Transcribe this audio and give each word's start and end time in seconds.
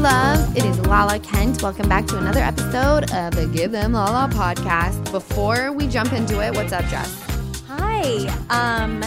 Loves. 0.00 0.56
It 0.56 0.64
is 0.64 0.78
Lala 0.86 1.18
Kent. 1.20 1.62
Welcome 1.62 1.86
back 1.88 2.06
to 2.06 2.16
another 2.16 2.40
episode 2.40 3.12
of 3.12 3.34
the 3.34 3.46
Give 3.54 3.70
Them 3.70 3.92
Lala 3.92 4.28
podcast. 4.32 5.10
Before 5.12 5.72
we 5.72 5.86
jump 5.88 6.14
into 6.14 6.40
it, 6.42 6.54
what's 6.54 6.72
up, 6.72 6.84
Jess? 6.86 7.22
Hi. 7.68 8.26
Um, 8.48 9.00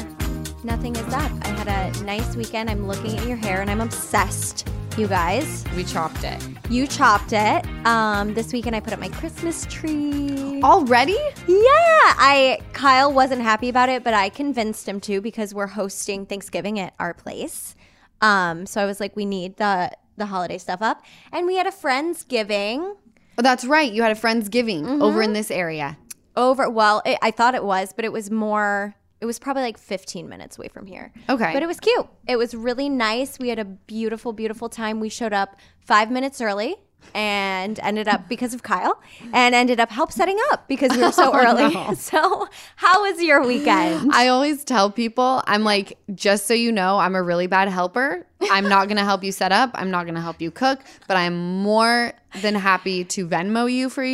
nothing 0.64 0.96
is 0.96 1.14
up. 1.14 1.32
I 1.42 1.48
had 1.48 1.68
a 1.98 2.04
nice 2.04 2.36
weekend. 2.36 2.70
I'm 2.70 2.88
looking 2.88 3.18
at 3.18 3.26
your 3.26 3.38
hair 3.38 3.62
and 3.62 3.72
I'm 3.72 3.82
obsessed. 3.82 4.70
You 4.96 5.08
guys, 5.08 5.64
We 5.76 5.84
chopped 5.84 6.24
it. 6.24 6.40
you 6.70 6.86
chopped 6.86 7.34
it. 7.34 7.66
Um, 7.88 8.36
this 8.36 8.54
weekend 8.54 8.76
I 8.76 8.80
put 8.80 8.94
up 8.94 9.00
my 9.00 9.10
Christmas 9.10 9.66
tree. 9.66 10.62
Already? 10.62 11.18
Yeah, 11.48 12.14
I 12.20 12.60
Kyle 12.74 13.12
wasn't 13.12 13.42
happy 13.42 13.70
about 13.70 13.90
it, 13.90 14.04
but 14.04 14.14
I 14.14 14.30
convinced 14.30 14.88
him 14.88 15.00
to 15.02 15.22
because 15.22 15.56
we're 15.56 15.66
hosting 15.68 16.28
Thanksgiving 16.28 16.80
at 16.80 16.94
our 17.00 17.16
place. 17.16 17.76
Um, 18.22 18.68
so 18.68 18.80
I 18.82 18.86
was 18.86 19.00
like, 19.00 19.16
we 19.16 19.26
need 19.26 19.58
the 19.58 19.92
the 20.18 20.28
holiday 20.28 20.58
stuff 20.58 20.82
up, 20.82 21.02
and 21.32 21.46
we 21.48 21.56
had 21.56 21.68
a 21.68 21.72
friendsgiving 21.72 22.96
Oh, 23.36 23.42
that's 23.42 23.66
right. 23.66 23.92
You 23.92 24.04
had 24.04 24.12
a 24.12 24.20
Friendsgiving 24.20 24.84
Mm-hmm. 24.84 25.02
over 25.02 25.22
in 25.24 25.34
this 25.34 25.50
area. 25.50 25.98
over. 26.36 26.70
Well, 26.70 27.02
it, 27.04 27.18
I 27.24 27.32
thought 27.32 27.56
it 27.56 27.64
was, 27.64 27.92
but 27.92 28.06
it 28.06 28.12
was 28.12 28.30
more. 28.30 28.94
It 29.22 29.26
was 29.26 29.40
probably 29.40 29.64
like 29.64 29.78
15 29.80 30.30
minutes 30.30 30.58
away 30.60 30.68
from 30.68 30.86
here. 30.86 31.12
Okay. 31.30 31.52
But 31.54 31.64
it 31.64 31.66
was 31.66 31.80
cute. 31.80 32.08
It 32.28 32.36
was 32.36 32.54
really 32.54 32.90
nice. 32.90 33.40
We 33.40 33.50
had 33.50 33.58
a 33.58 33.66
beautiful, 33.66 34.34
beautiful 34.34 34.70
time. 34.70 35.00
We 35.00 35.10
showed 35.10 35.34
up 35.34 35.56
five 35.80 36.12
minutes 36.12 36.42
early 36.42 36.76
and 37.14 37.80
ended 37.80 38.08
up 38.08 38.28
because 38.28 38.54
of 38.54 38.64
Kyle 38.64 39.02
and 39.34 39.54
ended 39.54 39.80
up 39.80 39.90
help 39.90 40.12
setting 40.12 40.38
up 40.52 40.68
because 40.68 40.92
we 40.96 41.04
were 41.04 41.12
so 41.12 41.30
Oh, 41.34 41.38
early. 41.38 41.96
So, 41.96 42.48
how 42.76 43.04
was 43.04 43.22
your 43.22 43.46
weekend? 43.46 44.12
I 44.14 44.28
always 44.28 44.64
tell 44.64 44.90
people, 44.92 45.44
I'm 45.48 45.64
like, 45.64 45.98
just 46.16 46.48
so 46.48 46.54
you 46.54 46.72
know, 46.72 46.98
I'm 47.00 47.16
a 47.16 47.22
really 47.24 47.48
bad 47.48 47.68
helper. 47.70 48.26
I'm 48.52 48.68
not 48.68 48.88
going 48.88 48.98
to 48.98 49.04
help 49.04 49.24
you 49.24 49.32
set 49.32 49.52
up. 49.52 49.72
I'm 49.74 49.90
not 49.92 50.04
going 50.04 50.16
to 50.16 50.22
help 50.22 50.42
you 50.42 50.52
cook, 50.52 50.80
but 51.08 51.18
I'm 51.18 51.62
more 51.62 52.14
than 52.42 52.56
happy 52.56 53.04
to 53.06 53.28
Venmo 53.28 53.72
you 53.72 53.90
for 53.90 54.06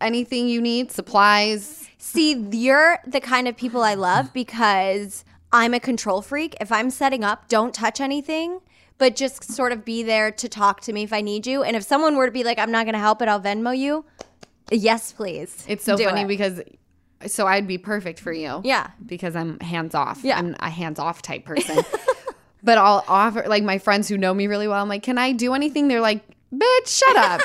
anything 0.00 0.48
you 0.48 0.60
need, 0.60 0.90
supplies. 0.90 1.88
See, 1.98 2.34
you're 2.52 2.98
the 3.06 3.20
kind 3.20 3.48
of 3.48 3.56
people 3.56 3.82
I 3.82 3.94
love 3.94 4.32
because 4.32 5.24
I'm 5.52 5.72
a 5.72 5.80
control 5.80 6.20
freak. 6.20 6.54
If 6.60 6.70
I'm 6.72 6.90
setting 6.90 7.24
up, 7.24 7.48
don't 7.48 7.72
touch 7.74 8.00
anything, 8.00 8.60
but 8.98 9.16
just 9.16 9.44
sort 9.44 9.72
of 9.72 9.84
be 9.84 10.02
there 10.02 10.30
to 10.30 10.48
talk 10.48 10.80
to 10.82 10.92
me 10.92 11.02
if 11.02 11.12
I 11.12 11.20
need 11.20 11.46
you. 11.46 11.62
And 11.62 11.76
if 11.76 11.82
someone 11.82 12.16
were 12.16 12.26
to 12.26 12.32
be 12.32 12.44
like, 12.44 12.58
I'm 12.58 12.70
not 12.70 12.84
going 12.84 12.94
to 12.94 13.00
help 13.00 13.20
it, 13.22 13.28
I'll 13.28 13.40
Venmo 13.40 13.76
you. 13.76 14.04
Yes, 14.70 15.12
please. 15.12 15.64
It's 15.68 15.84
so 15.84 15.96
Do 15.96 16.04
funny 16.04 16.22
it. 16.22 16.28
because 16.28 16.60
so 17.26 17.46
I'd 17.46 17.66
be 17.66 17.78
perfect 17.78 18.20
for 18.20 18.32
you. 18.32 18.60
Yeah. 18.64 18.90
Because 19.04 19.36
I'm 19.36 19.58
hands 19.60 19.94
off. 19.94 20.20
Yeah. 20.22 20.38
I'm 20.38 20.56
a 20.60 20.70
hands 20.70 20.98
off 20.98 21.22
type 21.22 21.44
person. 21.44 21.82
but 22.62 22.78
I'll 22.78 23.04
offer 23.08 23.44
like 23.46 23.62
my 23.62 23.78
friends 23.78 24.08
who 24.08 24.18
know 24.18 24.34
me 24.34 24.46
really 24.46 24.68
well, 24.68 24.82
I'm 24.82 24.88
like, 24.88 25.02
can 25.02 25.18
I 25.18 25.32
do 25.32 25.54
anything? 25.54 25.88
They're 25.88 26.00
like, 26.00 26.22
bitch, 26.52 26.86
shut 26.86 27.16
up. 27.16 27.40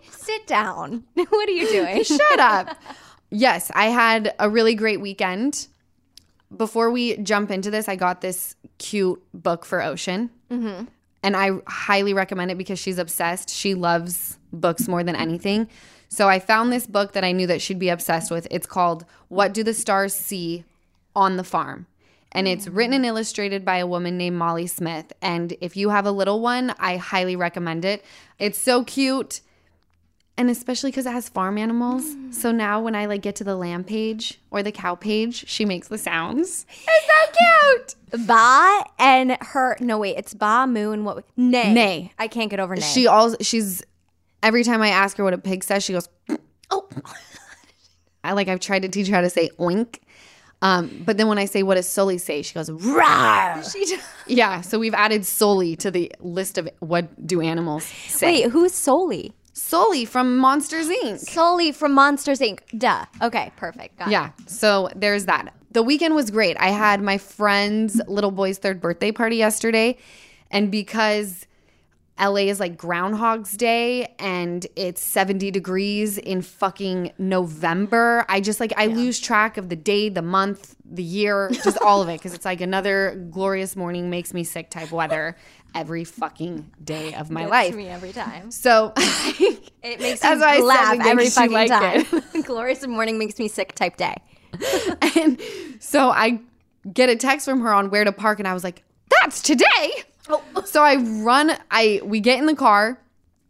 sit 0.10 0.46
down. 0.46 1.04
what 1.14 1.48
are 1.48 1.52
you 1.52 1.68
doing? 1.68 2.04
shut 2.04 2.40
up. 2.40 2.76
Yes, 3.30 3.70
I 3.74 3.86
had 3.86 4.34
a 4.38 4.50
really 4.50 4.74
great 4.74 5.00
weekend. 5.00 5.68
Before 6.54 6.90
we 6.90 7.16
jump 7.18 7.50
into 7.50 7.70
this, 7.70 7.88
I 7.88 7.96
got 7.96 8.20
this 8.20 8.56
cute 8.78 9.22
book 9.32 9.64
for 9.64 9.82
Ocean. 9.82 10.30
Mm-hmm. 10.52 10.84
And 11.22 11.36
I 11.36 11.50
highly 11.66 12.14
recommend 12.14 12.50
it 12.50 12.58
because 12.58 12.78
she's 12.78 12.98
obsessed. 12.98 13.48
She 13.48 13.74
loves 13.74 14.38
books 14.52 14.88
more 14.88 15.04
than 15.04 15.16
anything. 15.16 15.68
So 16.08 16.28
I 16.28 16.40
found 16.40 16.72
this 16.72 16.86
book 16.86 17.12
that 17.12 17.24
I 17.24 17.32
knew 17.32 17.46
that 17.46 17.62
she'd 17.62 17.78
be 17.78 17.88
obsessed 17.88 18.30
with. 18.30 18.46
It's 18.50 18.66
called 18.66 19.04
What 19.28 19.54
Do 19.54 19.62
the 19.62 19.72
Stars 19.72 20.14
See 20.14 20.64
on 21.16 21.36
the 21.36 21.44
Farm? 21.44 21.86
And 22.32 22.48
it's 22.48 22.66
written 22.66 22.94
and 22.94 23.06
illustrated 23.06 23.64
by 23.64 23.76
a 23.76 23.86
woman 23.86 24.16
named 24.16 24.36
Molly 24.36 24.66
Smith. 24.66 25.12
And 25.20 25.54
if 25.60 25.76
you 25.76 25.90
have 25.90 26.06
a 26.06 26.10
little 26.10 26.40
one, 26.40 26.74
I 26.78 26.96
highly 26.96 27.36
recommend 27.36 27.84
it. 27.84 28.04
It's 28.38 28.58
so 28.58 28.84
cute 28.84 29.42
and 30.38 30.48
especially 30.50 30.90
because 30.90 31.06
it 31.06 31.12
has 31.12 31.28
farm 31.28 31.58
animals. 31.58 32.04
So 32.30 32.50
now 32.52 32.80
when 32.80 32.94
I 32.94 33.06
like 33.06 33.22
get 33.22 33.36
to 33.36 33.44
the 33.44 33.54
lamb 33.56 33.84
page 33.84 34.40
or 34.50 34.62
the 34.62 34.72
cow 34.72 34.94
page, 34.94 35.46
she 35.48 35.64
makes 35.64 35.88
the 35.88 35.98
sounds. 35.98 36.66
It's 36.70 37.06
so 37.06 37.96
cute. 38.12 38.26
Ba 38.26 38.84
and 38.98 39.36
her. 39.40 39.76
No, 39.80 39.98
wait, 39.98 40.16
it's 40.16 40.34
Ba 40.34 40.66
Moon. 40.66 41.04
What? 41.04 41.24
Nay. 41.36 41.72
Nay. 41.72 42.12
I 42.18 42.28
can't 42.28 42.50
get 42.50 42.60
over 42.60 42.74
Nay. 42.74 42.82
She 42.82 43.06
also 43.06 43.36
she's 43.40 43.82
every 44.42 44.64
time 44.64 44.80
I 44.82 44.88
ask 44.88 45.16
her 45.18 45.24
what 45.24 45.34
a 45.34 45.38
pig 45.38 45.64
says, 45.64 45.84
she 45.84 45.92
goes, 45.92 46.08
oh, 46.70 46.88
I 48.24 48.32
like 48.32 48.48
I've 48.48 48.60
tried 48.60 48.82
to 48.82 48.88
teach 48.88 49.08
her 49.08 49.14
how 49.16 49.20
to 49.22 49.30
say 49.30 49.50
oink. 49.58 49.98
Um, 50.62 51.02
but 51.04 51.16
then 51.16 51.26
when 51.26 51.38
I 51.38 51.46
say 51.46 51.64
what 51.64 51.74
does 51.74 51.88
Sully 51.88 52.18
say, 52.18 52.42
she 52.42 52.54
goes, 52.54 52.70
Rawr. 52.70 53.72
she 53.72 53.84
just, 53.84 54.08
Yeah, 54.28 54.60
so 54.60 54.78
we've 54.78 54.94
added 54.94 55.26
Sully 55.26 55.74
to 55.76 55.90
the 55.90 56.12
list 56.20 56.56
of 56.56 56.68
what 56.78 57.26
do 57.26 57.40
animals 57.40 57.82
say. 57.84 58.42
wait, 58.44 58.50
who's 58.52 58.72
Sully? 58.72 59.32
Sully 59.52 60.04
from 60.04 60.38
Monsters 60.38 60.88
Inc. 60.88 61.18
Sully 61.18 61.72
from 61.72 61.92
Monsters 61.92 62.40
Inc. 62.40 62.60
Duh. 62.76 63.04
Okay, 63.20 63.52
perfect. 63.56 63.98
Got 63.98 64.08
it. 64.08 64.12
Yeah. 64.12 64.30
So 64.46 64.88
there's 64.96 65.26
that. 65.26 65.54
The 65.72 65.82
weekend 65.82 66.14
was 66.14 66.30
great. 66.30 66.56
I 66.58 66.68
had 66.68 67.02
my 67.02 67.18
friend's 67.18 68.00
little 68.06 68.30
boy's 68.30 68.58
third 68.58 68.80
birthday 68.80 69.12
party 69.12 69.36
yesterday. 69.36 69.98
And 70.50 70.70
because 70.70 71.46
LA 72.20 72.42
is 72.42 72.60
like 72.60 72.76
Groundhog's 72.76 73.56
Day 73.56 74.14
and 74.18 74.66
it's 74.76 75.02
70 75.02 75.50
degrees 75.50 76.18
in 76.18 76.42
fucking 76.42 77.12
November, 77.18 78.24
I 78.28 78.40
just 78.40 78.60
like, 78.60 78.72
I 78.76 78.86
lose 78.86 79.18
track 79.18 79.56
of 79.56 79.70
the 79.70 79.76
day, 79.76 80.08
the 80.10 80.22
month, 80.22 80.76
the 80.84 81.02
year, 81.02 81.50
just 81.64 81.78
all 81.78 82.02
of 82.02 82.08
it. 82.08 82.20
Cause 82.20 82.34
it's 82.34 82.44
like 82.44 82.60
another 82.60 83.26
glorious 83.30 83.76
morning 83.76 84.10
makes 84.10 84.34
me 84.34 84.44
sick 84.44 84.68
type 84.70 84.92
weather 84.92 85.36
every 85.74 86.04
fucking 86.04 86.70
day 86.82 87.14
of 87.14 87.30
my 87.30 87.46
life. 87.46 87.74
me 87.74 87.88
every 87.88 88.12
time. 88.12 88.50
So 88.50 88.92
It 88.96 90.00
makes 90.00 90.22
me 90.22 90.28
why 90.30 90.36
I 90.36 90.56
said 90.56 90.64
laugh 90.64 90.98
every 91.06 91.28
fucking 91.30 91.52
like 91.52 91.68
time. 91.68 92.22
Glorious 92.42 92.86
morning 92.86 93.18
makes 93.18 93.38
me 93.38 93.48
sick 93.48 93.74
type 93.74 93.96
day. 93.96 94.16
And 95.16 95.40
so 95.80 96.10
I 96.10 96.40
get 96.92 97.08
a 97.08 97.16
text 97.16 97.46
from 97.46 97.60
her 97.62 97.72
on 97.72 97.90
where 97.90 98.04
to 98.04 98.12
park, 98.12 98.38
and 98.38 98.46
I 98.46 98.52
was 98.54 98.62
like, 98.64 98.82
"That's 99.08 99.40
today." 99.40 100.04
Oh. 100.28 100.42
So 100.66 100.82
I 100.82 100.96
run. 100.96 101.52
I 101.70 102.00
we 102.04 102.20
get 102.20 102.38
in 102.38 102.46
the 102.46 102.54
car. 102.54 102.98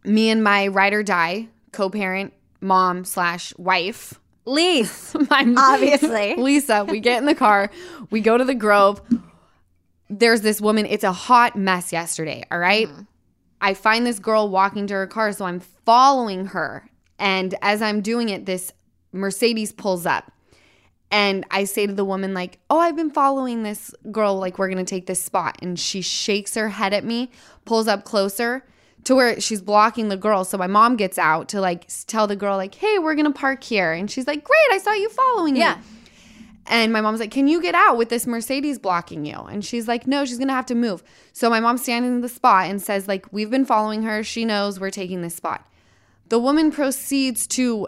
Me 0.05 0.29
and 0.29 0.43
my 0.43 0.67
ride 0.67 0.93
or 0.93 1.03
die 1.03 1.47
co-parent, 1.71 2.33
mom 2.61 3.03
slash 3.03 3.53
wife, 3.57 4.19
Lise. 4.45 5.15
my 5.29 5.53
Obviously. 5.57 6.35
Lisa. 6.35 6.85
We 6.85 6.99
get 6.99 7.17
in 7.19 7.25
the 7.25 7.35
car. 7.35 7.69
We 8.09 8.21
go 8.21 8.37
to 8.37 8.45
the 8.45 8.55
Grove. 8.55 9.01
There's 10.19 10.41
this 10.41 10.61
woman. 10.61 10.85
It's 10.85 11.03
a 11.03 11.11
hot 11.11 11.55
mess 11.55 11.91
yesterday. 11.91 12.43
All 12.51 12.59
right? 12.59 12.87
Mm-hmm. 12.87 13.01
I 13.61 13.73
find 13.73 14.05
this 14.05 14.19
girl 14.19 14.49
walking 14.49 14.87
to 14.87 14.93
her 14.93 15.07
car, 15.07 15.31
so 15.31 15.45
I'm 15.45 15.59
following 15.59 16.47
her. 16.47 16.89
And 17.17 17.55
as 17.61 17.81
I'm 17.81 18.01
doing 18.01 18.29
it, 18.29 18.45
this 18.45 18.71
Mercedes 19.11 19.71
pulls 19.71 20.05
up. 20.05 20.31
And 21.09 21.45
I 21.49 21.63
say 21.63 21.87
to 21.87 21.93
the 21.93 22.03
woman, 22.03 22.33
like, 22.33 22.59
oh, 22.69 22.79
I've 22.79 22.95
been 22.95 23.11
following 23.11 23.63
this 23.63 23.93
girl, 24.11 24.37
like, 24.37 24.57
we're 24.57 24.69
gonna 24.69 24.83
take 24.83 25.05
this 25.05 25.21
spot. 25.21 25.57
And 25.61 25.79
she 25.79 26.01
shakes 26.01 26.55
her 26.55 26.69
head 26.69 26.93
at 26.93 27.05
me, 27.05 27.31
pulls 27.65 27.87
up 27.87 28.03
closer 28.03 28.65
to 29.05 29.15
where 29.15 29.39
she's 29.39 29.61
blocking 29.61 30.09
the 30.09 30.17
girl. 30.17 30.43
So 30.43 30.57
my 30.57 30.67
mom 30.67 30.95
gets 30.95 31.17
out 31.17 31.49
to 31.49 31.61
like 31.61 31.87
tell 32.07 32.27
the 32.27 32.35
girl, 32.35 32.57
like, 32.57 32.75
hey, 32.75 32.99
we're 32.99 33.15
gonna 33.15 33.31
park 33.31 33.63
here. 33.63 33.93
And 33.93 34.09
she's 34.09 34.27
like, 34.27 34.43
great, 34.43 34.67
I 34.71 34.77
saw 34.79 34.93
you 34.93 35.09
following 35.09 35.53
me. 35.53 35.59
And 36.67 36.93
my 36.93 37.01
mom's 37.01 37.19
like, 37.19 37.31
Can 37.31 37.47
you 37.47 37.61
get 37.61 37.75
out 37.75 37.97
with 37.97 38.09
this 38.09 38.25
Mercedes 38.25 38.79
blocking 38.79 39.25
you? 39.25 39.35
And 39.35 39.63
she's 39.65 39.87
like, 39.87 40.07
No, 40.07 40.25
she's 40.25 40.37
gonna 40.37 40.53
have 40.53 40.65
to 40.67 40.75
move. 40.75 41.03
So 41.33 41.49
my 41.49 41.59
mom's 41.59 41.83
standing 41.83 42.11
in 42.11 42.21
the 42.21 42.29
spot 42.29 42.69
and 42.69 42.81
says, 42.81 43.07
like, 43.07 43.25
we've 43.31 43.49
been 43.49 43.65
following 43.65 44.03
her. 44.03 44.23
She 44.23 44.45
knows 44.45 44.79
we're 44.79 44.89
taking 44.89 45.21
this 45.21 45.35
spot. 45.35 45.67
The 46.29 46.39
woman 46.39 46.71
proceeds 46.71 47.45
to, 47.47 47.87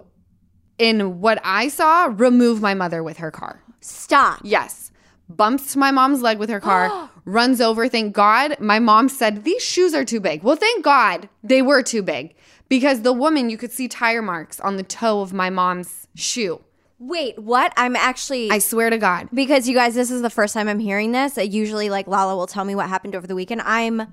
in 0.77 1.21
what 1.21 1.39
I 1.43 1.69
saw, 1.69 2.13
remove 2.13 2.61
my 2.61 2.73
mother 2.73 3.01
with 3.01 3.17
her 3.17 3.31
car. 3.31 3.63
Stop. 3.79 4.41
Yes. 4.43 4.91
Bumps 5.29 5.75
my 5.75 5.89
mom's 5.89 6.21
leg 6.21 6.37
with 6.37 6.49
her 6.49 6.59
car, 6.59 7.09
runs 7.25 7.59
over. 7.59 7.87
Thank 7.87 8.13
God. 8.13 8.59
My 8.59 8.79
mom 8.79 9.09
said, 9.09 9.43
These 9.43 9.63
shoes 9.63 9.93
are 9.93 10.05
too 10.05 10.19
big. 10.19 10.43
Well, 10.43 10.55
thank 10.55 10.83
God 10.83 11.29
they 11.43 11.61
were 11.61 11.81
too 11.81 12.03
big 12.03 12.35
because 12.67 13.01
the 13.01 13.13
woman, 13.13 13.49
you 13.49 13.57
could 13.57 13.71
see 13.71 13.87
tire 13.87 14.21
marks 14.21 14.59
on 14.59 14.75
the 14.75 14.83
toe 14.83 15.21
of 15.21 15.33
my 15.33 15.49
mom's 15.49 16.07
shoe. 16.15 16.61
Wait, 17.07 17.37
what? 17.37 17.71
I'm 17.77 17.95
actually 17.95 18.49
I 18.49 18.59
swear 18.59 18.89
to 18.89 18.97
God. 18.97 19.29
because 19.33 19.67
you 19.67 19.75
guys, 19.75 19.93
this 19.95 20.09
is 20.11 20.21
the 20.21 20.29
first 20.29 20.53
time 20.53 20.67
I'm 20.67 20.79
hearing 20.79 21.11
this. 21.11 21.37
Uh, 21.37 21.41
Usually, 21.41 21.89
like 21.89 22.07
Lala 22.07 22.35
will 22.35 22.47
tell 22.47 22.65
me 22.65 22.73
what 22.75 22.89
happened 22.89 23.15
over 23.15 23.27
the 23.27 23.35
weekend. 23.35 23.61
I'm 23.61 24.07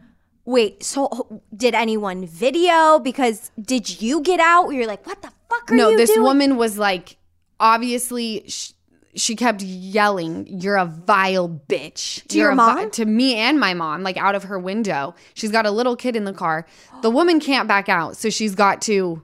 wait. 0.44 0.82
So, 0.82 1.40
did 1.56 1.74
anyone 1.74 2.26
video? 2.26 2.98
Because 2.98 3.50
did 3.60 4.00
you 4.02 4.20
get 4.20 4.40
out? 4.40 4.70
You're 4.70 4.86
like, 4.86 5.06
what 5.06 5.22
the 5.22 5.30
fuck 5.48 5.70
are 5.70 5.74
No, 5.76 5.90
you 5.90 5.96
this 5.96 6.10
doing? 6.10 6.22
woman 6.22 6.56
was 6.56 6.76
like, 6.78 7.16
obviously, 7.60 8.44
sh- 8.48 8.72
she 9.14 9.36
kept 9.36 9.62
yelling, 9.62 10.46
"You're 10.48 10.76
a 10.76 10.86
vile 10.86 11.48
bitch." 11.48 12.26
To 12.28 12.36
You're 12.38 12.46
your 12.46 12.52
a 12.52 12.56
vi-" 12.56 12.74
mom? 12.82 12.90
to 12.92 13.04
me 13.04 13.36
and 13.36 13.58
my 13.60 13.74
mom, 13.74 14.02
like 14.02 14.16
out 14.16 14.34
of 14.34 14.44
her 14.44 14.58
window. 14.58 15.14
She's 15.34 15.50
got 15.50 15.64
a 15.66 15.70
little 15.70 15.96
kid 15.96 16.16
in 16.16 16.24
the 16.24 16.32
car. 16.32 16.66
The 17.02 17.10
woman 17.10 17.38
can't 17.40 17.68
back 17.68 17.88
out, 17.88 18.16
so 18.16 18.28
she's 18.30 18.54
got 18.54 18.82
to. 18.82 19.22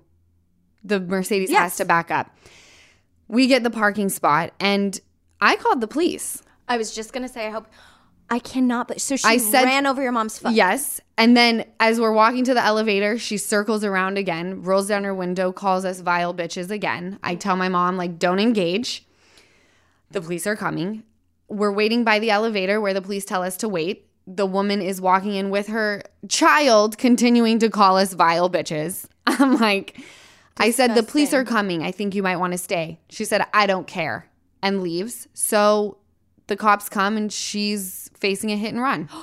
The 0.85 1.00
Mercedes 1.00 1.50
has 1.50 1.76
to 1.76 1.85
back 1.85 2.11
up. 2.11 2.31
We 3.29 3.47
get 3.47 3.63
the 3.63 3.71
parking 3.71 4.09
spot, 4.09 4.53
and 4.59 4.99
I 5.41 5.57
called 5.57 5.81
the 5.81 5.87
police. 5.89 6.43
I 6.69 6.77
was 6.79 6.95
just 6.95 7.13
gonna 7.13 7.29
say, 7.29 7.47
I 7.47 7.51
hope 7.51 7.67
I 8.31 8.39
cannot. 8.39 8.89
But 8.89 9.01
so 9.01 9.17
she 9.17 9.27
I 9.27 9.37
said- 9.39 9.65
ran 9.65 9.87
over 9.87 10.03
your 10.03 10.13
mom's 10.13 10.39
foot. 10.39 10.53
Yes. 10.53 11.01
And 11.17 11.37
then 11.37 11.65
as 11.81 12.01
we're 12.01 12.13
walking 12.13 12.45
to 12.45 12.55
the 12.55 12.63
elevator, 12.65 13.19
she 13.19 13.37
circles 13.39 13.85
around 13.85 14.19
again, 14.19 14.63
rolls 14.63 14.89
down 14.89 15.05
her 15.05 15.15
window, 15.15 15.51
calls 15.53 15.85
us 15.85 16.01
vile 16.01 16.33
bitches 16.35 16.71
again. 16.71 17.19
I 17.23 17.35
tell 17.35 17.57
my 17.57 17.69
mom, 17.69 17.97
like, 17.97 18.19
don't 18.19 18.39
engage. 18.39 19.05
The 20.11 20.21
police 20.21 20.47
are 20.47 20.57
coming. 20.57 21.03
We're 21.49 21.73
waiting 21.73 22.05
by 22.05 22.19
the 22.19 22.31
elevator 22.31 22.81
where 22.81 22.95
the 22.95 23.03
police 23.03 23.25
tell 23.25 23.43
us 23.43 23.57
to 23.59 23.69
wait. 23.69 24.07
The 24.27 24.47
woman 24.47 24.81
is 24.83 25.01
walking 25.01 25.35
in 25.35 25.51
with 25.51 25.69
her 25.69 26.03
child, 26.29 26.99
continuing 26.99 27.59
to 27.61 27.71
call 27.71 27.97
us 27.97 28.13
vile 28.13 28.49
bitches. 28.51 29.07
I'm 29.27 29.57
like, 29.57 29.99
I 30.58 30.70
said, 30.70 30.94
the 30.94 31.02
police 31.02 31.32
are 31.32 31.44
coming. 31.44 31.82
I 31.82 31.93
think 31.93 32.14
you 32.14 32.22
might 32.22 32.37
want 32.37 32.52
to 32.52 32.58
stay. 32.58 32.99
She 33.08 33.25
said, 33.25 33.46
I 33.55 33.66
don't 33.66 33.87
care, 33.87 34.28
and 34.62 34.82
leaves. 34.82 35.28
So 35.34 35.99
the 36.49 36.56
cops 36.56 36.88
come 36.88 37.16
and 37.16 37.32
she's 37.32 38.10
facing 38.14 38.50
a 38.50 38.56
hit 38.56 38.72
and 38.72 38.82
run. 38.82 39.08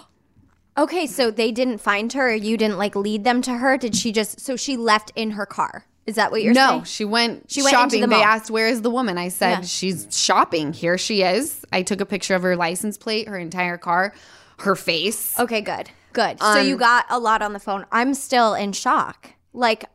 Okay, 0.77 1.07
so 1.07 1.31
they 1.31 1.53
didn't 1.53 1.77
find 1.77 2.11
her. 2.11 2.31
Or 2.31 2.33
you 2.33 2.57
didn't 2.57 2.77
like 2.77 2.97
lead 2.97 3.23
them 3.23 3.41
to 3.43 3.53
her. 3.53 3.77
Did 3.77 3.95
she 3.95 4.11
just? 4.11 4.41
So 4.41 4.57
she 4.57 4.75
left 4.75 5.09
in 5.15 5.31
her 5.31 5.45
car. 5.45 5.85
Is 6.05 6.15
that 6.15 6.31
what 6.31 6.43
you're 6.43 6.53
no, 6.53 6.67
saying? 6.67 6.79
No, 6.79 6.83
she 6.83 7.05
went 7.05 7.49
She 7.49 7.63
went 7.63 7.73
into 7.75 7.95
shopping. 7.95 8.01
the 8.01 8.07
they 8.07 8.21
asked, 8.21 8.51
"Where 8.51 8.67
is 8.67 8.81
the 8.81 8.89
woman?" 8.89 9.17
I 9.17 9.29
said, 9.29 9.49
Yeah. 9.49 9.61
"She's 9.61 10.07
shopping. 10.11 10.73
Here 10.73 10.97
she 10.97 11.23
is." 11.23 11.65
I 11.71 11.81
took 11.81 12.01
a 12.01 12.05
picture 12.05 12.35
of 12.35 12.43
her 12.43 12.57
license 12.57 12.97
plate, 12.97 13.29
her 13.29 13.37
entire 13.37 13.77
car, 13.77 14.13
her 14.59 14.75
face. 14.75 15.39
Okay, 15.39 15.61
good. 15.61 15.89
Good. 16.11 16.39
so 16.41 16.59
you 16.59 16.73
um, 16.73 16.79
got 16.79 17.05
a 17.09 17.19
lot 17.19 17.41
on 17.41 17.53
the 17.53 17.59
phone. 17.59 17.85
I'm 17.91 18.13
still 18.13 18.53
in 18.53 18.73
shock. 18.73 19.31
Like 19.53 19.85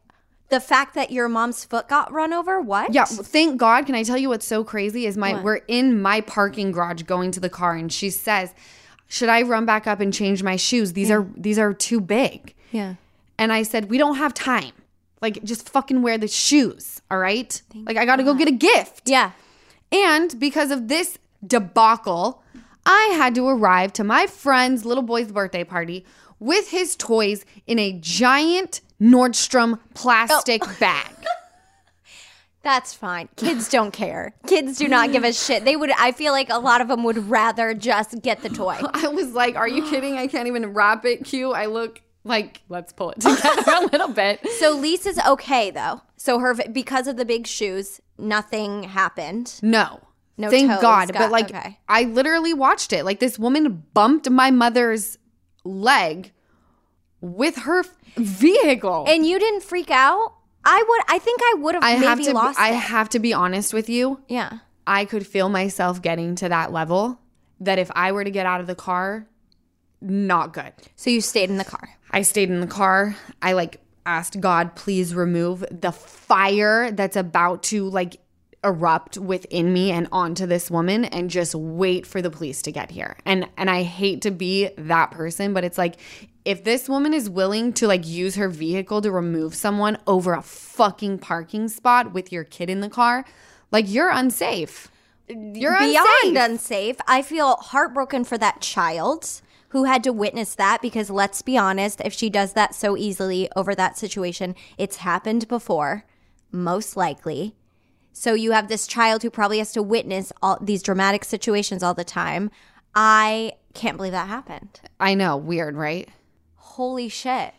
the 0.50 0.60
fact 0.60 0.94
that 0.94 1.10
your 1.10 1.28
mom's 1.28 1.64
foot 1.64 1.88
got 1.88 2.12
run 2.12 2.32
over. 2.32 2.60
What? 2.60 2.92
Yeah, 2.92 3.04
thank 3.04 3.58
God. 3.58 3.86
Can 3.86 3.94
I 3.94 4.02
tell 4.02 4.18
you 4.18 4.28
what's 4.28 4.46
so 4.46 4.62
crazy 4.62 5.06
is 5.06 5.16
my 5.16 5.40
we're 5.40 5.60
in 5.68 6.02
my 6.02 6.20
parking 6.20 6.72
garage 6.72 7.02
going 7.04 7.30
to 7.32 7.40
the 7.40 7.48
car, 7.48 7.74
and 7.74 7.92
she 7.92 8.10
says, 8.10 8.54
"Should 9.08 9.28
I 9.28 9.42
run 9.42 9.64
back 9.64 9.86
up 9.86 10.00
and 10.00 10.12
change 10.12 10.42
my 10.42 10.56
shoes? 10.56 10.92
These 10.92 11.10
are 11.10 11.26
these 11.36 11.58
are 11.58 11.72
too 11.72 12.00
big." 12.00 12.54
Yeah. 12.72 12.94
And 13.38 13.52
I 13.52 13.62
said, 13.62 13.88
"We 13.90 13.96
don't 13.96 14.16
have 14.16 14.34
time. 14.34 14.72
Like, 15.22 15.42
just 15.44 15.68
fucking 15.68 16.02
wear 16.02 16.16
the 16.16 16.28
shoes, 16.28 17.02
all 17.10 17.18
right? 17.18 17.60
like, 17.74 17.98
I 17.98 18.06
got 18.06 18.16
to 18.16 18.24
go 18.24 18.34
get 18.34 18.48
a 18.48 18.52
gift." 18.52 19.08
Yeah. 19.08 19.32
And 19.92 20.38
because 20.38 20.70
of 20.70 20.88
this 20.88 21.18
debacle, 21.46 22.42
I 22.86 23.12
had 23.16 23.34
to 23.36 23.46
arrive 23.48 23.92
to 23.94 24.04
my 24.04 24.26
friend's 24.26 24.84
little 24.84 25.02
boy's 25.02 25.30
birthday 25.30 25.64
party 25.64 26.04
with 26.38 26.70
his 26.70 26.96
toys 26.96 27.44
in 27.66 27.78
a 27.78 27.92
giant 28.00 28.80
Nordstrom 29.00 29.78
plastic 29.94 30.62
oh. 30.64 30.76
bag. 30.80 31.14
That's 32.62 32.92
fine. 32.92 33.28
Kids 33.36 33.70
don't 33.70 33.90
care. 33.90 34.34
Kids 34.46 34.76
do 34.76 34.86
not 34.86 35.12
give 35.12 35.24
a 35.24 35.32
shit. 35.32 35.64
They 35.64 35.76
would. 35.76 35.90
I 35.92 36.12
feel 36.12 36.32
like 36.32 36.50
a 36.50 36.58
lot 36.58 36.82
of 36.82 36.88
them 36.88 37.04
would 37.04 37.30
rather 37.30 37.72
just 37.72 38.20
get 38.20 38.42
the 38.42 38.50
toy. 38.50 38.78
I 38.94 39.08
was 39.08 39.32
like, 39.32 39.56
Are 39.56 39.68
you 39.68 39.88
kidding? 39.88 40.16
I 40.18 40.26
can't 40.26 40.46
even 40.46 40.74
wrap 40.74 41.06
it 41.06 41.24
cute. 41.24 41.54
I 41.54 41.66
look 41.66 42.02
like, 42.22 42.60
let's 42.68 42.92
pull 42.92 43.12
it 43.12 43.20
together 43.20 43.62
a 43.66 43.86
little 43.86 44.08
bit. 44.08 44.46
So 44.58 44.72
Lisa's 44.72 45.18
okay 45.26 45.70
though. 45.70 46.02
So 46.16 46.38
her 46.38 46.54
because 46.70 47.06
of 47.06 47.16
the 47.16 47.24
big 47.24 47.46
shoes, 47.46 48.00
nothing 48.18 48.82
happened. 48.82 49.58
No. 49.62 50.00
No 50.36 50.50
Thank 50.50 50.80
God. 50.80 51.12
got- 51.12 51.18
but 51.18 51.30
like, 51.30 51.50
okay. 51.50 51.78
I 51.88 52.04
literally 52.04 52.54
watched 52.54 52.92
it. 52.94 53.04
Like, 53.04 53.20
this 53.20 53.38
woman 53.38 53.84
bumped 53.92 54.30
my 54.30 54.50
mother's 54.50 55.18
leg 55.64 56.32
with 57.20 57.56
her 57.58 57.84
vehicle. 58.16 59.04
And 59.08 59.26
you 59.26 59.38
didn't 59.38 59.62
freak 59.62 59.90
out. 59.90 60.34
I 60.64 60.82
would. 60.86 61.00
I 61.08 61.18
think 61.18 61.40
I 61.42 61.54
would 61.58 61.74
have 61.74 61.84
I 61.84 61.94
maybe 61.94 62.06
have 62.06 62.20
to. 62.22 62.32
lost. 62.32 62.58
I 62.60 62.70
it. 62.70 62.76
have 62.76 63.08
to 63.10 63.18
be 63.18 63.32
honest 63.32 63.72
with 63.72 63.88
you. 63.88 64.20
yeah. 64.28 64.58
I 64.86 65.04
could 65.04 65.24
feel 65.26 65.48
myself 65.48 66.02
getting 66.02 66.34
to 66.36 66.48
that 66.48 66.72
level. 66.72 67.20
That 67.60 67.78
if 67.78 67.90
I 67.94 68.10
were 68.12 68.24
to 68.24 68.30
get 68.30 68.44
out 68.46 68.60
of 68.60 68.66
the 68.66 68.74
car, 68.74 69.26
not 70.00 70.52
good. 70.52 70.72
So 70.96 71.10
you 71.10 71.20
stayed 71.20 71.48
in 71.50 71.58
the 71.58 71.64
car. 71.64 71.90
I 72.10 72.22
stayed 72.22 72.50
in 72.50 72.60
the 72.60 72.66
car. 72.66 73.14
I 73.40 73.52
like 73.52 73.80
asked 74.06 74.40
God, 74.40 74.74
please 74.74 75.14
remove 75.14 75.64
the 75.70 75.92
fire 75.92 76.90
that's 76.90 77.16
about 77.16 77.62
to 77.64 77.88
like 77.88 78.16
erupt 78.62 79.16
within 79.16 79.72
me 79.72 79.90
and 79.90 80.06
onto 80.12 80.46
this 80.46 80.70
woman 80.70 81.04
and 81.06 81.30
just 81.30 81.54
wait 81.54 82.06
for 82.06 82.20
the 82.20 82.30
police 82.30 82.62
to 82.62 82.72
get 82.72 82.90
here. 82.90 83.16
And 83.24 83.48
and 83.56 83.70
I 83.70 83.82
hate 83.82 84.22
to 84.22 84.30
be 84.30 84.70
that 84.76 85.10
person, 85.10 85.54
but 85.54 85.64
it's 85.64 85.78
like 85.78 85.96
if 86.44 86.64
this 86.64 86.88
woman 86.88 87.14
is 87.14 87.28
willing 87.28 87.72
to 87.74 87.86
like 87.86 88.06
use 88.06 88.36
her 88.36 88.48
vehicle 88.48 89.00
to 89.02 89.10
remove 89.10 89.54
someone 89.54 89.98
over 90.06 90.32
a 90.32 90.42
fucking 90.42 91.18
parking 91.18 91.68
spot 91.68 92.12
with 92.12 92.32
your 92.32 92.44
kid 92.44 92.70
in 92.70 92.80
the 92.80 92.90
car, 92.90 93.24
like 93.70 93.88
you're 93.88 94.10
unsafe. 94.10 94.90
You're 95.28 95.78
Beyond 95.78 96.08
unsafe. 96.24 96.36
unsafe. 96.36 96.96
I 97.06 97.22
feel 97.22 97.56
heartbroken 97.56 98.24
for 98.24 98.36
that 98.38 98.60
child 98.60 99.40
who 99.68 99.84
had 99.84 100.02
to 100.02 100.12
witness 100.12 100.56
that 100.56 100.82
because 100.82 101.08
let's 101.08 101.42
be 101.42 101.56
honest, 101.56 102.00
if 102.04 102.12
she 102.12 102.28
does 102.28 102.54
that 102.54 102.74
so 102.74 102.96
easily 102.96 103.48
over 103.54 103.74
that 103.74 103.96
situation, 103.96 104.56
it's 104.76 104.96
happened 104.96 105.46
before, 105.46 106.04
most 106.50 106.96
likely. 106.96 107.54
So 108.12 108.34
you 108.34 108.52
have 108.52 108.68
this 108.68 108.86
child 108.86 109.22
who 109.22 109.30
probably 109.30 109.58
has 109.58 109.72
to 109.72 109.82
witness 109.82 110.32
all 110.42 110.58
these 110.60 110.82
dramatic 110.82 111.24
situations 111.24 111.82
all 111.82 111.94
the 111.94 112.04
time. 112.04 112.50
I 112.94 113.52
can't 113.74 113.96
believe 113.96 114.12
that 114.12 114.28
happened. 114.28 114.80
I 114.98 115.14
know, 115.14 115.36
weird, 115.36 115.76
right? 115.76 116.08
Holy 116.56 117.08
shit. 117.08 117.54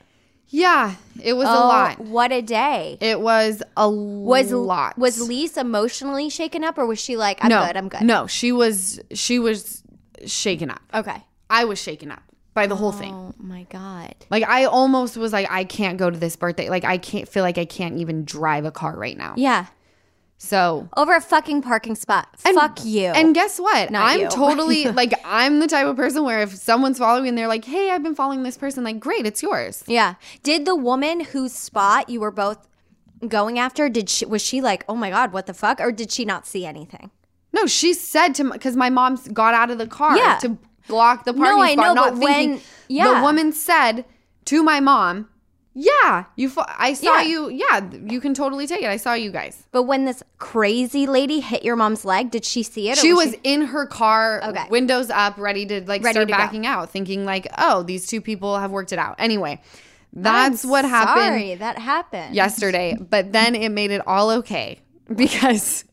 Yeah, 0.53 0.95
it 1.23 1.33
was 1.33 1.47
a 1.47 1.51
Oh, 1.51 1.67
lot. 1.67 1.99
What 2.01 2.33
a 2.33 2.41
day. 2.41 2.97
It 2.99 3.21
was 3.21 3.63
a 3.77 3.89
Was 3.89 4.51
lot. 4.51 4.97
was 4.97 5.21
Lise 5.21 5.55
emotionally 5.55 6.29
shaken 6.29 6.63
up 6.65 6.77
or 6.77 6.85
was 6.85 6.99
she 6.99 7.15
like, 7.15 7.37
I'm 7.41 7.49
no, 7.49 7.65
good, 7.65 7.77
I'm 7.77 7.87
good? 7.87 8.01
No, 8.01 8.27
she 8.27 8.51
was 8.51 8.99
she 9.13 9.39
was 9.39 9.81
shaken 10.25 10.69
up. 10.69 10.81
Okay. 10.93 11.23
I 11.49 11.63
was 11.63 11.79
shaken 11.81 12.11
up 12.11 12.21
by 12.53 12.67
the 12.67 12.75
whole 12.75 12.91
thing. 12.91 13.13
Oh 13.13 13.33
my 13.37 13.63
God. 13.69 14.13
Like 14.29 14.43
I 14.43 14.65
almost 14.65 15.15
was 15.15 15.31
like 15.31 15.49
I 15.49 15.63
can't 15.63 15.97
go 15.97 16.09
to 16.09 16.17
this 16.17 16.35
birthday. 16.35 16.69
Like 16.69 16.83
I 16.83 16.97
can't 16.97 17.29
feel 17.29 17.43
like 17.43 17.57
I 17.57 17.65
can't 17.65 17.97
even 17.99 18.25
drive 18.25 18.65
a 18.65 18.71
car 18.71 18.97
right 18.97 19.17
now. 19.17 19.35
Yeah. 19.37 19.67
So 20.43 20.89
Over 20.97 21.15
a 21.15 21.21
fucking 21.21 21.61
parking 21.61 21.93
spot. 21.93 22.27
Fuck 22.39 22.83
you. 22.83 23.05
And 23.07 23.35
guess 23.35 23.59
what? 23.59 23.91
Not 23.91 24.09
I'm 24.11 24.21
you. 24.21 24.29
totally 24.31 24.85
like 24.85 25.13
I'm 25.23 25.59
the 25.59 25.67
type 25.67 25.85
of 25.85 25.95
person 25.95 26.23
where 26.23 26.41
if 26.41 26.55
someone's 26.55 26.97
following 26.97 27.27
and 27.29 27.37
they're 27.37 27.47
like, 27.47 27.63
"Hey, 27.63 27.91
I've 27.91 28.01
been 28.01 28.15
following 28.15 28.41
this 28.41 28.57
person." 28.57 28.83
Like, 28.83 28.99
"Great, 28.99 29.27
it's 29.27 29.43
yours." 29.43 29.83
yeah. 29.85 30.15
Did 30.41 30.65
the 30.65 30.75
woman 30.75 31.19
whose 31.19 31.53
spot 31.53 32.09
you 32.09 32.19
were 32.19 32.31
both 32.31 32.67
going 33.27 33.59
after, 33.59 33.87
did 33.87 34.09
she 34.09 34.25
was 34.25 34.41
she 34.41 34.61
like, 34.61 34.83
oh 34.89 34.95
my 34.95 35.11
God, 35.11 35.31
what 35.31 35.45
the 35.45 35.53
fuck? 35.53 35.79
Or 35.79 35.91
did 35.91 36.11
she 36.11 36.25
not 36.25 36.47
see 36.47 36.65
anything? 36.65 37.11
No, 37.53 37.67
she 37.67 37.93
said 37.93 38.33
to 38.35 38.51
because 38.51 38.75
my 38.75 38.89
mom 38.89 39.19
got 39.31 39.53
out 39.53 39.69
of 39.69 39.77
the 39.77 39.85
car 39.87 40.17
Yeah. 40.17 40.39
to 40.39 40.57
block 40.87 41.25
the 41.25 41.33
parking 41.33 41.55
No, 41.57 41.61
I 41.61 41.75
know, 41.75 41.93
not 41.93 42.13
but 42.13 42.19
thinking, 42.19 42.49
when- 42.53 42.61
yeah. 42.87 43.13
the 43.13 43.21
woman 43.21 43.53
said 43.53 44.05
to 44.45 44.63
my 44.63 44.79
mom, 44.79 45.29
"Yeah, 45.73 46.25
you. 46.35 46.49
Fo- 46.49 46.65
I 46.67 46.93
saw 46.93 47.17
Yeah. 47.19 47.21
you. 47.23 47.49
Yeah, 47.49 47.81
you 48.05 48.19
can 48.19 48.33
totally 48.33 48.67
take 48.67 48.81
it. 48.81 48.87
I 48.89 48.97
saw 48.97 49.13
you 49.13 49.31
guys." 49.31 49.63
But 49.71 49.83
when 49.83 50.05
this 50.05 50.21
crazy 50.37 51.07
lady 51.07 51.39
hit 51.39 51.63
your 51.63 51.75
mom's 51.75 52.03
leg, 52.05 52.29
did 52.31 52.43
she 52.45 52.61
see 52.63 52.89
it? 52.89 52.97
or 52.97 53.01
She 53.01 53.13
was 53.13 53.33
in 53.43 53.61
her 53.67 53.85
car, 53.85 54.41
Okay. 54.43 54.65
windows 54.69 55.09
up, 55.09 55.37
ready 55.37 55.65
to 55.67 55.81
like 55.87 56.03
Ready 56.03 56.13
start 56.15 56.27
to 56.27 56.33
go. 56.33 56.37
backing 56.37 56.65
out, 56.65 56.89
thinking 56.89 57.23
like, 57.25 57.47
"Oh, 57.57 57.83
these 57.83 58.05
two 58.07 58.19
people 58.21 58.57
have 58.59 58.71
worked 58.71 58.91
it 58.91 58.99
out." 58.99 59.15
Anyway, 59.19 59.61
I'm 60.15 60.21
that's 60.23 60.65
what 60.65 60.83
happened 60.83 61.25
Sorry, 61.25 61.55
that 61.55 61.77
happened. 61.79 62.35
yesterday. 62.35 62.97
But 62.99 63.31
then 63.31 63.55
it 63.55 63.69
made 63.69 63.91
it 63.91 64.01
all 64.05 64.29
okay 64.39 64.79
because 65.15 65.85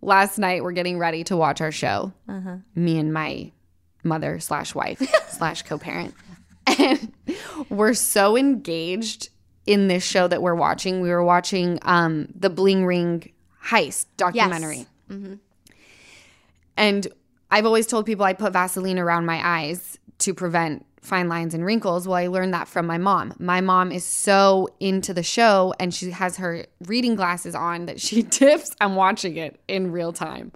last 0.00 0.38
night 0.38 0.62
we're 0.62 0.72
getting 0.72 0.98
ready 0.98 1.24
to 1.24 1.36
watch 1.36 1.60
our 1.60 1.72
show. 1.72 2.12
Uh-huh. 2.28 2.56
Me 2.74 2.98
and 2.98 3.12
my 3.12 3.50
mother 4.04 4.38
slash 4.38 4.74
wife 4.74 5.02
slash 5.30 5.62
co-parent, 5.62 6.14
and 6.66 7.12
we're 7.68 7.94
so 7.94 8.36
engaged 8.36 9.30
in 9.66 9.88
this 9.88 10.04
show 10.04 10.28
that 10.28 10.42
we're 10.42 10.54
watching. 10.54 11.00
We 11.00 11.10
were 11.10 11.24
watching 11.24 11.78
um, 11.82 12.28
the 12.34 12.50
Bling 12.50 12.86
Ring 12.86 13.32
heist 13.64 14.06
documentary. 14.16 14.86
Mm-hmm. 15.10 15.34
And 16.76 17.08
I've 17.50 17.66
always 17.66 17.86
told 17.86 18.06
people 18.06 18.24
I 18.24 18.32
put 18.32 18.52
Vaseline 18.52 18.98
around 18.98 19.26
my 19.26 19.40
eyes 19.42 19.98
to 20.18 20.34
prevent 20.34 20.86
fine 21.06 21.28
lines 21.28 21.54
and 21.54 21.64
wrinkles. 21.64 22.06
Well, 22.06 22.16
I 22.16 22.26
learned 22.26 22.52
that 22.52 22.66
from 22.66 22.86
my 22.86 22.98
mom. 22.98 23.32
My 23.38 23.60
mom 23.60 23.92
is 23.92 24.04
so 24.04 24.68
into 24.80 25.14
the 25.14 25.22
show 25.22 25.72
and 25.78 25.94
she 25.94 26.10
has 26.10 26.36
her 26.36 26.66
reading 26.86 27.14
glasses 27.14 27.54
on 27.54 27.86
that 27.86 28.00
she 28.00 28.22
dips. 28.22 28.74
I'm 28.80 28.96
watching 28.96 29.36
it 29.36 29.60
in 29.68 29.92
real 29.92 30.12
time. 30.12 30.52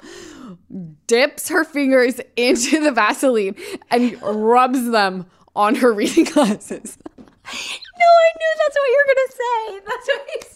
Dips 1.06 1.48
her 1.48 1.64
fingers 1.64 2.20
into 2.36 2.80
the 2.80 2.90
Vaseline 2.90 3.54
and 3.90 4.20
rubs 4.22 4.90
them 4.90 5.26
on 5.54 5.76
her 5.76 5.92
reading 6.00 6.24
glasses. 6.24 6.98
No, 7.04 8.06
I 8.06 8.32
knew 8.36 8.54
that's 8.58 8.76
what 8.76 8.88
you 8.88 8.98
were 8.98 9.14
gonna 9.14 9.30
say. 9.30 9.80
That's 9.86 10.08
what 10.08 10.28
you 10.34 10.40
said. 10.42 10.50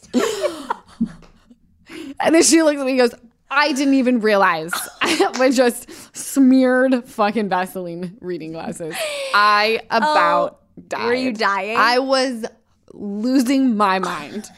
And 2.21 2.35
then 2.35 2.43
she 2.43 2.63
looks 2.63 2.81
at 2.81 2.87
me 2.87 2.93
and 2.93 2.99
goes, 2.99 3.15
I 3.51 3.73
didn't 3.73 3.95
even 3.95 4.21
realize 4.21 4.73
I 5.03 5.33
was 5.39 5.57
just 5.57 6.17
smeared 6.17 7.05
fucking 7.05 7.49
Vaseline 7.49 8.17
reading 8.21 8.53
glasses. 8.53 8.95
I 9.35 9.81
oh, 9.91 9.97
about 9.97 10.61
died. 10.89 11.01
Oh, 11.01 11.07
were 11.07 11.15
you 11.15 11.33
dying? 11.33 11.77
I 11.77 11.99
was 11.99 12.45
losing 12.93 13.77
my 13.77 13.99
mind. 13.99 14.49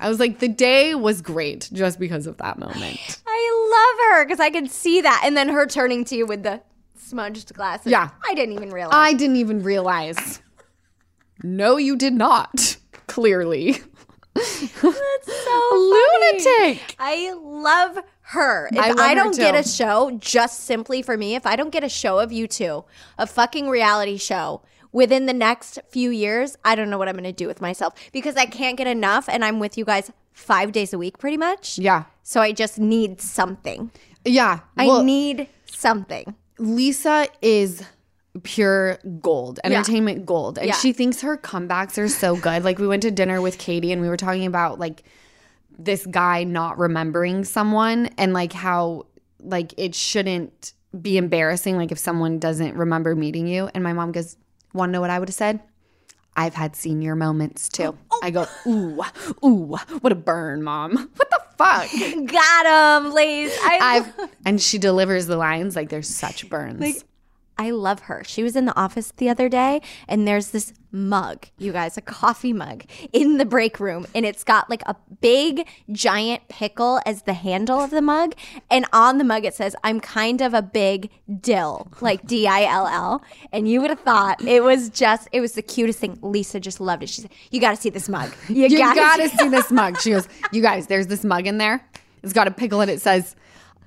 I 0.00 0.08
was 0.08 0.18
like, 0.18 0.40
the 0.40 0.48
day 0.48 0.96
was 0.96 1.22
great 1.22 1.70
just 1.72 2.00
because 2.00 2.26
of 2.26 2.36
that 2.38 2.58
moment. 2.58 3.22
I 3.24 3.70
love 3.70 4.10
her 4.10 4.24
because 4.24 4.40
I 4.40 4.50
could 4.50 4.70
see 4.70 5.00
that, 5.00 5.22
and 5.24 5.36
then 5.36 5.48
her 5.48 5.66
turning 5.66 6.04
to 6.06 6.16
you 6.16 6.26
with 6.26 6.42
the 6.42 6.60
smudged 7.12 7.52
glasses. 7.54 7.92
Yeah. 7.92 8.08
I 8.26 8.34
didn't 8.34 8.54
even 8.54 8.70
realize. 8.70 8.94
I 8.96 9.12
didn't 9.12 9.36
even 9.36 9.62
realize. 9.62 10.40
No, 11.42 11.76
you 11.76 11.96
did 11.96 12.14
not. 12.14 12.76
Clearly. 13.06 13.72
That's 14.34 14.70
so 14.80 14.80
funny. 15.70 16.40
Lunatic. 16.40 16.96
I 16.98 17.34
love 17.38 17.98
her. 18.22 18.68
If 18.72 18.78
I 18.78 18.88
I, 18.88 18.92
love 18.92 19.08
her 19.10 19.14
don't 19.14 19.36
get 19.36 19.54
a 19.54 19.68
show, 19.68 20.16
just 20.18 20.60
simply 20.64 21.02
for 21.02 21.16
me, 21.18 21.34
if 21.34 21.46
I 21.46 21.54
don't 21.56 21.70
get 21.70 21.84
a 21.84 21.88
show 21.88 22.18
of 22.18 22.32
you 22.32 22.46
two, 22.46 22.84
a 23.18 23.26
fucking 23.26 23.68
reality 23.68 24.16
show 24.16 24.62
within 24.90 25.26
the 25.26 25.32
next 25.34 25.78
few 25.90 26.10
years, 26.10 26.56
I 26.64 26.74
don't 26.74 26.88
know 26.90 26.98
what 26.98 27.08
I'm 27.08 27.14
going 27.14 27.24
to 27.24 27.32
do 27.32 27.46
with 27.46 27.60
myself 27.60 27.94
because 28.12 28.36
I 28.36 28.46
can't 28.46 28.78
get 28.78 28.86
enough 28.86 29.28
and 29.28 29.44
I'm 29.44 29.58
with 29.58 29.76
you 29.76 29.84
guys 29.84 30.10
five 30.32 30.72
days 30.72 30.92
a 30.94 30.98
week 30.98 31.18
pretty 31.18 31.36
much. 31.36 31.78
Yeah. 31.78 32.04
So 32.22 32.40
I 32.40 32.52
just 32.52 32.78
need 32.78 33.20
something. 33.20 33.90
Yeah. 34.24 34.60
I 34.78 34.86
Well, 34.86 35.02
need 35.02 35.48
something. 35.66 36.34
Lisa 36.58 37.26
is 37.40 37.82
pure 38.42 38.98
gold, 39.20 39.60
entertainment 39.64 40.24
gold. 40.24 40.58
And 40.58 40.68
Yeah. 40.68 40.74
she 40.74 40.92
thinks 40.92 41.20
her 41.20 41.36
comebacks 41.36 41.98
are 41.98 42.08
so 42.08 42.36
good. 42.36 42.64
Like 42.64 42.78
we 42.78 42.86
went 42.86 43.02
to 43.02 43.10
dinner 43.10 43.40
with 43.40 43.58
Katie 43.58 43.92
and 43.92 44.00
we 44.00 44.08
were 44.08 44.16
talking 44.16 44.46
about 44.46 44.78
like 44.78 45.02
this 45.78 46.06
guy 46.06 46.44
not 46.44 46.78
remembering 46.78 47.44
someone 47.44 48.06
and 48.18 48.32
like 48.32 48.52
how 48.52 49.06
like 49.40 49.74
it 49.76 49.94
shouldn't 49.94 50.72
be 51.00 51.16
embarrassing 51.16 51.76
like 51.76 51.90
if 51.92 51.98
someone 51.98 52.38
doesn't 52.38 52.76
remember 52.76 53.14
meeting 53.16 53.46
you. 53.46 53.68
And 53.74 53.82
my 53.84 53.92
mom 53.92 54.12
goes, 54.12 54.36
"Want 54.72 54.90
to 54.90 54.92
know 54.92 55.00
what 55.00 55.10
I 55.10 55.18
would 55.18 55.28
have 55.28 55.34
said?" 55.34 55.60
I've 56.36 56.54
had 56.54 56.74
senior 56.76 57.14
moments 57.14 57.68
too. 57.68 57.96
Oh. 58.10 58.20
I 58.22 58.30
go, 58.30 58.46
"Ooh, 58.66 59.02
ooh, 59.44 59.78
what 60.00 60.12
a 60.12 60.16
burn, 60.16 60.62
mom. 60.62 61.10
What 61.16 61.30
the 61.30 61.40
fuck?" 61.58 61.90
Got 62.26 63.02
him, 63.04 63.12
Lace. 63.12 63.56
I, 63.62 63.78
I've 63.82 64.30
and 64.44 64.60
she 64.60 64.78
delivers 64.78 65.26
the 65.26 65.36
lines 65.36 65.76
like 65.76 65.88
they're 65.88 66.02
such 66.02 66.48
burns. 66.48 67.04
I 67.58 67.70
love 67.70 68.00
her. 68.00 68.22
She 68.24 68.42
was 68.42 68.56
in 68.56 68.64
the 68.64 68.76
office 68.76 69.12
the 69.16 69.28
other 69.28 69.48
day, 69.48 69.80
and 70.08 70.26
there's 70.26 70.50
this 70.50 70.72
mug, 70.90 71.46
you 71.58 71.72
guys, 71.72 71.96
a 71.96 72.00
coffee 72.00 72.52
mug 72.52 72.84
in 73.12 73.38
the 73.38 73.44
break 73.44 73.78
room, 73.80 74.06
and 74.14 74.26
it's 74.26 74.44
got 74.44 74.68
like 74.68 74.82
a 74.86 74.94
big 75.20 75.66
giant 75.90 76.48
pickle 76.48 77.00
as 77.06 77.22
the 77.22 77.32
handle 77.34 77.80
of 77.80 77.90
the 77.90 78.02
mug, 78.02 78.34
and 78.70 78.84
on 78.92 79.18
the 79.18 79.24
mug 79.24 79.44
it 79.44 79.54
says, 79.54 79.76
"I'm 79.84 80.00
kind 80.00 80.40
of 80.40 80.54
a 80.54 80.62
big 80.62 81.10
dill," 81.40 81.88
like 82.00 82.26
D 82.26 82.46
I 82.46 82.64
L 82.64 82.86
L, 82.86 83.22
and 83.52 83.68
you 83.68 83.80
would 83.80 83.90
have 83.90 84.00
thought 84.00 84.42
it 84.42 84.62
was 84.62 84.88
just, 84.90 85.28
it 85.32 85.40
was 85.40 85.52
the 85.52 85.62
cutest 85.62 85.98
thing. 86.00 86.18
Lisa 86.22 86.58
just 86.60 86.80
loved 86.80 87.02
it. 87.02 87.08
She 87.10 87.22
said, 87.22 87.30
"You 87.50 87.60
got 87.60 87.70
to 87.70 87.76
see 87.76 87.90
this 87.90 88.08
mug. 88.08 88.32
You, 88.48 88.66
You 88.66 88.78
gotta, 88.78 88.98
gotta, 89.00 89.28
see- 89.28 89.36
see 89.38 89.48
this 89.48 89.70
mug. 89.70 90.00
She 90.00 90.10
goes, 90.10 90.28
You 90.52 90.62
guys, 90.62 90.86
there's 90.88 91.06
this 91.06 91.24
mug 91.24 91.46
in 91.46 91.58
there. 91.58 91.86
It's 92.22 92.32
got 92.32 92.46
a 92.46 92.50
pickle 92.52 92.80
and 92.80 92.90
it 92.90 93.00
says, 93.00 93.34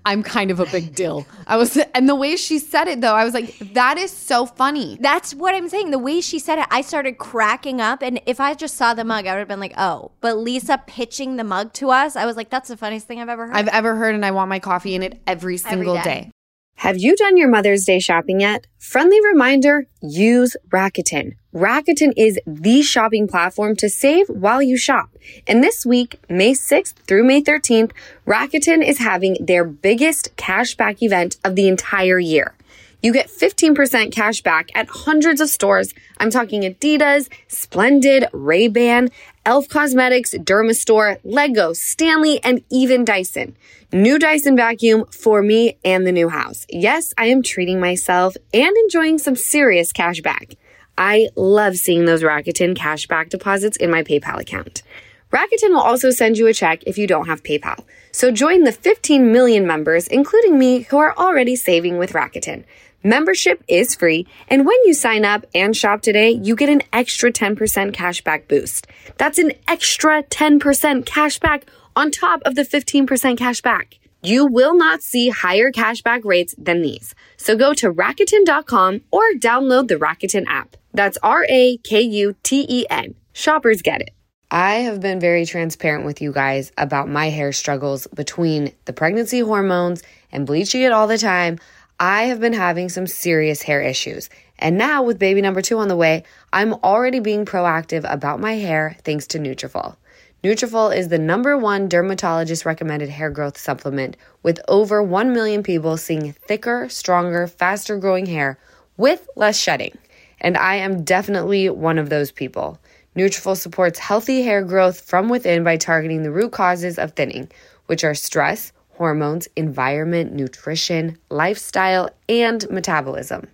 I'm 0.05 0.21
kind 0.21 0.51
of 0.51 0.59
a 0.59 0.65
big 0.67 0.93
deal. 0.93 1.25
I 1.47 1.57
was, 1.57 1.77
and 1.95 2.07
the 2.07 2.15
way 2.15 2.35
she 2.35 2.59
said 2.59 2.87
it 2.87 3.01
though, 3.01 3.15
I 3.15 3.25
was 3.25 3.33
like, 3.33 3.57
That 3.73 3.97
is 3.97 4.11
so 4.11 4.45
funny. 4.45 4.97
That's 5.01 5.33
what 5.33 5.55
I'm 5.55 5.67
saying. 5.67 5.91
The 5.91 5.99
way 5.99 6.21
she 6.21 6.39
said 6.39 6.59
it, 6.59 6.67
I 6.69 6.81
started 6.81 7.17
cracking 7.17 7.81
up. 7.81 8.01
And 8.01 8.21
if 8.25 8.39
I 8.39 8.53
just 8.53 8.75
saw 8.75 8.93
the 8.93 9.03
mug, 9.03 9.25
I 9.25 9.33
would 9.33 9.39
have 9.39 9.47
been 9.47 9.59
like, 9.59 9.73
oh. 9.77 10.11
But 10.21 10.37
Lisa 10.37 10.81
pitching 10.85 11.37
the 11.37 11.43
mug 11.43 11.73
to 11.73 11.89
us, 11.89 12.15
I 12.15 12.25
was 12.25 12.37
like, 12.37 12.49
that's 12.49 12.69
the 12.69 12.77
funniest 12.77 13.07
thing 13.07 13.19
I've 13.19 13.29
ever 13.29 13.47
heard. 13.47 13.55
I've 13.55 13.67
ever 13.67 13.95
heard, 13.95 14.15
and 14.15 14.25
I 14.25 14.31
want 14.31 14.49
my 14.49 14.59
coffee 14.59 14.95
in 14.95 15.03
it 15.03 15.21
every 15.25 15.57
single 15.57 15.95
day. 15.95 16.03
day. 16.03 16.31
Have 16.75 16.97
you 16.97 17.15
done 17.15 17.37
your 17.37 17.47
Mother's 17.49 17.85
Day 17.85 17.99
shopping 17.99 18.41
yet? 18.41 18.67
Friendly 18.79 19.19
reminder, 19.23 19.87
use 20.01 20.57
Rakuten. 20.69 21.35
Rakuten 21.55 22.11
is 22.17 22.37
the 22.45 22.81
shopping 22.81 23.29
platform 23.29 23.77
to 23.77 23.89
save 23.89 24.27
while 24.27 24.61
you 24.61 24.75
shop. 24.77 25.09
And 25.47 25.63
this 25.63 25.85
week, 25.85 26.19
May 26.27 26.51
6th 26.51 26.95
through 27.07 27.23
May 27.23 27.41
13th, 27.41 27.91
Rakuten 28.27 28.85
is 28.85 28.97
having 28.97 29.37
their 29.39 29.63
biggest 29.63 30.35
cashback 30.35 31.01
event 31.01 31.37
of 31.45 31.55
the 31.55 31.69
entire 31.69 32.19
year. 32.19 32.55
You 33.01 33.13
get 33.13 33.29
15% 33.29 34.11
cash 34.11 34.41
back 34.41 34.69
at 34.75 34.89
hundreds 34.89 35.39
of 35.39 35.47
stores. 35.47 35.93
I'm 36.17 36.29
talking 36.29 36.63
Adidas, 36.63 37.29
Splendid, 37.47 38.27
Ray-Ban, 38.33 39.09
Elf 39.45 39.69
Cosmetics, 39.69 40.33
Dermstore, 40.33 41.19
Lego, 41.23 41.71
Stanley, 41.71 42.43
and 42.43 42.63
even 42.69 43.05
Dyson. 43.05 43.55
New 43.93 44.19
Dyson 44.19 44.57
vacuum 44.57 45.05
for 45.05 45.41
me 45.41 45.77
and 45.85 46.05
the 46.05 46.11
new 46.11 46.27
house. 46.27 46.65
Yes, 46.67 47.13
I 47.17 47.27
am 47.27 47.43
treating 47.43 47.79
myself 47.79 48.35
and 48.53 48.75
enjoying 48.75 49.19
some 49.19 49.37
serious 49.37 49.93
cash 49.93 50.19
back. 50.19 50.55
I 50.97 51.29
love 51.35 51.75
seeing 51.77 52.05
those 52.05 52.23
Rakuten 52.23 52.75
cashback 52.75 53.29
deposits 53.29 53.77
in 53.77 53.91
my 53.91 54.03
PayPal 54.03 54.39
account. 54.39 54.83
Rakuten 55.31 55.69
will 55.69 55.81
also 55.81 56.11
send 56.11 56.37
you 56.37 56.47
a 56.47 56.53
check 56.53 56.83
if 56.85 56.97
you 56.97 57.07
don't 57.07 57.27
have 57.27 57.43
PayPal. 57.43 57.83
So 58.11 58.31
join 58.31 58.63
the 58.63 58.71
15 58.71 59.31
million 59.31 59.67
members, 59.67 60.07
including 60.07 60.57
me, 60.57 60.81
who 60.83 60.97
are 60.97 61.15
already 61.17 61.55
saving 61.55 61.97
with 61.97 62.13
Rakuten. 62.13 62.63
Membership 63.03 63.63
is 63.67 63.93
free, 63.93 64.25
and 64.47 64.65
when 64.65 64.77
you 64.85 64.93
sign 64.93 65.25
up 65.25 65.45
and 65.53 65.75
shop 65.75 66.01
today, 66.01 66.31
you 66.31 66.55
get 66.55 66.69
an 66.69 66.81
extra 66.93 67.31
10% 67.31 67.55
cashback 67.93 68.47
boost. 68.47 68.87
That's 69.17 69.37
an 69.37 69.51
extra 69.67 70.23
10% 70.23 70.59
cashback 71.03 71.63
on 71.95 72.09
top 72.09 72.41
of 72.45 72.55
the 72.55 72.63
15% 72.63 73.05
cashback. 73.37 73.99
You 74.25 74.47
will 74.47 74.75
not 74.75 75.03
see 75.03 75.29
higher 75.29 75.71
cashback 75.71 76.25
rates 76.25 76.55
than 76.57 76.81
these. 76.81 77.13
So 77.37 77.55
go 77.55 77.75
to 77.75 77.93
Rakuten.com 77.93 79.01
or 79.11 79.21
download 79.37 79.87
the 79.87 79.97
Rakuten 79.97 80.45
app. 80.47 80.75
That's 80.93 81.19
R 81.21 81.45
A 81.47 81.77
K 81.77 82.01
U 82.01 82.35
T 82.41 82.65
E 82.67 82.85
N. 82.89 83.13
Shoppers 83.33 83.83
get 83.83 84.01
it. 84.01 84.09
I 84.49 84.75
have 84.77 84.99
been 84.99 85.19
very 85.19 85.45
transparent 85.45 86.05
with 86.05 86.21
you 86.21 86.31
guys 86.31 86.71
about 86.77 87.07
my 87.07 87.29
hair 87.29 87.51
struggles 87.51 88.07
between 88.15 88.71
the 88.85 88.93
pregnancy 88.93 89.41
hormones 89.41 90.01
and 90.31 90.47
bleaching 90.47 90.81
it 90.81 90.91
all 90.91 91.07
the 91.07 91.17
time. 91.19 91.59
I 91.99 92.23
have 92.23 92.39
been 92.39 92.53
having 92.53 92.89
some 92.89 93.05
serious 93.07 93.61
hair 93.61 93.81
issues. 93.81 94.29
And 94.57 94.77
now 94.77 95.03
with 95.03 95.19
baby 95.19 95.41
number 95.41 95.61
2 95.61 95.77
on 95.77 95.87
the 95.87 95.95
way, 95.95 96.23
I'm 96.51 96.73
already 96.73 97.19
being 97.19 97.45
proactive 97.45 98.11
about 98.11 98.39
my 98.39 98.53
hair 98.53 98.97
thanks 99.03 99.27
to 99.27 99.39
Nutrafol. 99.39 99.97
Nutrafol 100.45 100.95
is 100.95 101.07
the 101.07 101.17
number 101.17 101.57
one 101.57 101.89
dermatologist 101.89 102.67
recommended 102.67 103.09
hair 103.09 103.31
growth 103.31 103.57
supplement 103.57 104.15
with 104.43 104.59
over 104.67 105.01
1 105.01 105.33
million 105.33 105.63
people 105.63 105.97
seeing 105.97 106.33
thicker, 106.33 106.87
stronger, 106.87 107.47
faster 107.47 107.97
growing 107.97 108.27
hair 108.27 108.59
with 108.95 109.27
less 109.35 109.59
shedding. 109.59 109.97
And 110.39 110.55
I 110.55 110.75
am 110.75 111.03
definitely 111.03 111.71
one 111.71 111.97
of 111.97 112.11
those 112.11 112.31
people. 112.31 112.79
Nutrafol 113.15 113.57
supports 113.57 113.97
healthy 113.97 114.43
hair 114.43 114.63
growth 114.63 115.01
from 115.01 115.29
within 115.29 115.63
by 115.63 115.77
targeting 115.77 116.21
the 116.21 116.29
root 116.29 116.51
causes 116.51 116.99
of 116.99 117.13
thinning, 117.13 117.49
which 117.87 118.03
are 118.03 118.13
stress, 118.13 118.71
hormones, 118.89 119.47
environment, 119.55 120.31
nutrition, 120.31 121.17
lifestyle, 121.31 122.07
and 122.29 122.69
metabolism. 122.69 123.47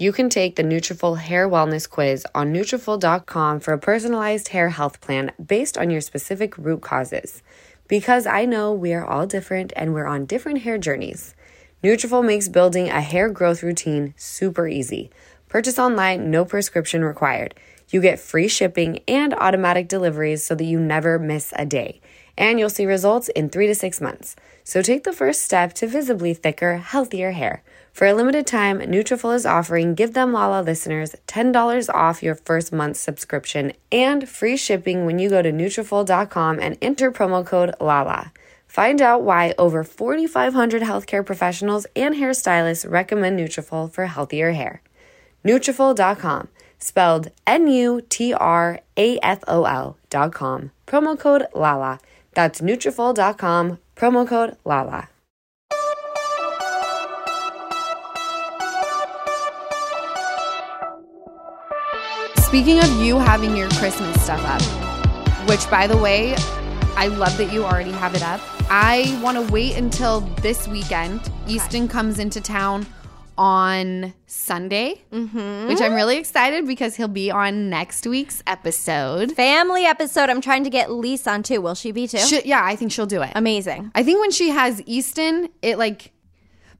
You 0.00 0.12
can 0.12 0.30
take 0.30 0.56
the 0.56 0.62
Nutrafol 0.62 1.18
Hair 1.18 1.50
Wellness 1.50 1.86
Quiz 1.86 2.24
on 2.34 2.54
Nutrafol.com 2.54 3.60
for 3.60 3.74
a 3.74 3.78
personalized 3.78 4.48
hair 4.48 4.70
health 4.70 4.98
plan 5.02 5.30
based 5.44 5.76
on 5.76 5.90
your 5.90 6.00
specific 6.00 6.56
root 6.56 6.80
causes. 6.80 7.42
Because 7.86 8.24
I 8.24 8.46
know 8.46 8.72
we 8.72 8.94
are 8.94 9.04
all 9.04 9.26
different 9.26 9.74
and 9.76 9.92
we're 9.92 10.06
on 10.06 10.24
different 10.24 10.62
hair 10.62 10.78
journeys. 10.78 11.34
Nutrafol 11.84 12.24
makes 12.24 12.48
building 12.48 12.88
a 12.88 13.02
hair 13.02 13.28
growth 13.28 13.62
routine 13.62 14.14
super 14.16 14.66
easy. 14.66 15.10
Purchase 15.50 15.78
online, 15.78 16.30
no 16.30 16.46
prescription 16.46 17.04
required. 17.04 17.54
You 17.90 18.00
get 18.00 18.18
free 18.18 18.48
shipping 18.48 19.00
and 19.06 19.34
automatic 19.34 19.86
deliveries 19.86 20.42
so 20.42 20.54
that 20.54 20.64
you 20.64 20.80
never 20.80 21.18
miss 21.18 21.52
a 21.56 21.66
day. 21.66 22.00
And 22.38 22.58
you'll 22.58 22.70
see 22.70 22.86
results 22.86 23.28
in 23.28 23.50
three 23.50 23.66
to 23.66 23.74
six 23.74 24.00
months. 24.00 24.34
So 24.64 24.80
take 24.80 25.04
the 25.04 25.12
first 25.12 25.42
step 25.42 25.74
to 25.74 25.86
visibly 25.86 26.32
thicker, 26.32 26.78
healthier 26.78 27.32
hair. 27.32 27.62
For 27.92 28.06
a 28.06 28.14
limited 28.14 28.46
time, 28.46 28.78
Nutrafol 28.80 29.34
is 29.34 29.44
offering 29.44 29.94
Give 29.94 30.14
Them 30.14 30.32
Lala 30.32 30.62
listeners 30.62 31.14
$10 31.26 31.88
off 31.92 32.22
your 32.22 32.34
first 32.34 32.72
month's 32.72 33.00
subscription 33.00 33.72
and 33.92 34.28
free 34.28 34.56
shipping 34.56 35.04
when 35.04 35.18
you 35.18 35.28
go 35.28 35.42
to 35.42 35.52
Nutrafol.com 35.52 36.60
and 36.60 36.78
enter 36.80 37.10
promo 37.12 37.44
code 37.44 37.74
LALA. 37.80 38.32
Find 38.66 39.02
out 39.02 39.22
why 39.22 39.52
over 39.58 39.82
4,500 39.82 40.82
healthcare 40.82 41.26
professionals 41.26 41.86
and 41.96 42.14
hairstylists 42.14 42.88
recommend 42.88 43.38
Nutrafol 43.38 43.92
for 43.92 44.06
healthier 44.06 44.52
hair. 44.52 44.80
Nutrafol.com. 45.44 46.48
spelled 46.78 47.30
N-U-T-R-A-F-O-L 47.46 47.96
dot 50.08 50.32
com. 50.32 50.70
Promo 50.86 51.18
code 51.18 51.46
LALA. 51.54 51.98
That's 52.34 52.60
Nutrafol.com, 52.62 53.78
promo 53.96 54.26
code 54.26 54.56
LALA. 54.64 55.09
Speaking 62.50 62.80
of 62.80 62.90
you 63.00 63.16
having 63.16 63.56
your 63.56 63.68
Christmas 63.68 64.20
stuff 64.24 64.42
up, 64.44 65.48
which 65.48 65.70
by 65.70 65.86
the 65.86 65.96
way, 65.96 66.34
I 66.96 67.06
love 67.06 67.38
that 67.38 67.52
you 67.52 67.62
already 67.62 67.92
have 67.92 68.16
it 68.16 68.24
up. 68.24 68.40
I 68.68 69.16
want 69.22 69.36
to 69.36 69.52
wait 69.52 69.76
until 69.76 70.22
this 70.42 70.66
weekend. 70.66 71.20
Easton 71.46 71.86
comes 71.86 72.18
into 72.18 72.40
town 72.40 72.88
on 73.38 74.12
Sunday, 74.26 75.00
mm-hmm. 75.12 75.68
which 75.68 75.80
I'm 75.80 75.94
really 75.94 76.16
excited 76.16 76.66
because 76.66 76.96
he'll 76.96 77.06
be 77.06 77.30
on 77.30 77.70
next 77.70 78.04
week's 78.04 78.42
episode. 78.48 79.30
Family 79.30 79.84
episode. 79.84 80.28
I'm 80.28 80.40
trying 80.40 80.64
to 80.64 80.70
get 80.70 80.90
Lise 80.90 81.28
on 81.28 81.44
too. 81.44 81.60
Will 81.60 81.76
she 81.76 81.92
be 81.92 82.08
too? 82.08 82.18
She- 82.18 82.42
yeah, 82.48 82.64
I 82.64 82.74
think 82.74 82.90
she'll 82.90 83.06
do 83.06 83.22
it. 83.22 83.30
Amazing. 83.36 83.92
I 83.94 84.02
think 84.02 84.18
when 84.18 84.32
she 84.32 84.48
has 84.48 84.82
Easton, 84.86 85.50
it 85.62 85.78
like, 85.78 86.10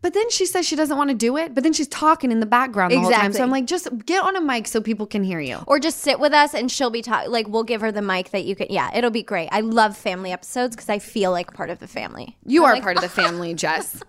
but 0.02 0.14
then 0.14 0.30
she 0.30 0.46
says 0.46 0.66
she 0.66 0.76
doesn't 0.76 0.96
want 0.96 1.10
to 1.10 1.16
do 1.16 1.36
it, 1.36 1.54
but 1.54 1.62
then 1.62 1.72
she's 1.72 1.88
talking 1.88 2.32
in 2.32 2.40
the 2.40 2.46
background 2.46 2.92
the 2.92 2.98
whole 3.00 3.10
time. 3.10 3.32
So 3.32 3.42
I'm 3.42 3.50
like, 3.50 3.66
just 3.66 3.88
get 4.06 4.22
on 4.22 4.34
a 4.36 4.40
mic 4.40 4.66
so 4.66 4.80
people 4.80 5.06
can 5.06 5.22
hear 5.22 5.40
you. 5.40 5.58
Or 5.66 5.78
just 5.78 5.98
sit 5.98 6.18
with 6.20 6.32
us 6.32 6.54
and 6.54 6.70
she'll 6.70 6.90
be 6.90 7.02
talking. 7.02 7.30
Like 7.30 7.48
we'll 7.48 7.64
give 7.64 7.80
her 7.82 7.92
the 7.92 8.02
mic 8.02 8.30
that 8.30 8.44
you 8.44 8.56
can. 8.56 8.68
Yeah, 8.70 8.90
it'll 8.94 9.10
be 9.10 9.22
great. 9.22 9.48
I 9.52 9.60
love 9.60 9.96
family 9.96 10.32
episodes 10.32 10.74
because 10.74 10.88
I 10.88 10.98
feel 10.98 11.30
like 11.30 11.52
part 11.52 11.70
of 11.70 11.78
the 11.80 11.86
family. 11.88 12.36
You 12.46 12.64
I'm 12.64 12.70
are 12.70 12.74
like, 12.74 12.82
part 12.82 12.96
of 12.96 13.02
the 13.02 13.08
family, 13.08 13.54
Jess. 13.64 14.02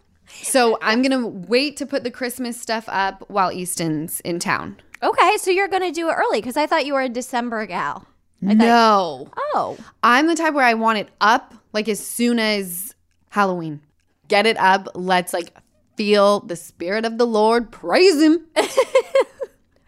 So 0.43 0.77
I'm 0.81 1.01
gonna 1.01 1.27
wait 1.27 1.75
to 1.77 1.85
put 1.85 2.03
the 2.05 2.11
Christmas 2.11 2.59
stuff 2.59 2.85
up 2.87 3.25
while 3.29 3.51
Easton's 3.51 4.21
in 4.21 4.39
town. 4.39 4.77
Okay, 5.03 5.37
so 5.37 5.51
you're 5.51 5.67
gonna 5.67 5.91
do 5.91 6.09
it 6.09 6.13
early 6.13 6.39
because 6.39 6.55
I 6.55 6.67
thought 6.67 6.85
you 6.85 6.93
were 6.93 7.01
a 7.01 7.09
December 7.09 7.65
gal. 7.65 8.07
No, 8.39 9.27
Oh, 9.53 9.77
I'm 10.01 10.27
the 10.27 10.35
type 10.35 10.53
where 10.53 10.65
I 10.65 10.73
want 10.73 10.97
it 10.99 11.09
up 11.19 11.53
like 11.73 11.87
as 11.89 11.99
soon 12.05 12.39
as 12.39 12.95
Halloween. 13.29 13.81
Get 14.29 14.45
it 14.45 14.57
up. 14.57 14.87
Let's 14.95 15.33
like 15.33 15.53
feel 15.95 16.39
the 16.41 16.55
spirit 16.55 17.05
of 17.05 17.17
the 17.17 17.25
Lord. 17.27 17.71
Praise 17.71 18.21
Him. 18.21 18.45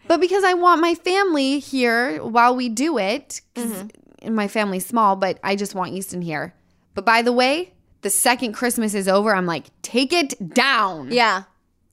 but 0.06 0.20
because 0.20 0.44
I 0.44 0.54
want 0.54 0.80
my 0.80 0.94
family 0.94 1.58
here 1.58 2.22
while 2.22 2.54
we 2.54 2.68
do 2.68 2.98
it, 2.98 3.40
'cause 3.54 3.66
mm-hmm. 3.66 4.34
my 4.34 4.48
family's 4.48 4.86
small, 4.86 5.16
but 5.16 5.38
I 5.42 5.56
just 5.56 5.74
want 5.74 5.92
Easton 5.92 6.22
here. 6.22 6.54
But 6.94 7.04
by 7.04 7.22
the 7.22 7.32
way, 7.32 7.72
the 8.02 8.10
second 8.10 8.52
Christmas 8.52 8.94
is 8.94 9.08
over, 9.08 9.34
I'm 9.34 9.46
like, 9.46 9.66
take 9.82 10.12
it 10.12 10.54
down. 10.54 11.10
yeah. 11.10 11.44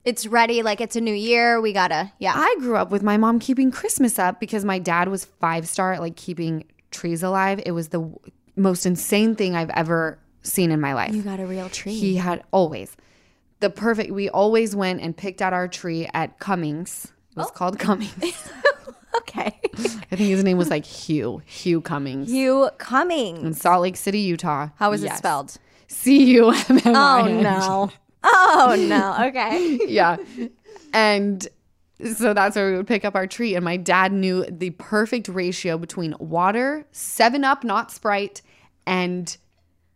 It's 0.04 0.26
ready. 0.26 0.62
Like 0.62 0.80
it's 0.80 0.96
a 0.96 1.00
new 1.00 1.14
year. 1.14 1.60
We 1.60 1.72
gotta. 1.72 2.10
Yeah. 2.18 2.32
I 2.34 2.56
grew 2.58 2.74
up 2.74 2.90
with 2.90 3.04
my 3.04 3.16
mom 3.16 3.38
keeping 3.38 3.70
Christmas 3.70 4.18
up 4.18 4.40
because 4.40 4.64
my 4.64 4.80
dad 4.80 5.06
was 5.08 5.24
five 5.24 5.68
star 5.68 5.92
at 5.92 6.00
like 6.00 6.16
keeping 6.16 6.64
trees 6.90 7.22
alive. 7.22 7.62
It 7.64 7.70
was 7.70 7.90
the 7.90 8.00
w- 8.00 8.18
most 8.56 8.84
insane 8.84 9.36
thing 9.36 9.54
I've 9.54 9.70
ever 9.70 10.18
seen 10.42 10.72
in 10.72 10.80
my 10.80 10.92
life. 10.92 11.14
you 11.14 11.22
got 11.22 11.38
a 11.38 11.46
real 11.46 11.68
tree. 11.68 11.94
He 11.94 12.16
had 12.16 12.42
always 12.50 12.96
the 13.62 13.70
perfect. 13.70 14.10
We 14.10 14.28
always 14.28 14.76
went 14.76 15.00
and 15.00 15.16
picked 15.16 15.40
out 15.40 15.54
our 15.54 15.66
tree 15.66 16.08
at 16.12 16.38
Cummings. 16.38 17.06
It 17.30 17.38
was 17.38 17.46
oh. 17.48 17.50
called 17.50 17.78
Cummings. 17.78 18.50
okay. 19.16 19.58
I 19.64 20.16
think 20.16 20.28
his 20.28 20.44
name 20.44 20.58
was 20.58 20.68
like 20.68 20.84
Hugh. 20.84 21.40
Hugh 21.46 21.80
Cummings 21.80 22.30
Hugh 22.30 22.68
Cummings. 22.76 23.42
in 23.42 23.54
Salt 23.54 23.82
Lake 23.82 23.96
City, 23.96 24.20
Utah. 24.20 24.68
How 24.76 24.90
was 24.90 25.02
it 25.02 25.06
Yes. 25.06 25.18
spelled? 25.18 25.56
C 25.88 26.24
U 26.34 26.50
M 26.50 26.80
M 26.84 26.96
I 26.96 27.20
Oh 27.20 27.40
no. 27.40 27.90
Oh 28.24 28.76
no. 28.78 29.28
Okay. 29.28 29.78
yeah. 29.88 30.16
And 30.92 31.48
so 32.14 32.34
that's 32.34 32.56
where 32.56 32.70
we 32.70 32.76
would 32.76 32.86
pick 32.86 33.04
up 33.04 33.14
our 33.14 33.26
tree. 33.26 33.54
And 33.54 33.64
my 33.64 33.76
dad 33.76 34.12
knew 34.12 34.44
the 34.44 34.70
perfect 34.70 35.28
ratio 35.28 35.78
between 35.78 36.14
water, 36.18 36.84
7 36.92 37.44
Up, 37.44 37.64
not 37.64 37.90
Sprite, 37.90 38.42
and 38.86 39.36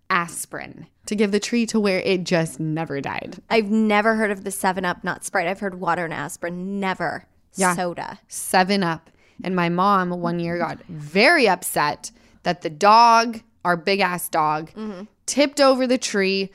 aspirin 0.09 0.87
to 1.07 1.17
give 1.17 1.33
the 1.33 1.41
tree 1.41 1.67
to 1.67 1.81
where 1.81 2.01
it 2.01 2.25
just 2.25 2.61
never 2.61 3.01
died. 3.01 3.37
I've 3.51 3.71
never 3.71 4.17
heard 4.17 4.31
of 4.31 4.45
the 4.45 4.51
Seven 4.51 4.85
Up, 4.85 5.03
not 5.05 5.25
Sprite. 5.25 5.47
I've 5.47 5.61
heard 5.61 5.81
water 5.81 6.05
and 6.05 6.13
aspirin. 6.15 6.81
Never 6.81 7.27
Yeah. 7.55 7.75
soda. 7.75 8.19
7 8.29 8.83
Up. 8.83 9.11
And 9.45 9.55
my 9.55 9.69
mom 9.69 10.11
one 10.11 10.41
year 10.41 10.59
got 10.59 10.79
very 10.89 11.49
upset 11.49 12.11
that 12.43 12.63
the 12.63 12.71
dog, 12.71 13.41
our 13.65 13.77
big 13.77 14.01
ass 14.01 14.29
dog, 14.29 14.71
mm-hmm. 14.73 15.03
tipped 15.27 15.61
over 15.61 15.87
the 15.87 15.99
tree. 15.99 16.51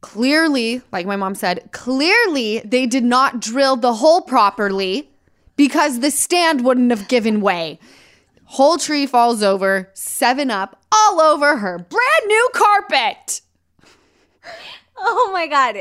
Clearly, 0.00 0.82
like 0.90 1.06
my 1.06 1.16
mom 1.16 1.34
said, 1.34 1.68
clearly 1.72 2.60
they 2.64 2.86
did 2.86 3.04
not 3.04 3.40
drill 3.40 3.76
the 3.76 3.94
hole 3.94 4.20
properly 4.22 5.10
because 5.56 6.00
the 6.00 6.10
stand 6.10 6.64
wouldn't 6.64 6.90
have 6.90 7.06
given 7.08 7.40
way. 7.40 7.78
Whole 8.44 8.78
tree 8.78 9.06
falls 9.06 9.42
over, 9.42 9.90
7 9.94 10.50
Up 10.50 10.82
all 10.92 11.20
over 11.20 11.58
her 11.58 11.78
brand 11.78 12.26
new 12.26 12.48
carpet. 12.52 13.42
Oh 15.14 15.30
my 15.32 15.46
god. 15.46 15.76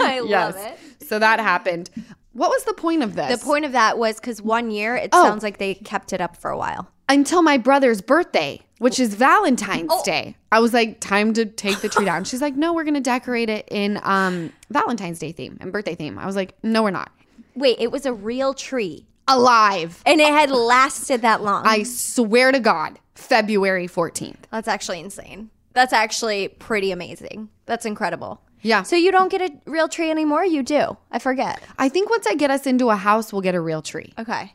I 0.00 0.20
love 0.24 0.56
it. 0.56 0.78
So 1.06 1.18
that 1.18 1.40
happened. 1.40 1.90
What 2.32 2.50
was 2.50 2.64
the 2.64 2.74
point 2.74 3.02
of 3.02 3.14
this? 3.14 3.38
The 3.40 3.44
point 3.44 3.64
of 3.64 3.72
that 3.72 3.96
was 3.98 4.16
because 4.20 4.42
one 4.42 4.70
year 4.70 4.94
it 4.96 5.10
Oh. 5.12 5.22
sounds 5.24 5.42
like 5.42 5.58
they 5.58 5.74
kept 5.74 6.12
it 6.12 6.20
up 6.20 6.36
for 6.36 6.50
a 6.50 6.58
while. 6.58 6.88
until 7.08 7.40
my 7.40 7.56
brother's 7.56 8.00
birthday, 8.02 8.60
which 8.78 8.98
is 8.98 9.14
Valentine's 9.14 9.90
Oh. 9.92 10.02
Day. 10.04 10.36
I 10.50 10.58
was 10.58 10.74
like, 10.74 10.98
time 11.00 11.32
to 11.34 11.46
take 11.46 11.80
the 11.80 11.88
tree 11.88 12.04
down. 12.04 12.24
She's 12.24 12.42
like, 12.42 12.56
no, 12.56 12.72
we're 12.72 12.82
gonna 12.84 13.00
decorate 13.00 13.48
it 13.48 13.66
in 13.70 14.00
um 14.02 14.52
Valentine's 14.70 15.18
Day 15.20 15.32
theme 15.32 15.56
and 15.60 15.72
birthday 15.72 15.94
theme. 15.94 16.18
I 16.18 16.26
was 16.26 16.34
like, 16.36 16.54
no, 16.62 16.82
we're 16.82 16.90
not. 16.90 17.10
Wait, 17.54 17.76
it 17.78 17.90
was 17.92 18.06
a 18.06 18.12
real 18.12 18.52
tree. 18.54 19.06
Alive. 19.28 20.02
And 20.04 20.20
it 20.20 20.28
had 20.32 20.50
lasted 20.50 21.22
that 21.22 21.42
long. 21.42 21.64
I 21.66 21.82
swear 21.84 22.52
to 22.52 22.60
God, 22.60 22.98
February 23.14 23.88
14th. 23.88 24.36
That's 24.50 24.68
actually 24.68 25.00
insane. 25.00 25.50
That's 25.76 25.92
actually 25.92 26.48
pretty 26.48 26.90
amazing. 26.90 27.50
That's 27.66 27.84
incredible. 27.84 28.40
Yeah. 28.62 28.82
So 28.82 28.96
you 28.96 29.12
don't 29.12 29.30
get 29.30 29.42
a 29.42 29.50
real 29.70 29.88
tree 29.88 30.10
anymore? 30.10 30.42
You 30.42 30.62
do. 30.62 30.96
I 31.12 31.18
forget. 31.18 31.60
I 31.78 31.90
think 31.90 32.08
once 32.08 32.26
I 32.26 32.34
get 32.34 32.50
us 32.50 32.66
into 32.66 32.88
a 32.88 32.96
house, 32.96 33.30
we'll 33.30 33.42
get 33.42 33.54
a 33.54 33.60
real 33.60 33.82
tree. 33.82 34.14
Okay. 34.18 34.54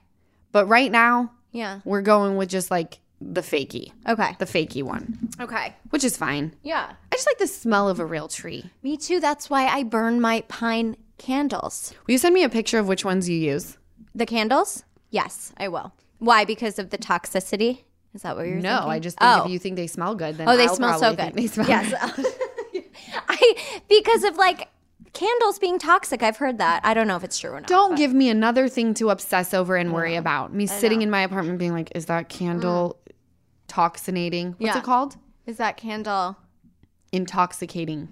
But 0.51 0.65
right 0.65 0.91
now, 0.91 1.31
Yeah. 1.51 1.81
we're 1.85 2.01
going 2.01 2.37
with 2.37 2.49
just 2.49 2.71
like 2.71 2.99
the 3.21 3.41
fakey, 3.41 3.91
Okay. 4.09 4.35
the 4.39 4.45
fakey 4.47 4.81
one, 4.81 5.29
Okay. 5.39 5.75
which 5.91 6.03
is 6.03 6.17
fine. 6.17 6.55
Yeah. 6.63 6.87
I 7.11 7.15
just 7.15 7.27
like 7.27 7.37
the 7.37 7.45
smell 7.45 7.87
of 7.87 7.99
a 7.99 8.05
real 8.05 8.27
tree. 8.27 8.71
Me 8.81 8.97
too. 8.97 9.19
That's 9.19 9.47
why 9.47 9.67
I 9.67 9.83
burn 9.83 10.19
my 10.19 10.41
pine 10.47 10.97
candles. 11.19 11.93
Will 12.07 12.13
you 12.13 12.17
send 12.17 12.33
me 12.33 12.43
a 12.43 12.49
picture 12.49 12.79
of 12.79 12.87
which 12.87 13.05
ones 13.05 13.29
you 13.29 13.37
use? 13.37 13.77
The 14.15 14.25
candles? 14.25 14.83
Yes, 15.11 15.53
I 15.55 15.67
will. 15.67 15.93
Why? 16.17 16.45
Because 16.45 16.79
of 16.79 16.89
the 16.89 16.97
toxicity? 16.97 17.83
Is 18.13 18.23
that 18.23 18.35
what 18.35 18.45
you're 18.47 18.57
No, 18.57 18.75
thinking? 18.77 18.91
I 18.91 18.99
just 18.99 19.17
think 19.19 19.31
oh. 19.31 19.45
if 19.45 19.51
you 19.51 19.59
think 19.59 19.75
they 19.77 19.87
smell 19.87 20.15
good, 20.15 20.37
then 20.37 20.49
Oh, 20.49 20.57
they 20.57 20.67
I'll 20.67 20.75
smell 20.75 20.99
so 20.99 21.15
good. 21.15 21.33
They 21.33 21.47
smell 21.47 21.67
yes. 21.67 21.93
I 23.29 23.81
because 23.87 24.23
of 24.23 24.35
like 24.37 24.69
candles 25.13 25.59
being 25.59 25.79
toxic. 25.79 26.23
I've 26.23 26.37
heard 26.37 26.57
that. 26.57 26.81
I 26.85 26.93
don't 26.93 27.07
know 27.07 27.15
if 27.15 27.23
it's 27.23 27.37
true 27.37 27.51
or 27.51 27.59
not. 27.61 27.67
Don't 27.67 27.91
but- 27.91 27.97
give 27.97 28.13
me 28.13 28.29
another 28.29 28.67
thing 28.67 28.93
to 28.95 29.09
obsess 29.09 29.53
over 29.53 29.75
and 29.75 29.93
worry 29.93 30.15
about. 30.15 30.53
Me 30.53 30.65
sitting 30.67 31.01
in 31.01 31.09
my 31.09 31.21
apartment 31.21 31.59
being 31.59 31.73
like, 31.73 31.91
is 31.95 32.05
that 32.07 32.29
candle 32.29 32.99
mm. 33.09 33.13
toxinating? 33.73 34.49
What's 34.57 34.75
Yeah. 34.75 34.77
it 34.79 34.83
called? 34.83 35.17
Is 35.45 35.57
that 35.57 35.77
candle? 35.77 36.37
Intoxicating. 37.11 38.09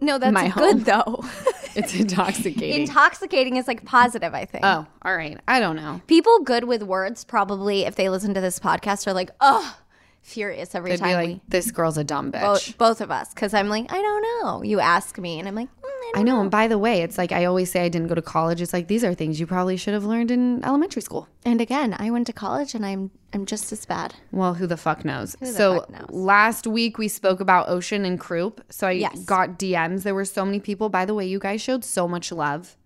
No, 0.00 0.18
that's 0.18 0.32
My 0.32 0.48
good 0.48 0.86
home. 0.86 1.04
though. 1.04 1.24
It's 1.76 1.94
intoxicating. 1.94 2.80
Intoxicating 2.80 3.56
is 3.56 3.68
like 3.68 3.84
positive. 3.84 4.32
I 4.32 4.46
think. 4.46 4.64
oh, 4.64 4.86
all 5.02 5.14
right. 5.14 5.38
I 5.46 5.60
don't 5.60 5.76
know. 5.76 6.00
People 6.06 6.40
good 6.40 6.64
with 6.64 6.82
words 6.82 7.22
probably, 7.22 7.84
if 7.84 7.96
they 7.96 8.08
listen 8.08 8.32
to 8.32 8.40
this 8.40 8.58
podcast, 8.58 9.06
are 9.06 9.12
like, 9.12 9.30
oh, 9.42 9.76
furious 10.22 10.74
every 10.74 10.92
They'd 10.92 11.00
time 11.00 11.08
be 11.10 11.14
like, 11.14 11.28
we. 11.28 11.40
this 11.48 11.70
girl's 11.70 11.98
a 11.98 12.04
dumb 12.04 12.32
bitch. 12.32 12.40
Both, 12.40 12.78
both 12.78 13.00
of 13.02 13.10
us, 13.10 13.34
because 13.34 13.52
I'm 13.52 13.68
like, 13.68 13.92
I 13.92 14.00
don't 14.00 14.22
know. 14.22 14.62
You 14.62 14.80
ask 14.80 15.18
me, 15.18 15.38
and 15.38 15.46
I'm 15.46 15.54
like, 15.54 15.68
I 16.14 16.20
I 16.20 16.22
know. 16.22 16.40
And 16.40 16.50
by 16.50 16.68
the 16.68 16.78
way, 16.78 17.02
it's 17.02 17.18
like 17.18 17.32
I 17.32 17.44
always 17.44 17.70
say 17.70 17.82
I 17.84 17.88
didn't 17.88 18.08
go 18.08 18.14
to 18.14 18.22
college. 18.22 18.60
It's 18.60 18.72
like 18.72 18.88
these 18.88 19.04
are 19.04 19.14
things 19.14 19.38
you 19.40 19.46
probably 19.46 19.76
should 19.76 19.94
have 19.94 20.04
learned 20.04 20.30
in 20.30 20.64
elementary 20.64 21.02
school. 21.02 21.28
And 21.44 21.60
again, 21.60 21.94
I 21.98 22.10
went 22.10 22.26
to 22.28 22.32
college, 22.32 22.74
and 22.74 22.84
I'm 22.86 23.10
I'm 23.34 23.44
just 23.46 23.72
as 23.72 23.84
bad. 23.84 24.14
Well, 24.32 24.54
who 24.54 24.66
the 24.66 24.76
fuck 24.76 25.04
knows? 25.04 25.36
so 25.42 25.80
fuck 25.80 25.90
knows? 25.90 26.06
last 26.10 26.66
week 26.66 26.96
we 26.98 27.08
spoke 27.08 27.40
about 27.40 27.68
Ocean 27.68 28.04
and 28.04 28.18
Croup. 28.18 28.62
So 28.70 28.86
I 28.86 28.92
Yes. 28.92 29.24
got 29.24 29.58
DMs. 29.58 30.02
There 30.04 30.14
were 30.14 30.24
so 30.24 30.44
many 30.44 30.60
people. 30.60 30.88
By 30.88 31.04
the 31.04 31.14
way, 31.14 31.26
you 31.26 31.38
guys 31.38 31.60
showed 31.60 31.84
so 31.84 32.06
much 32.08 32.30
love. 32.32 32.76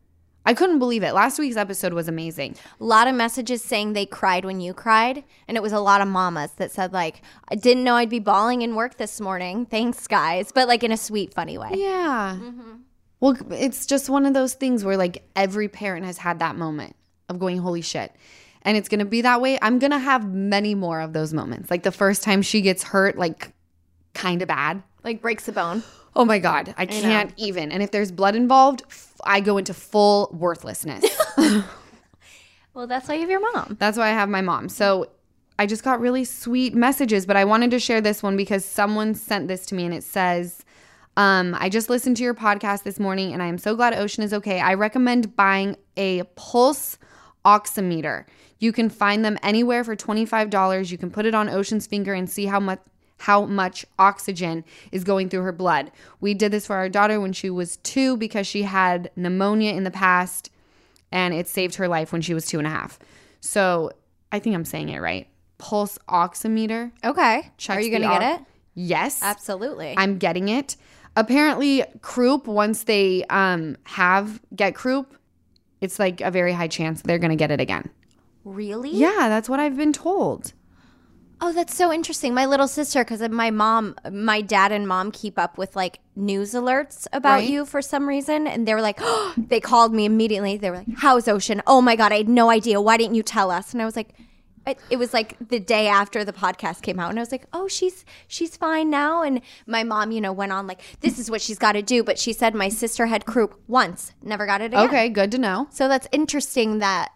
I 0.46 0.54
couldn't 0.54 0.78
believe 0.78 1.02
it. 1.02 1.12
Last 1.12 1.38
week's 1.38 1.58
episode 1.58 1.92
was 1.92 2.08
amazing. 2.08 2.56
A 2.80 2.84
lot 2.84 3.06
of 3.06 3.14
messages 3.14 3.62
saying 3.62 3.92
they 3.92 4.06
cried 4.06 4.46
when 4.46 4.58
you 4.58 4.72
cried, 4.72 5.22
and 5.46 5.54
it 5.58 5.62
was 5.62 5.72
a 5.72 5.78
lot 5.78 6.00
of 6.00 6.08
mamas 6.08 6.52
that 6.52 6.70
said 6.72 6.94
like, 6.94 7.20
I 7.48 7.54
didn't 7.56 7.84
know 7.84 7.94
I'd 7.96 8.08
be 8.08 8.20
bawling 8.20 8.62
in 8.62 8.74
work 8.74 8.96
this 8.96 9.20
morning. 9.20 9.66
Thanks, 9.66 10.06
guys, 10.06 10.50
but 10.50 10.66
like 10.66 10.82
in 10.82 10.92
a 10.92 10.96
sweet, 10.96 11.34
funny 11.34 11.58
way. 11.58 11.72
Yeah. 11.74 12.38
Mm-hmm. 12.40 12.72
Well, 13.20 13.36
it's 13.50 13.86
just 13.86 14.08
one 14.08 14.26
of 14.26 14.34
those 14.34 14.54
things 14.54 14.84
where 14.84 14.96
like 14.96 15.22
every 15.36 15.68
parent 15.68 16.06
has 16.06 16.18
had 16.18 16.38
that 16.38 16.56
moment 16.56 16.96
of 17.28 17.38
going, 17.38 17.58
holy 17.58 17.82
shit. 17.82 18.12
And 18.62 18.76
it's 18.76 18.88
going 18.88 18.98
to 18.98 19.04
be 19.04 19.22
that 19.22 19.40
way. 19.40 19.58
I'm 19.62 19.78
going 19.78 19.92
to 19.92 19.98
have 19.98 20.28
many 20.32 20.74
more 20.74 21.00
of 21.00 21.12
those 21.12 21.32
moments. 21.32 21.70
Like 21.70 21.82
the 21.82 21.92
first 21.92 22.22
time 22.22 22.42
she 22.42 22.60
gets 22.60 22.82
hurt, 22.82 23.16
like 23.16 23.52
kind 24.14 24.42
of 24.42 24.48
bad. 24.48 24.82
Like 25.02 25.22
breaks 25.22 25.48
a 25.48 25.52
bone. 25.52 25.82
Oh 26.16 26.24
my 26.24 26.38
God, 26.38 26.74
I 26.76 26.86
can't 26.86 27.32
even. 27.36 27.70
And 27.72 27.82
if 27.82 27.90
there's 27.90 28.10
blood 28.10 28.34
involved, 28.34 28.82
f- 28.90 29.14
I 29.24 29.40
go 29.40 29.58
into 29.58 29.72
full 29.72 30.28
worthlessness. 30.32 31.04
Well, 32.74 32.86
that's 32.86 33.08
why 33.08 33.14
you 33.16 33.22
have 33.22 33.30
your 33.30 33.52
mom. 33.52 33.76
That's 33.80 33.98
why 33.98 34.08
I 34.08 34.12
have 34.12 34.28
my 34.28 34.40
mom. 34.40 34.68
So 34.68 35.10
I 35.58 35.66
just 35.66 35.82
got 35.82 36.00
really 36.00 36.24
sweet 36.24 36.74
messages, 36.74 37.26
but 37.26 37.36
I 37.36 37.44
wanted 37.44 37.70
to 37.72 37.80
share 37.80 38.00
this 38.00 38.22
one 38.22 38.36
because 38.36 38.64
someone 38.64 39.14
sent 39.14 39.48
this 39.48 39.66
to 39.66 39.74
me 39.74 39.84
and 39.84 39.92
it 39.92 40.04
says, 40.04 40.64
um, 41.16 41.56
I 41.58 41.68
just 41.68 41.90
listened 41.90 42.16
to 42.18 42.22
your 42.22 42.34
podcast 42.34 42.84
this 42.84 43.00
morning 43.00 43.32
and 43.32 43.42
I 43.42 43.46
am 43.46 43.58
so 43.58 43.74
glad 43.74 43.94
Ocean 43.94 44.22
is 44.22 44.32
okay. 44.32 44.60
I 44.60 44.74
recommend 44.74 45.36
buying 45.36 45.76
a 45.96 46.22
pulse 46.36 46.98
oximeter. 47.44 48.24
You 48.58 48.72
can 48.72 48.88
find 48.88 49.24
them 49.24 49.38
anywhere 49.42 49.84
for 49.84 49.96
$25. 49.96 50.90
You 50.90 50.98
can 50.98 51.10
put 51.10 51.26
it 51.26 51.34
on 51.34 51.48
Ocean's 51.48 51.86
finger 51.86 52.14
and 52.14 52.28
see 52.28 52.46
how 52.46 52.60
much 52.60 52.80
how 53.20 53.44
much 53.44 53.84
oxygen 53.98 54.64
is 54.92 55.04
going 55.04 55.28
through 55.28 55.42
her 55.42 55.52
blood. 55.52 55.92
We 56.20 56.32
did 56.32 56.52
this 56.52 56.66
for 56.66 56.76
our 56.76 56.88
daughter 56.88 57.20
when 57.20 57.34
she 57.34 57.50
was 57.50 57.76
two 57.78 58.16
because 58.16 58.46
she 58.46 58.62
had 58.62 59.10
pneumonia 59.14 59.74
in 59.74 59.84
the 59.84 59.90
past 59.90 60.50
and 61.12 61.34
it 61.34 61.46
saved 61.46 61.74
her 61.74 61.86
life 61.86 62.12
when 62.12 62.22
she 62.22 62.32
was 62.32 62.46
two 62.46 62.56
and 62.56 62.66
a 62.66 62.70
half. 62.70 62.98
So 63.40 63.90
I 64.32 64.38
think 64.38 64.54
I'm 64.54 64.64
saying 64.64 64.88
it 64.88 65.00
right. 65.00 65.28
Pulse 65.58 65.98
oximeter. 66.08 66.92
Okay. 67.04 67.50
Are 67.68 67.80
you 67.80 67.90
going 67.90 68.02
to 68.02 68.08
get 68.08 68.40
it? 68.40 68.46
Yes. 68.74 69.22
Absolutely. 69.22 69.94
I'm 69.98 70.16
getting 70.16 70.48
it. 70.48 70.76
Apparently, 71.20 71.84
croup, 72.02 72.46
once 72.46 72.84
they 72.84 73.24
um, 73.30 73.76
have 73.84 74.40
get 74.56 74.74
croup, 74.74 75.14
it's 75.80 75.98
like 75.98 76.20
a 76.20 76.30
very 76.30 76.52
high 76.52 76.68
chance 76.68 77.02
they're 77.02 77.18
going 77.18 77.30
to 77.30 77.36
get 77.36 77.50
it 77.50 77.60
again. 77.60 77.88
really? 78.44 78.90
Yeah, 78.90 79.28
that's 79.28 79.48
what 79.48 79.60
I've 79.60 79.76
been 79.76 79.92
told. 79.92 80.52
Oh, 81.42 81.52
that's 81.54 81.74
so 81.74 81.90
interesting. 81.90 82.34
My 82.34 82.44
little 82.44 82.68
sister, 82.68 83.02
because 83.02 83.26
my 83.30 83.50
mom, 83.50 83.94
my 84.10 84.42
dad 84.42 84.72
and 84.72 84.86
mom 84.86 85.10
keep 85.10 85.38
up 85.38 85.56
with 85.56 85.74
like 85.74 86.00
news 86.14 86.52
alerts 86.52 87.06
about 87.14 87.40
Right. 87.40 87.48
you 87.48 87.64
for 87.64 87.80
some 87.80 88.06
reason. 88.06 88.46
And 88.46 88.68
they 88.68 88.74
were 88.74 88.82
like, 88.82 89.00
they 89.38 89.58
called 89.60 89.94
me 89.94 90.04
immediately. 90.04 90.58
They 90.58 90.70
were 90.70 90.78
like, 90.78 90.94
How's 90.98 91.28
Ocean? 91.28 91.62
Oh 91.66 91.80
my 91.80 91.96
God, 91.96 92.12
I 92.12 92.18
had 92.18 92.28
no 92.28 92.50
idea. 92.50 92.78
Why 92.80 92.96
didn't 92.98 93.14
you 93.14 93.22
tell 93.22 93.50
us? 93.50 93.72
And 93.72 93.80
I 93.80 93.86
was 93.86 93.96
like, 93.96 94.10
it, 94.66 94.78
it 94.90 94.96
was 94.96 95.12
like 95.14 95.36
the 95.48 95.58
day 95.58 95.86
after 95.88 96.24
the 96.24 96.32
podcast 96.32 96.82
came 96.82 96.98
out 97.00 97.10
and 97.10 97.18
i 97.18 97.22
was 97.22 97.32
like 97.32 97.44
oh 97.52 97.66
she's 97.66 98.04
she's 98.28 98.56
fine 98.56 98.90
now 98.90 99.22
and 99.22 99.40
my 99.66 99.82
mom 99.82 100.10
you 100.12 100.20
know 100.20 100.32
went 100.32 100.52
on 100.52 100.66
like 100.66 100.80
this 101.00 101.18
is 101.18 101.30
what 101.30 101.40
she's 101.40 101.58
got 101.58 101.72
to 101.72 101.82
do 101.82 102.02
but 102.04 102.18
she 102.18 102.32
said 102.32 102.54
my 102.54 102.68
sister 102.68 103.06
had 103.06 103.24
croup 103.26 103.58
once 103.68 104.12
never 104.22 104.46
got 104.46 104.60
it 104.60 104.66
again 104.66 104.80
Okay, 104.88 105.08
good 105.08 105.30
to 105.32 105.38
know. 105.38 105.66
so 105.70 105.88
that's 105.88 106.06
interesting 106.12 106.78
that 106.78 107.10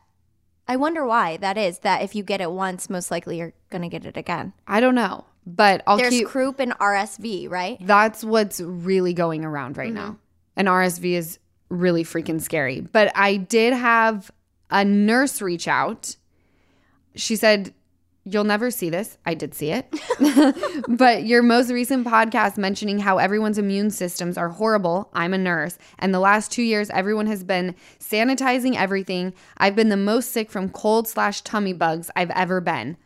i 0.66 0.74
wonder 0.76 1.04
why 1.04 1.36
that 1.36 1.58
is 1.58 1.80
that 1.80 2.02
if 2.02 2.14
you 2.14 2.22
get 2.22 2.40
it 2.40 2.50
once 2.50 2.88
most 2.88 3.10
likely 3.10 3.38
you're 3.38 3.52
gonna 3.70 3.88
get 3.88 4.06
it 4.06 4.16
again 4.16 4.52
I 4.66 4.80
don't 4.80 4.94
know, 4.94 5.24
but 5.46 5.82
I'll 5.86 5.98
there's 5.98 6.10
keep. 6.14 6.26
croup 6.28 6.58
and 6.58 6.72
RSV, 6.78 7.50
right? 7.50 7.76
That's 7.80 8.24
what's 8.24 8.60
really 8.62 9.12
going 9.12 9.44
around 9.44 9.76
right 9.76 9.92
now. 9.92 10.06
Mm-hmm. 10.06 10.14
And 10.56 10.68
RSV 10.68 11.12
is 11.12 11.38
really 11.68 12.02
freaking 12.04 12.40
scary. 12.40 12.80
But 12.80 13.12
I 13.14 13.36
did 13.36 13.74
have 13.74 14.30
a 14.70 14.84
nurse 14.86 15.42
reach 15.42 15.68
out. 15.68 16.16
She 17.14 17.36
said, 17.36 17.74
You'll 18.26 18.44
never 18.44 18.70
see 18.70 18.88
this. 18.88 19.18
I 19.26 19.34
did 19.34 19.54
see 19.54 19.70
it. 19.70 19.86
but 20.88 21.24
your 21.24 21.42
most 21.42 21.70
recent 21.70 22.06
podcast 22.06 22.56
mentioning 22.56 22.98
how 22.98 23.18
everyone's 23.18 23.58
immune 23.58 23.90
systems 23.90 24.38
are 24.38 24.48
horrible. 24.48 25.10
I'm 25.12 25.34
a 25.34 25.38
nurse. 25.38 25.76
And 25.98 26.14
the 26.14 26.20
last 26.20 26.50
two 26.50 26.62
years, 26.62 26.88
everyone 26.88 27.26
has 27.26 27.44
been 27.44 27.74
sanitizing 28.00 28.76
everything. 28.76 29.34
I've 29.58 29.76
been 29.76 29.90
the 29.90 29.98
most 29.98 30.32
sick 30.32 30.50
from 30.50 30.70
cold 30.70 31.06
slash 31.06 31.42
tummy 31.42 31.74
bugs 31.74 32.10
I've 32.16 32.30
ever 32.30 32.62
been. 32.62 32.96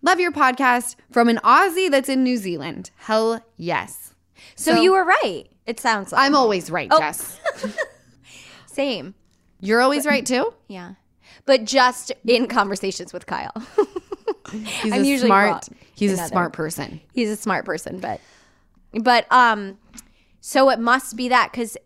Love 0.00 0.18
your 0.18 0.32
podcast 0.32 0.96
from 1.10 1.28
an 1.28 1.38
Aussie 1.44 1.90
that's 1.90 2.08
in 2.08 2.24
New 2.24 2.38
Zealand. 2.38 2.90
Hell 2.96 3.44
yes. 3.58 4.14
So, 4.56 4.80
you 4.80 4.92
were 4.92 5.04
right. 5.04 5.44
It 5.66 5.80
sounds 5.80 6.12
like 6.12 6.22
I'm 6.22 6.34
always 6.34 6.70
right, 6.70 6.88
oh. 6.90 6.98
Jess. 6.98 7.38
same. 8.66 9.14
You're 9.60 9.80
always 9.80 10.06
right 10.06 10.24
too. 10.26 10.52
Yeah. 10.66 10.94
But 11.44 11.64
just 11.64 12.12
in 12.26 12.46
conversations 12.46 13.12
with 13.12 13.26
Kyle. 13.26 13.52
He's 14.52 14.92
I'm 14.92 15.02
a 15.02 15.06
usually 15.06 15.28
smart. 15.28 15.68
He's 15.94 16.12
a 16.12 16.28
smart 16.28 16.52
person. 16.52 17.00
He's 17.12 17.30
a 17.30 17.36
smart 17.36 17.64
person, 17.64 18.00
but 18.00 18.20
but 18.92 19.26
um 19.32 19.78
so 20.40 20.68
it 20.68 20.78
must 20.78 21.16
be 21.16 21.28
that 21.28 21.52
cuz 21.52 21.76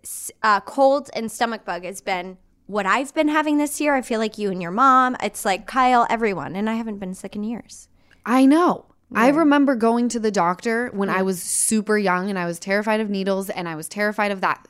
uh 0.42 0.60
cold 0.60 1.10
and 1.14 1.30
stomach 1.30 1.64
bug 1.64 1.84
has 1.84 2.00
been 2.00 2.38
what 2.66 2.86
I've 2.86 3.14
been 3.14 3.28
having 3.28 3.58
this 3.58 3.80
year. 3.80 3.94
I 3.94 4.02
feel 4.02 4.18
like 4.18 4.38
you 4.38 4.50
and 4.50 4.60
your 4.60 4.72
mom, 4.72 5.16
it's 5.22 5.44
like 5.44 5.66
Kyle, 5.66 6.06
everyone, 6.10 6.56
and 6.56 6.68
I 6.68 6.74
haven't 6.74 6.98
been 6.98 7.14
sick 7.14 7.36
in 7.36 7.44
years. 7.44 7.88
I 8.24 8.44
know. 8.46 8.86
I 9.14 9.28
remember 9.28 9.76
going 9.76 10.08
to 10.10 10.18
the 10.18 10.32
doctor 10.32 10.90
when 10.92 11.08
I 11.08 11.22
was 11.22 11.40
super 11.40 11.96
young 11.96 12.28
and 12.28 12.36
I 12.36 12.44
was 12.44 12.58
terrified 12.58 13.00
of 13.00 13.08
needles 13.08 13.48
and 13.48 13.68
I 13.68 13.76
was 13.76 13.88
terrified 13.88 14.32
of 14.32 14.40
that 14.40 14.66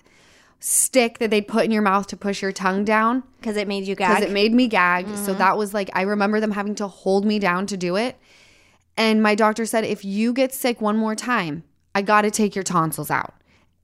stick 0.58 1.18
that 1.18 1.30
they'd 1.30 1.46
put 1.46 1.64
in 1.64 1.70
your 1.70 1.82
mouth 1.82 2.06
to 2.08 2.16
push 2.16 2.42
your 2.42 2.52
tongue 2.52 2.84
down 2.84 3.22
Cuz 3.42 3.56
it 3.56 3.68
made 3.68 3.84
you 3.84 3.94
gag. 3.94 4.08
because 4.08 4.30
it 4.30 4.32
made 4.32 4.52
me 4.52 4.66
gag. 4.66 5.06
So 5.06 5.30
mm-hmm. 5.30 5.38
that 5.38 5.56
was 5.58 5.74
like, 5.74 5.90
I 5.92 6.02
remember 6.02 6.40
them 6.40 6.52
having 6.52 6.74
to 6.76 6.86
hold 6.88 7.24
me 7.24 7.38
down 7.38 7.66
to 7.66 7.76
do 7.76 7.96
it. 7.96 8.16
And 8.96 9.22
my 9.22 9.34
doctor 9.34 9.66
said, 9.66 9.84
if 9.84 10.04
you 10.04 10.32
get 10.32 10.54
sick 10.54 10.80
one 10.80 10.96
more 10.96 11.14
time, 11.14 11.64
I 11.94 12.02
got 12.02 12.22
to 12.22 12.30
take 12.30 12.54
your 12.54 12.64
tonsils 12.64 13.10
out. 13.10 13.34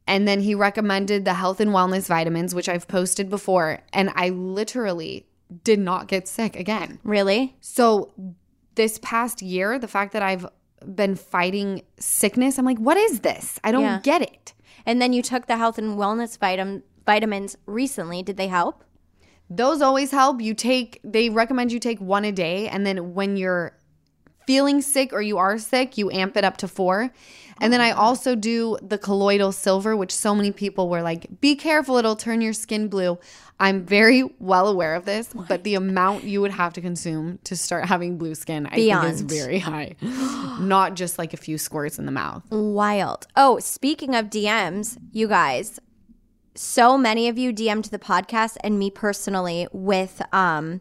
And 0.07 0.27
then 0.27 0.41
he 0.41 0.55
recommended 0.55 1.25
the 1.25 1.35
health 1.35 1.61
and 1.61 1.71
wellness 1.71 2.09
vitamins, 2.09 2.55
which 2.55 2.69
I've 2.69 2.89
posted 2.89 3.31
before. 3.31 3.81
And 3.93 4.11
I 4.17 4.31
literally 4.31 5.27
did 5.65 5.79
not 5.79 6.09
get 6.09 6.27
sick 6.27 6.57
again. 6.57 6.99
really? 7.05 7.55
So 7.61 8.13
this 8.75 8.99
past 9.03 9.43
year, 9.43 9.79
the 9.79 9.87
fact 9.89 10.15
that 10.15 10.23
I've 10.23 10.47
been 10.87 11.15
fighting 11.15 11.83
sickness, 11.99 12.59
I'm 12.59 12.65
like, 12.65 12.79
what 12.79 12.97
is 12.97 13.21
this? 13.21 13.61
I 13.63 13.71
don't 13.71 13.83
Yeah. 13.83 14.01
get 14.03 14.23
it. 14.23 14.55
And 14.87 15.01
then 15.01 15.13
you 15.13 15.23
took 15.23 15.47
the 15.47 15.57
health 15.57 15.79
and 15.79 15.99
wellness 15.99 16.39
vitam- 16.39 16.83
vitamins 17.07 17.57
recently. 17.67 18.23
Did 18.23 18.37
they 18.37 18.49
help? 18.49 18.85
Those 19.51 19.83
always 19.83 20.11
help. 20.11 20.41
You 20.41 20.55
take, 20.55 21.01
they 21.05 21.29
recommend 21.29 21.73
you 21.73 21.79
take 21.79 22.01
one 22.01 22.25
a 22.25 22.33
day. 22.33 22.69
And 22.69 22.87
then 22.87 23.15
when 23.15 23.37
you're 23.37 23.77
feeling 24.47 24.81
sick 24.81 25.13
or 25.13 25.23
you 25.23 25.39
are 25.39 25.59
sick, 25.59 25.99
you 25.99 26.11
amp 26.11 26.37
it 26.37 26.45
up 26.45 26.57
to 26.59 26.69
four. 26.69 27.13
And 27.61 27.73
then 27.73 27.81
I 27.81 27.93
oh. 27.93 27.97
also 27.97 28.35
do 28.35 28.77
the 28.83 28.99
colloidal 28.99 29.53
silver, 29.53 29.97
which 29.97 30.13
so 30.13 30.35
many 30.35 30.51
people 30.51 30.89
were 30.89 31.03
like, 31.03 31.41
be 31.41 31.55
careful, 31.55 31.97
it'll 31.97 32.17
turn 32.17 32.41
your 32.41 32.53
skin 32.53 32.89
blue. 32.89 33.19
I'm 33.63 33.85
very 33.85 34.25
well 34.41 34.67
aware 34.67 34.97
of 34.97 35.05
this, 35.05 35.33
but 35.33 35.63
the 35.63 35.77
amount 35.77 36.25
you 36.25 36.41
would 36.41 36.51
have 36.51 36.73
to 36.73 36.81
consume 36.81 37.39
to 37.45 37.57
start 37.57 37.87
having 37.87 38.19
blue 38.19 38.35
skin, 38.35 38.67
I 38.67 38.71
think 38.71 39.05
is 39.05 39.21
very 39.21 39.61
high. 39.61 39.95
Not 40.61 40.95
just 40.95 41.17
like 41.17 41.33
a 41.33 41.37
few 41.37 41.59
squirts 41.59 41.97
in 41.97 42.05
the 42.05 42.11
mouth. 42.11 42.43
Wild. 42.51 43.29
Oh, 43.37 43.61
speaking 43.61 44.17
of 44.17 44.27
DMs, 44.27 44.99
you 45.13 45.29
guys, 45.29 45.79
so 46.57 46.99
many 46.99 47.29
of 47.29 47.39
you 47.39 47.53
DM'd 47.53 47.85
the 47.85 48.01
podcast 48.01 48.57
and 48.65 48.81
me 48.81 48.91
personally 48.91 49.69
with 49.73 50.21
um 50.35 50.81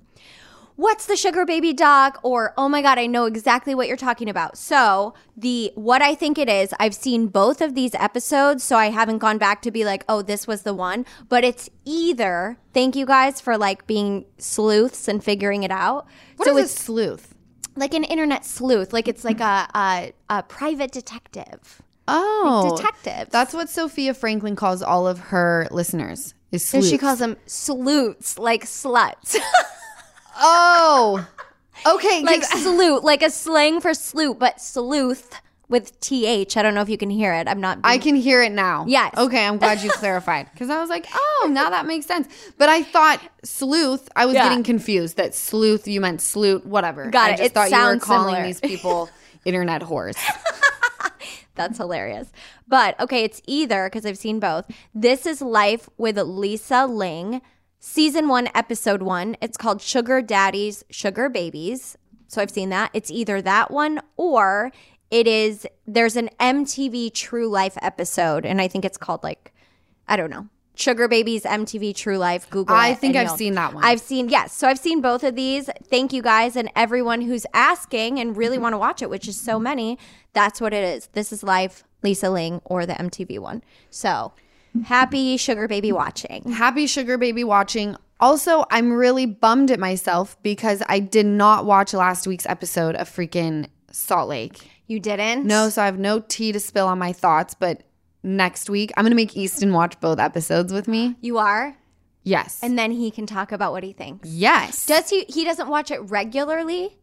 what's 0.75 1.05
the 1.05 1.15
sugar 1.15 1.45
baby 1.45 1.73
doc 1.73 2.19
or 2.23 2.53
oh 2.57 2.67
my 2.69 2.81
god 2.81 2.97
i 2.97 3.05
know 3.05 3.25
exactly 3.25 3.75
what 3.75 3.88
you're 3.88 3.97
talking 3.97 4.29
about 4.29 4.57
so 4.57 5.13
the 5.36 5.71
what 5.75 6.01
i 6.01 6.15
think 6.15 6.38
it 6.38 6.47
is 6.49 6.73
i've 6.79 6.93
seen 6.95 7.27
both 7.27 7.62
of 7.62 7.75
these 7.75 7.93
episodes 7.95 8.63
so 8.63 8.75
i 8.77 8.89
haven't 8.89 9.17
gone 9.19 9.38
back 9.38 9.62
to 9.62 9.71
be 9.71 9.84
like 9.86 10.03
oh 10.10 10.21
this 10.21 10.47
was 10.47 10.63
the 10.63 10.73
one 10.73 11.05
but 11.29 11.43
it's 11.43 11.69
either 11.86 12.57
thank 12.73 12.95
you 12.95 13.05
guys 13.05 13.39
for 13.41 13.57
like 13.57 13.86
being 13.88 14.25
sleuths 14.38 15.07
and 15.07 15.23
figuring 15.23 15.63
it 15.63 15.71
out 15.71 16.07
What 16.38 16.47
so 16.47 16.57
is 16.57 16.65
it's 16.71 16.79
a 16.79 16.84
sleuth? 16.84 17.36
like 17.75 17.93
an 17.93 18.03
internet 18.03 18.45
sleuth 18.45 18.93
like 18.93 19.07
it's 19.07 19.23
like 19.23 19.39
a 19.39 19.67
a, 19.75 20.13
a 20.29 20.43
private 20.43 20.91
detective 20.91 21.81
Oh, 22.07 22.75
detective. 22.75 23.29
That's 23.31 23.53
what 23.53 23.69
Sofia 23.69 24.13
Franklyn 24.13 24.55
calls 24.57 24.81
all 24.81 25.07
of 25.07 25.19
her 25.19 25.67
listeners. 25.71 26.34
Is 26.51 26.65
sleuths. 26.65 26.89
she 26.89 26.97
calls 26.97 27.19
them 27.19 27.38
sleuths, 27.45 28.38
like 28.38 28.65
sluts. 28.65 29.38
Oh, 30.38 31.28
okay. 31.86 32.22
like 32.24 32.44
salute, 32.44 33.04
like 33.04 33.22
a 33.22 33.30
slang 33.30 33.82
for 33.82 33.94
sleuth, 33.94 34.39
but 34.39 34.62
sleuth 34.62 35.39
with 35.70 35.98
th. 36.02 36.58
I 36.58 36.62
don't 36.62 36.74
know 36.74 36.82
if 36.82 36.89
you 36.89 36.98
can 36.98 37.10
hear 37.10 37.34
it. 37.34 37.48
I'm 37.48 37.62
not. 37.62 37.80
I 37.84 37.98
can 37.98 38.15
hear 38.15 38.41
it 38.41 38.52
now. 38.52 38.86
Yes. 38.88 39.13
Okay, 39.17 39.46
I'm 39.46 39.58
glad 39.58 39.82
you 39.82 39.89
clarified 39.94 40.50
because 40.54 40.70
I 40.70 40.80
was 40.82 40.89
like, 40.89 41.08
oh, 41.13 41.50
now 41.52 41.70
that 41.70 41.86
makes 41.86 42.06
sense. 42.06 42.28
But 42.58 42.70
I 42.70 42.84
thought 42.84 43.22
sleuth. 43.44 44.10
I 44.15 44.26
was 44.26 44.36
Yeah. 44.36 44.50
getting 44.50 44.63
confused 44.63 45.17
that 45.17 45.34
sleuth 45.34 45.88
you 45.88 46.02
meant 46.02 46.22
sloot, 46.22 46.65
whatever. 46.65 47.10
Got 47.10 47.30
I 47.32 47.34
it. 47.34 47.38
just 47.38 47.46
It 47.48 47.54
thought 47.54 47.72
you 47.72 47.78
were 47.78 47.98
calling 48.00 48.36
similar. 48.36 48.46
these 48.48 48.60
people 48.60 49.10
internet 49.46 49.82
whores. 49.82 50.17
That's 51.56 51.78
hilarious. 51.78 52.32
But 52.67 53.00
okay, 53.00 53.24
it's 53.24 53.41
either 53.46 53.86
because 53.89 54.06
I've 54.06 54.17
seen 54.17 54.39
both. 54.39 54.70
This 54.96 55.26
is 55.26 55.41
Life 55.41 55.89
with 55.98 56.17
Lisa 56.17 56.86
Ling, 56.88 57.41
season 57.82 58.30
one, 58.30 58.48
episode 58.56 59.02
one. 59.02 59.36
It's 59.41 59.58
called 59.58 59.82
Sugar 59.82 60.22
Daddies, 60.22 60.86
Sugar 60.89 61.28
Babies. 61.28 61.98
So 62.28 62.41
I've 62.41 62.52
seen 62.52 62.70
that. 62.70 62.91
It's 62.94 63.12
either 63.12 63.41
that 63.41 63.72
one 63.72 64.00
or 64.15 64.72
it 65.10 65.28
is, 65.28 65.67
there's 65.86 66.15
an 66.15 66.30
MTV 66.39 67.13
True 67.13 67.50
Life 67.50 67.78
episode, 67.82 68.46
and 68.46 68.62
I 68.62 68.70
think 68.70 68.86
it's 68.86 68.98
called 68.98 69.24
like, 69.24 69.54
I 70.08 70.15
don't 70.15 70.30
know. 70.30 70.48
Sugar 70.76 71.10
Babies 71.10 71.44
MTV 71.44 71.94
True 71.94 72.17
Life. 72.17 72.50
Google. 72.50 72.76
I 72.76 72.94
think 72.94 73.17
I've 73.17 73.32
seen 73.32 73.56
that 73.56 73.74
one. 73.74 73.84
I've 73.84 74.00
seen 74.00 74.30
yes. 74.30 74.54
So 74.54 74.67
I've 74.67 74.80
seen 74.80 75.02
both 75.02 75.24
of 75.24 75.36
these. 75.36 75.70
Thank 75.84 76.13
you 76.13 76.22
guys 76.22 76.56
and 76.56 76.72
everyone 76.76 77.22
who's 77.22 77.46
asking 77.54 78.20
and 78.20 78.38
really 78.38 78.56
mm-hmm. 78.56 78.63
want 78.63 78.74
to 78.74 78.78
watch 78.78 79.02
it, 79.02 79.10
which 79.10 79.28
is 79.28 79.39
so 79.39 79.60
many. 79.60 80.00
That's 80.34 80.62
what 80.62 80.74
it 80.74 80.84
is. 80.84 81.08
This 81.08 81.34
is 81.34 81.44
life, 81.44 81.84
Lisa 82.04 82.30
Ling 82.30 82.62
or 82.63 82.86
the 82.86 82.94
MTV 82.94 83.39
one. 83.39 83.63
So 83.89 84.32
happy 84.86 85.38
sugar 85.38 85.67
baby 85.67 85.91
watching. 85.91 86.51
Happy 86.51 86.88
sugar 86.88 87.17
baby 87.17 87.43
watching. 87.43 87.95
Also, 88.19 88.65
I'm 88.69 88.93
really 88.93 89.25
bummed 89.25 89.71
at 89.71 89.79
myself 89.79 90.38
because 90.43 90.84
I 90.88 90.99
did 90.99 91.25
not 91.25 91.65
watch 91.65 91.93
last 91.93 92.27
week's 92.27 92.45
episode 92.45 92.95
of 92.95 93.10
freaking 93.10 93.67
Salt 93.91 94.29
Lake. 94.29 94.69
You 94.88 94.99
didn't? 94.99 95.45
No, 95.45 95.69
so 95.69 95.81
I 95.81 95.86
have 95.86 95.97
no 95.97 96.19
tea 96.19 96.51
to 96.51 96.60
spill 96.60 96.88
on 96.88 96.99
my 96.99 97.13
thoughts, 97.13 97.55
but 97.55 97.81
next 98.23 98.69
week 98.69 98.91
I'm 98.95 99.03
going 99.03 99.12
to 99.12 99.15
make 99.15 99.36
Easton 99.36 99.73
watch 99.73 99.99
both 99.99 100.19
episodes 100.19 100.71
with 100.71 100.88
me. 100.88 101.15
You 101.21 101.38
are? 101.39 101.75
Yes. 102.23 102.60
And 102.62 102.77
then 102.77 102.91
he 102.91 103.10
can 103.10 103.25
talk 103.25 103.51
about 103.51 103.71
what 103.71 103.84
he 103.84 103.93
thinks. 103.93 104.29
yes. 104.29 104.86
Does 104.86 105.10
he 105.10 105.25
he 105.27 105.43
doesn't 105.43 105.67
watch 105.67 105.89
it 105.89 105.99
regularly? 106.01 106.97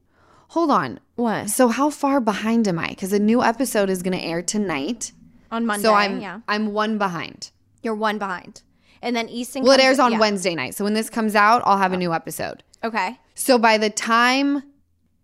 Hold 0.50 0.70
on. 0.70 1.00
What? 1.16 1.50
So 1.50 1.68
how 1.68 1.90
far 1.90 2.20
behind 2.20 2.68
am 2.68 2.78
I? 2.78 2.94
Cuz 2.94 3.12
a 3.12 3.18
new 3.18 3.42
episode 3.42 3.90
is 3.90 4.02
going 4.04 4.16
to 4.16 4.24
air 4.24 4.42
tonight. 4.42 5.11
On 5.50 5.66
Monday. 5.66 5.83
So 5.83 5.94
I'm 5.94 6.20
yeah. 6.20 6.40
I'm 6.46 6.72
one 6.72 6.98
behind. 6.98 7.50
You're 7.83 7.95
one 7.95 8.19
behind. 8.19 8.62
And 9.03 9.14
then 9.14 9.29
Easton 9.29 9.62
Well, 9.62 9.73
it 9.73 9.81
airs 9.81 9.99
on 9.99 10.12
yeah. 10.12 10.19
Wednesday 10.19 10.55
night. 10.55 10.75
So 10.75 10.85
when 10.85 10.95
this 10.95 11.09
comes 11.09 11.35
out, 11.35 11.62
I'll 11.64 11.79
have 11.79 11.93
a 11.93 11.97
oh. 11.97 11.99
new 11.99 12.12
episode. 12.12 12.62
Okay. 12.83 13.19
So 13.35 13.59
by 13.59 13.79
the 13.79 13.91
time 13.91 14.62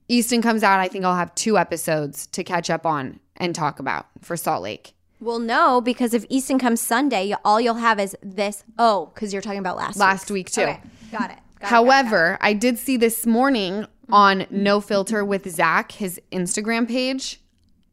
Easton 0.09 0.43
comes 0.43 0.63
out, 0.63 0.81
I 0.81 0.89
think 0.89 1.05
I'll 1.05 1.17
have 1.17 1.35
two 1.35 1.59
episodes 1.59 2.27
to 2.29 2.45
catch 2.45 2.71
up 2.71 2.87
on 2.87 3.21
and 3.37 3.55
talk 3.55 3.79
about 3.81 4.07
for 4.21 4.37
Salt 4.37 4.63
Lake. 4.63 4.95
Well, 5.21 5.39
no, 5.39 5.81
because 5.81 6.13
if 6.13 6.25
Easton 6.29 6.59
comes 6.59 6.81
Sunday, 6.81 7.35
all 7.45 7.61
you'll 7.61 7.75
have 7.75 7.99
is 7.99 8.17
this. 8.23 8.63
Oh, 8.79 9.11
because 9.15 9.33
you're 9.33 9.43
talking 9.43 9.59
about 9.59 9.77
last 9.77 9.97
week. 9.97 10.01
Last 10.01 10.31
week's. 10.31 10.57
week 10.57 10.67
too. 10.67 10.71
Okay. 10.71 10.81
Got 11.11 11.31
it. 11.31 11.39
Got 11.61 11.63
it, 11.63 11.69
However, 11.69 12.39
I 12.41 12.53
did 12.53 12.79
see 12.79 12.97
this 12.97 13.25
morning 13.25 13.87
on 14.11 14.47
No 14.51 14.81
Filter 14.81 15.25
with 15.25 15.49
Zach, 15.51 15.93
his 15.93 16.21
Instagram 16.31 16.87
page, 16.87 17.41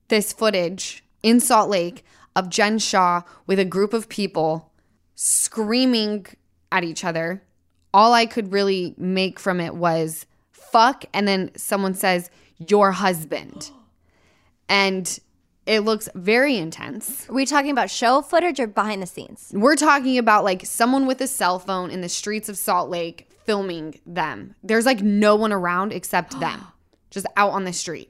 this 0.10 0.34
footage 0.34 1.04
in 1.24 1.39
Salt 1.39 1.69
Lake 1.69 2.04
of 2.35 2.49
Jen 2.49 2.79
Shah 2.79 3.21
with 3.45 3.59
a 3.59 3.65
group 3.65 3.93
of 3.93 4.09
people 4.09 4.71
screaming 5.15 6.25
at 6.71 6.83
each 6.83 7.03
other. 7.03 7.43
All 7.93 8.13
I 8.13 8.25
could 8.25 8.51
really 8.51 8.95
make 8.97 9.39
from 9.39 9.59
it 9.59 9.75
was 9.75 10.25
fuck, 10.51 11.05
and 11.13 11.27
then 11.27 11.51
someone 11.55 11.93
says, 11.93 12.29
your 12.69 12.91
husband. 12.91 13.71
And 14.69 15.19
it 15.65 15.81
looks 15.81 16.09
very 16.15 16.57
intense. 16.57 17.29
Are 17.29 17.33
we 17.33 17.45
talking 17.45 17.71
about 17.71 17.89
show 17.89 18.21
footage 18.21 18.59
or 18.59 18.67
behind 18.67 19.01
the 19.01 19.07
scenes? 19.07 19.51
We're 19.53 19.75
talking 19.75 20.17
about 20.17 20.43
like 20.43 20.65
someone 20.65 21.05
with 21.05 21.21
a 21.21 21.27
cell 21.27 21.59
phone 21.59 21.91
in 21.91 22.01
the 22.01 22.09
streets 22.09 22.49
of 22.49 22.57
Salt 22.57 22.89
Lake 22.89 23.29
filming 23.45 23.99
them. 24.05 24.55
There's 24.63 24.85
like 24.85 25.01
no 25.01 25.35
one 25.35 25.51
around 25.51 25.93
except 25.93 26.39
them, 26.39 26.61
just 27.11 27.25
out 27.37 27.51
on 27.51 27.65
the 27.65 27.73
street. 27.73 28.09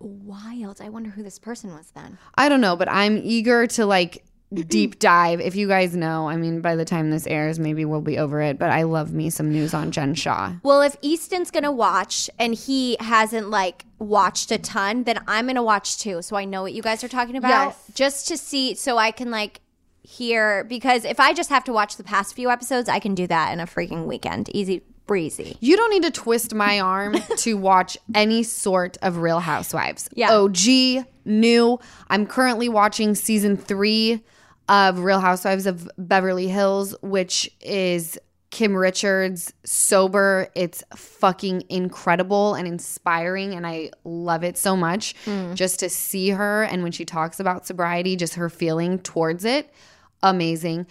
Wild. 0.00 0.80
I 0.80 0.88
wonder 0.88 1.10
who 1.10 1.22
this 1.22 1.38
person 1.38 1.72
was 1.72 1.90
then. 1.90 2.18
I 2.36 2.48
don't 2.48 2.60
know, 2.60 2.76
but 2.76 2.88
I'm 2.88 3.18
eager 3.22 3.66
to 3.68 3.86
like 3.86 4.24
deep 4.68 4.98
dive. 4.98 5.40
If 5.40 5.56
you 5.56 5.68
guys 5.68 5.96
know, 5.96 6.28
I 6.28 6.36
mean, 6.36 6.60
by 6.60 6.76
the 6.76 6.84
time 6.84 7.10
this 7.10 7.26
airs, 7.26 7.58
maybe 7.58 7.84
we'll 7.84 8.00
be 8.00 8.18
over 8.18 8.40
it, 8.40 8.58
but 8.58 8.70
I 8.70 8.84
love 8.84 9.12
me 9.12 9.30
some 9.30 9.50
news 9.50 9.74
on 9.74 9.90
Jen 9.90 10.14
Shah. 10.14 10.54
Well, 10.62 10.82
if 10.82 10.96
Easton's 11.02 11.50
gonna 11.50 11.72
watch 11.72 12.30
and 12.38 12.54
he 12.54 12.96
hasn't 13.00 13.50
like 13.50 13.84
watched 13.98 14.50
a 14.52 14.58
ton, 14.58 15.04
then 15.04 15.18
I'm 15.26 15.46
gonna 15.46 15.62
watch 15.62 15.98
too. 15.98 16.22
So 16.22 16.36
I 16.36 16.44
know 16.44 16.62
what 16.62 16.72
you 16.72 16.82
guys 16.82 17.02
are 17.02 17.08
talking 17.08 17.36
about. 17.36 17.48
Yes. 17.48 17.90
Just 17.94 18.28
to 18.28 18.36
see 18.36 18.74
so 18.74 18.98
I 18.98 19.10
can 19.10 19.30
like 19.30 19.60
hear 20.02 20.64
because 20.64 21.04
if 21.04 21.20
I 21.20 21.34
just 21.34 21.50
have 21.50 21.64
to 21.64 21.72
watch 21.72 21.96
the 21.96 22.04
past 22.04 22.34
few 22.34 22.48
episodes, 22.50 22.88
I 22.88 22.98
can 22.98 23.14
do 23.14 23.26
that 23.26 23.52
in 23.52 23.60
a 23.60 23.66
freaking 23.66 24.06
weekend. 24.06 24.48
Easy 24.54 24.82
breezy. 25.08 25.56
You 25.58 25.76
don't 25.76 25.90
need 25.90 26.04
to 26.04 26.12
twist 26.12 26.54
my 26.54 26.78
arm 26.78 27.16
to 27.38 27.54
watch 27.54 27.98
any 28.14 28.44
sort 28.44 28.96
of 29.02 29.16
Real 29.16 29.40
Housewives. 29.40 30.08
Yeah. 30.14 30.32
OG, 30.32 31.04
new. 31.24 31.80
I'm 32.08 32.26
currently 32.26 32.68
watching 32.68 33.16
season 33.16 33.56
three 33.56 34.22
of 34.68 35.00
Real 35.00 35.18
Housewives 35.18 35.66
of 35.66 35.90
Beverly 35.98 36.46
Hills, 36.46 36.94
which 37.02 37.50
is 37.60 38.18
Kim 38.50 38.76
Richards 38.76 39.52
sober. 39.64 40.48
It's 40.54 40.84
fucking 40.94 41.64
incredible 41.68 42.54
and 42.54 42.68
inspiring, 42.68 43.54
and 43.54 43.66
I 43.66 43.90
love 44.04 44.44
it 44.44 44.56
so 44.56 44.76
much 44.76 45.14
hmm. 45.24 45.54
just 45.54 45.80
to 45.80 45.88
see 45.88 46.30
her. 46.30 46.62
And 46.64 46.82
when 46.82 46.92
she 46.92 47.04
talks 47.04 47.40
about 47.40 47.66
sobriety, 47.66 48.14
just 48.14 48.34
her 48.34 48.48
feeling 48.48 48.98
towards 48.98 49.44
it, 49.44 49.72
amazing. 50.22 50.86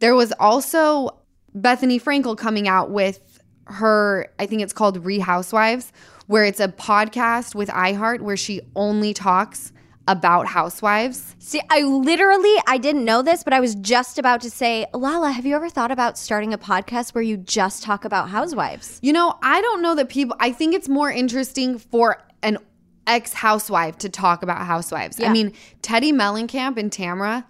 There 0.00 0.14
was 0.14 0.32
also 0.40 1.20
Bethenny 1.56 2.00
Frankel 2.00 2.36
coming 2.36 2.68
out 2.68 2.90
with 2.90 3.29
her, 3.72 4.32
I 4.38 4.46
think 4.46 4.62
it's 4.62 4.72
called 4.72 5.04
Re 5.04 5.18
Housewives, 5.18 5.92
where 6.26 6.44
it's 6.44 6.60
a 6.60 6.68
podcast 6.68 7.54
with 7.54 7.68
iHeart 7.68 8.20
where 8.20 8.36
she 8.36 8.60
only 8.76 9.12
talks 9.14 9.72
about 10.08 10.46
housewives. 10.46 11.36
See, 11.38 11.60
I 11.70 11.82
literally 11.82 12.54
I 12.66 12.78
didn't 12.78 13.04
know 13.04 13.22
this, 13.22 13.44
but 13.44 13.52
I 13.52 13.60
was 13.60 13.76
just 13.76 14.18
about 14.18 14.40
to 14.40 14.50
say, 14.50 14.86
Lala, 14.92 15.30
have 15.30 15.46
you 15.46 15.54
ever 15.54 15.68
thought 15.68 15.92
about 15.92 16.18
starting 16.18 16.52
a 16.52 16.58
podcast 16.58 17.14
where 17.14 17.22
you 17.22 17.36
just 17.36 17.82
talk 17.82 18.04
about 18.04 18.28
housewives? 18.28 18.98
You 19.02 19.12
know, 19.12 19.38
I 19.42 19.60
don't 19.60 19.82
know 19.82 19.94
that 19.94 20.08
people, 20.08 20.36
I 20.40 20.52
think 20.52 20.74
it's 20.74 20.88
more 20.88 21.10
interesting 21.10 21.78
for 21.78 22.22
an 22.42 22.58
ex 23.06 23.32
housewife 23.32 23.98
to 23.98 24.08
talk 24.08 24.42
about 24.42 24.66
housewives. 24.66 25.20
I 25.22 25.32
mean, 25.32 25.52
Teddi 25.82 26.12
Mellencamp 26.12 26.76
and 26.76 26.90
Tamra, 26.90 27.44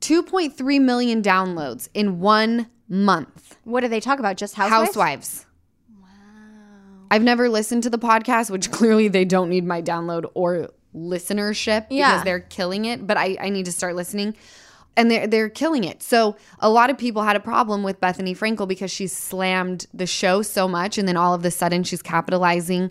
2.3 0.00 0.80
million 0.80 1.22
downloads 1.22 1.88
in 1.92 2.20
one 2.20 2.68
month. 2.88 3.56
What 3.64 3.80
do 3.80 3.88
they 3.88 4.00
talk 4.00 4.18
about? 4.18 4.36
Just 4.36 4.54
housewives? 4.54 4.88
Housewives. 4.88 5.46
I've 7.10 7.22
never 7.22 7.48
listened 7.48 7.82
to 7.84 7.90
the 7.90 7.98
podcast, 7.98 8.50
which 8.50 8.70
clearly 8.78 9.08
they 9.08 9.24
don't 9.24 9.48
need 9.48 9.64
my 9.66 9.82
download 9.82 10.30
or 10.34 10.70
listenership 10.94 11.86
Yeah. 11.90 12.10
because 12.12 12.24
they're 12.24 12.40
killing 12.40 12.84
it. 12.84 13.06
But 13.06 13.16
I, 13.16 13.36
I 13.40 13.48
need 13.50 13.64
to 13.66 13.72
start 13.72 13.94
listening. 13.96 14.34
And 14.96 15.10
they're 15.10 15.26
they're 15.26 15.48
killing 15.48 15.84
it. 15.84 16.02
So 16.02 16.36
a 16.58 16.68
lot 16.68 16.90
of 16.90 16.98
people 16.98 17.22
had 17.22 17.36
a 17.36 17.40
problem 17.40 17.82
with 17.84 18.00
Bethenny 18.00 18.36
Frankel 18.36 18.66
because 18.66 18.90
she 18.90 19.06
slammed 19.06 19.86
the 19.94 20.06
show 20.06 20.42
so 20.42 20.66
much, 20.66 20.98
and 20.98 21.06
then 21.06 21.16
all 21.16 21.32
of 21.32 21.44
a 21.44 21.50
sudden 21.50 21.84
she's 21.84 22.02
capitalizing 22.02 22.90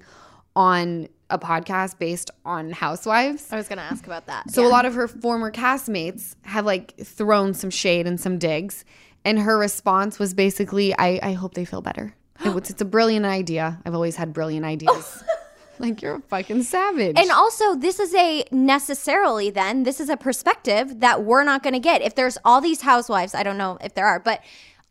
on 0.55 1.10
a 1.29 1.38
podcast 1.38 1.99
based 1.99 2.32
on 2.45 2.71
housewives. 2.71 3.51
I 3.51 3.58
was 3.58 3.67
gonna 3.67 3.82
ask 3.82 4.08
about 4.08 4.27
that. 4.27 4.49
So 4.49 4.65
a 4.65 4.69
lot 4.69 4.86
of 4.86 4.95
her 4.95 5.08
former 5.10 5.51
castmates 5.51 6.36
have 6.43 6.65
like 6.65 6.95
thrown 6.97 7.53
some 7.53 7.69
shade 7.69 8.08
and 8.08 8.19
some 8.19 8.38
digs, 8.39 8.86
and 9.25 9.38
her 9.39 9.58
response 9.58 10.17
was 10.19 10.34
basically, 10.34 10.97
"I, 10.97 11.19
I 11.21 11.34
hope 11.34 11.53
they 11.53 11.65
feel 11.65 11.82
better." 11.82 12.15
It 12.49 12.55
was, 12.55 12.69
it's 12.69 12.81
a 12.81 12.85
brilliant 12.85 13.25
idea. 13.25 13.79
I've 13.85 13.95
always 13.95 14.15
had 14.15 14.33
brilliant 14.33 14.65
ideas. 14.65 15.23
like 15.79 16.01
you're 16.01 16.15
a 16.15 16.21
fucking 16.21 16.63
savage. 16.63 17.17
And 17.17 17.31
also, 17.31 17.75
this 17.75 17.99
is 17.99 18.13
a 18.13 18.43
necessarily 18.51 19.49
then, 19.49 19.83
this 19.83 19.99
is 19.99 20.09
a 20.09 20.17
perspective 20.17 20.99
that 20.99 21.23
we're 21.23 21.43
not 21.43 21.63
going 21.63 21.73
to 21.73 21.79
get. 21.79 22.01
If 22.01 22.15
there's 22.15 22.38
all 22.43 22.62
these 22.62 22.81
housewives, 22.81 23.33
I 23.33 23.43
don't 23.43 23.57
know 23.57 23.77
if 23.81 23.93
there 23.95 24.05
are, 24.05 24.19
but 24.19 24.41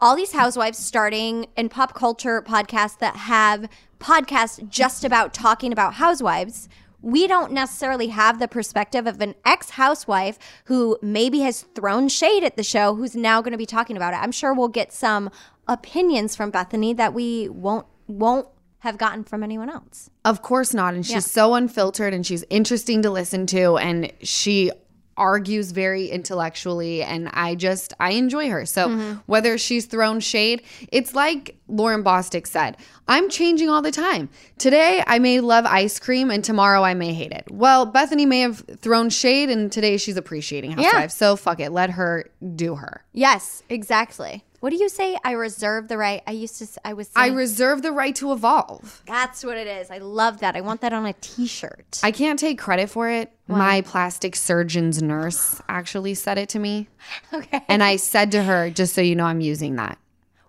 all 0.00 0.16
these 0.16 0.32
housewives 0.32 0.78
starting 0.78 1.46
in 1.56 1.68
pop 1.68 1.94
culture 1.94 2.40
podcasts 2.42 2.98
that 2.98 3.16
have 3.16 3.68
podcasts 3.98 4.66
just 4.68 5.04
about 5.04 5.34
talking 5.34 5.72
about 5.72 5.94
housewives. 5.94 6.68
We 7.00 7.28
don't 7.28 7.52
necessarily 7.52 8.08
have 8.08 8.40
the 8.40 8.48
perspective 8.48 9.06
of 9.06 9.20
an 9.20 9.34
ex 9.44 9.70
housewife 9.70 10.38
who 10.64 10.98
maybe 11.00 11.40
has 11.40 11.62
thrown 11.62 12.08
shade 12.08 12.42
at 12.42 12.56
the 12.56 12.64
show 12.64 12.94
who's 12.94 13.14
now 13.14 13.40
going 13.40 13.52
to 13.52 13.58
be 13.58 13.66
talking 13.66 13.96
about 13.96 14.14
it. 14.14 14.16
I'm 14.16 14.32
sure 14.32 14.52
we'll 14.52 14.68
get 14.68 14.92
some 14.92 15.30
opinions 15.68 16.34
from 16.34 16.50
Bethenny 16.50 16.96
that 16.96 17.14
we 17.14 17.48
won't 17.48 17.86
won't 18.06 18.48
have 18.80 18.96
gotten 18.96 19.24
from 19.24 19.42
anyone 19.42 19.68
else. 19.68 20.08
Of 20.24 20.42
course 20.42 20.72
not. 20.72 20.94
And 20.94 21.04
she's 21.04 21.30
so 21.30 21.54
unfiltered 21.54 22.14
and 22.14 22.24
she's 22.24 22.44
interesting 22.48 23.02
to 23.02 23.10
listen 23.10 23.46
to 23.48 23.76
and 23.76 24.12
she 24.22 24.70
argues 25.16 25.72
very 25.72 26.06
intellectually 26.06 27.02
and 27.02 27.28
I 27.32 27.56
just 27.56 27.92
I 27.98 28.12
enjoy 28.12 28.48
her. 28.50 28.64
So 28.64 28.88
mm-hmm. 28.88 29.18
whether 29.26 29.58
she's 29.58 29.86
thrown 29.86 30.20
shade, 30.20 30.62
it's 30.92 31.12
like 31.12 31.56
Lauren 31.66 32.04
Bostick 32.04 32.46
said, 32.46 32.76
I'm 33.08 33.28
changing 33.28 33.68
all 33.68 33.82
the 33.82 33.90
time. 33.90 34.28
Today 34.58 35.02
I 35.06 35.18
may 35.18 35.40
love 35.40 35.66
ice 35.66 35.98
cream 35.98 36.30
and 36.30 36.44
tomorrow 36.44 36.82
I 36.84 36.94
may 36.94 37.12
hate 37.12 37.32
it. 37.32 37.48
Well, 37.50 37.90
Bethenny 37.90 38.26
may 38.26 38.40
have 38.40 38.64
thrown 38.78 39.10
shade 39.10 39.50
and 39.50 39.72
today 39.72 39.96
she's 39.96 40.16
appreciating 40.16 40.70
housewives. 40.72 41.14
So 41.14 41.34
fuck 41.34 41.58
it. 41.58 41.72
Let 41.72 41.90
her 41.90 42.30
do 42.54 42.76
her. 42.76 43.04
Yes, 43.12 43.64
exactly. 43.68 44.44
What 44.60 44.70
do 44.70 44.76
you 44.76 44.88
say? 44.88 45.16
I 45.22 45.32
reserve 45.32 45.86
the 45.86 45.96
right. 45.96 46.20
I 46.26 46.32
used 46.32 46.58
to. 46.58 46.80
I 46.84 46.92
was. 46.92 47.10
I 47.14 47.28
reserve 47.28 47.82
the 47.82 47.92
right 47.92 48.14
to 48.16 48.32
evolve. 48.32 49.02
that's 49.06 49.44
what 49.44 49.56
it 49.56 49.68
is. 49.68 49.90
I 49.90 49.98
love 49.98 50.40
that. 50.40 50.56
I 50.56 50.62
want 50.62 50.80
that 50.80 50.92
on 50.92 51.06
a 51.06 51.12
T-shirt. 51.12 52.00
I 52.02 52.10
can't 52.10 52.38
take 52.38 52.58
credit 52.58 52.90
for 52.90 53.08
it. 53.08 53.32
My 53.46 53.82
plastic 53.82 54.34
surgeon's 54.34 55.00
nurse 55.02 55.62
actually 55.68 56.14
said 56.14 56.38
it 56.38 56.48
to 56.50 56.58
me. 56.58 56.88
okay. 57.32 57.62
And 57.68 57.82
I 57.82 57.96
said 57.96 58.32
to 58.32 58.42
her, 58.42 58.68
just 58.68 58.94
so 58.94 59.00
you 59.00 59.14
know, 59.14 59.24
I'm 59.24 59.40
using 59.40 59.76
that. 59.76 59.98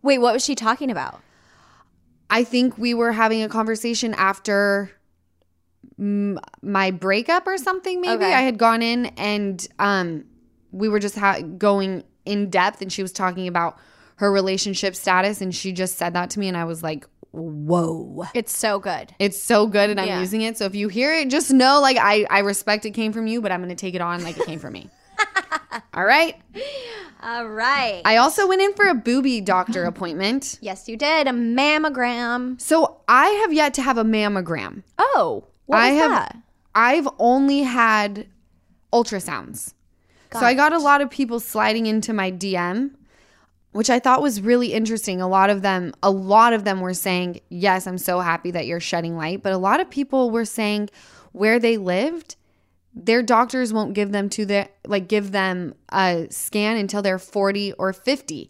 Wait, 0.02 0.18
what 0.18 0.34
was 0.34 0.44
she 0.44 0.56
talking 0.56 0.90
about? 0.90 1.22
I 2.30 2.44
think 2.44 2.78
we 2.78 2.94
were 2.94 3.12
having 3.12 3.44
a 3.44 3.50
conversation 3.50 4.14
after 4.16 4.92
mm, 6.00 6.38
my 6.62 6.92
breakup 6.92 7.48
or 7.48 7.58
something, 7.58 8.02
maybe. 8.02 8.24
Okay. 8.24 8.34
I 8.34 8.42
had 8.42 8.58
gone 8.58 8.82
in 8.82 9.08
and 9.18 9.66
um, 9.78 10.26
we 10.72 10.90
were 10.90 11.00
just 11.00 11.16
ha- 11.16 11.42
going 11.42 12.04
in 12.26 12.50
depth, 12.50 12.82
and 12.82 12.92
she 12.92 13.02
was 13.02 13.12
talking 13.12 13.48
about 13.48 13.78
her 14.20 14.32
relationship 14.32 14.96
status. 14.96 15.42
And 15.42 15.54
she 15.54 15.72
just 15.74 15.98
said 15.98 16.14
that 16.14 16.30
to 16.32 16.40
me, 16.40 16.48
and 16.48 16.56
I 16.56 16.64
was 16.66 16.82
like, 16.84 17.06
whoa. 17.32 18.26
It's 18.34 18.56
so 18.58 18.80
good. 18.80 19.14
It's 19.20 19.40
so 19.40 19.68
good, 19.68 19.90
and 19.90 20.00
I'm 20.00 20.08
Yeah. 20.08 20.20
using 20.20 20.42
it. 20.42 20.58
So 20.58 20.66
if 20.66 20.76
you 20.76 20.88
hear 20.88 21.14
it, 21.14 21.30
just 21.30 21.52
know, 21.52 21.80
like, 21.82 21.98
I, 21.98 22.26
I 22.30 22.40
respect 22.40 22.86
it 22.86 22.92
came 22.92 23.12
from 23.14 23.28
you, 23.28 23.42
but 23.42 23.52
I'm 23.52 23.60
going 23.60 23.70
to 23.70 23.76
take 23.76 23.96
it 23.96 24.02
on 24.02 24.24
like 24.24 24.38
it 24.38 24.46
came 24.46 24.60
from 24.60 24.74
me. 24.74 24.90
All 25.94 26.06
right. 26.06 26.36
All 27.22 27.48
right. 27.48 28.02
I 28.06 28.18
also 28.18 28.48
went 28.48 28.62
in 28.62 28.74
for 28.74 28.88
a 28.88 28.94
booby 28.96 29.42
doctor 29.42 29.84
appointment. 29.94 30.58
yes, 30.62 30.88
you 30.88 30.96
did 30.98 31.28
a 31.28 31.32
mammogram. 31.32 32.60
So 32.62 33.02
I 33.08 33.28
have 33.42 33.52
yet 33.54 33.74
to 33.76 33.82
have 33.82 33.98
a 33.98 34.04
mammogram. 34.04 34.84
Oh, 34.98 35.46
what 35.66 35.78
I 35.80 35.88
have 35.90 36.12
that? 36.12 36.38
I've 36.74 37.08
only 37.20 37.62
had 37.64 38.28
ultrasounds. 38.94 39.74
so 40.34 40.40
I 40.40 40.54
got 40.54 40.74
a 40.74 40.78
lot 40.80 41.02
of 41.02 41.10
people 41.10 41.40
sliding 41.40 41.86
into 41.86 42.14
my 42.14 42.32
DM, 42.32 42.92
which 43.72 43.90
I 43.90 44.00
thought 44.00 44.22
was 44.22 44.42
really 44.42 44.74
interesting. 44.74 45.22
A 45.22 45.28
lot 45.28 45.50
of 45.50 45.62
them 45.62 45.94
a 46.02 46.12
lot 46.12 46.54
of 46.54 46.64
them 46.64 46.82
were 46.82 46.94
saying, 46.94 47.40
"Yes, 47.50 47.86
I'm 47.88 47.98
so 47.98 48.20
happy 48.20 48.52
that 48.52 48.66
you're 48.66 48.80
shedding 48.80 49.16
light." 49.16 49.44
But 49.44 49.54
a 49.54 49.58
lot 49.58 49.80
of 49.80 49.90
people 49.90 50.32
were 50.32 50.46
saying 50.46 50.90
where 51.32 51.60
they 51.60 51.78
lived, 51.78 52.36
their 52.94 53.22
doctors 53.22 53.72
won't 53.72 53.94
give 53.94 54.12
them 54.12 54.30
to 54.30 54.46
the 54.46 54.68
like 54.88 55.08
give 55.08 55.32
them 55.32 55.76
a 55.92 56.28
scan 56.32 56.78
until 56.78 57.02
they're 57.02 57.20
40 57.20 57.74
or 57.74 57.94
50. 57.94 58.50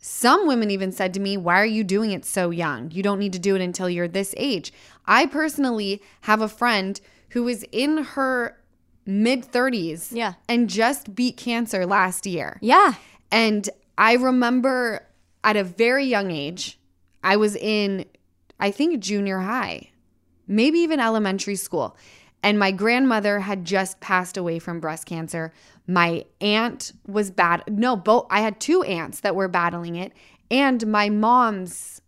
Some 0.00 0.46
women 0.46 0.70
even 0.70 0.92
said 0.92 1.14
to 1.14 1.20
me, 1.20 1.36
Why 1.36 1.60
are 1.60 1.64
you 1.66 1.82
doing 1.84 2.12
it 2.12 2.24
so 2.24 2.50
young? 2.50 2.90
You 2.92 3.02
don't 3.02 3.18
need 3.18 3.32
to 3.32 3.38
do 3.40 3.56
it 3.56 3.60
until 3.60 3.88
you're 3.90 4.06
this 4.08 4.34
age. 4.36 4.72
I 5.06 5.26
personally 5.26 6.00
have 6.22 6.40
a 6.42 6.48
friend 6.48 7.00
who 7.30 7.48
is 7.48 7.64
in 7.72 7.98
her 7.98 8.56
mid 9.04 9.44
30s 9.50 10.08
Yeah. 10.12 10.34
and 10.48 10.68
just 10.68 11.14
beat 11.14 11.36
cancer 11.36 11.86
last 11.86 12.26
year. 12.26 12.58
Yeah. 12.60 12.94
And 13.32 13.68
I 13.98 14.14
remember 14.14 15.06
at 15.42 15.56
a 15.56 15.64
very 15.64 16.04
young 16.04 16.30
age, 16.30 16.78
I 17.22 17.36
was 17.36 17.56
in, 17.56 18.04
I 18.60 18.70
think, 18.70 19.00
junior 19.00 19.38
high, 19.38 19.90
maybe 20.46 20.78
even 20.80 21.00
elementary 21.00 21.56
school. 21.56 21.96
And 22.42 22.58
my 22.58 22.70
grandmother 22.70 23.40
had 23.40 23.64
just 23.64 23.98
passed 24.00 24.36
away 24.36 24.58
from 24.58 24.78
breast 24.78 25.06
cancer. 25.06 25.52
My 25.86 26.24
aunt 26.40 26.92
was 27.06 27.30
bad. 27.30 27.64
No, 27.68 27.96
both. 27.96 28.26
I 28.30 28.40
had 28.40 28.60
two 28.60 28.82
aunts 28.82 29.20
that 29.20 29.34
were 29.34 29.48
battling 29.48 29.96
it, 29.96 30.12
and 30.50 30.86
my 30.86 31.08
mom's, 31.08 32.00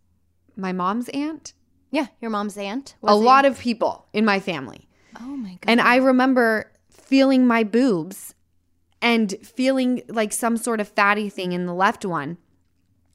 my 0.55 0.71
mom's 0.71 1.09
aunt. 1.09 1.53
Yeah. 1.91 2.07
Your 2.21 2.31
mom's 2.31 2.57
aunt. 2.57 2.95
a 3.03 3.15
lot 3.15 3.45
of 3.45 3.59
people 3.59 4.05
in 4.13 4.23
my 4.23 4.39
family. 4.39 4.87
Oh 5.19 5.35
my 5.35 5.49
god. 5.49 5.59
And 5.65 5.81
I 5.81 5.95
remember 5.97 6.71
feeling 6.89 7.47
my 7.47 7.63
boobs 7.63 8.35
and 9.01 9.35
feeling 9.41 10.01
like 10.07 10.33
some 10.33 10.57
sort 10.57 10.79
of 10.79 10.87
fatty 10.87 11.29
thing 11.29 11.51
in 11.51 11.65
the 11.65 11.73
left 11.73 12.05
one. 12.05 12.37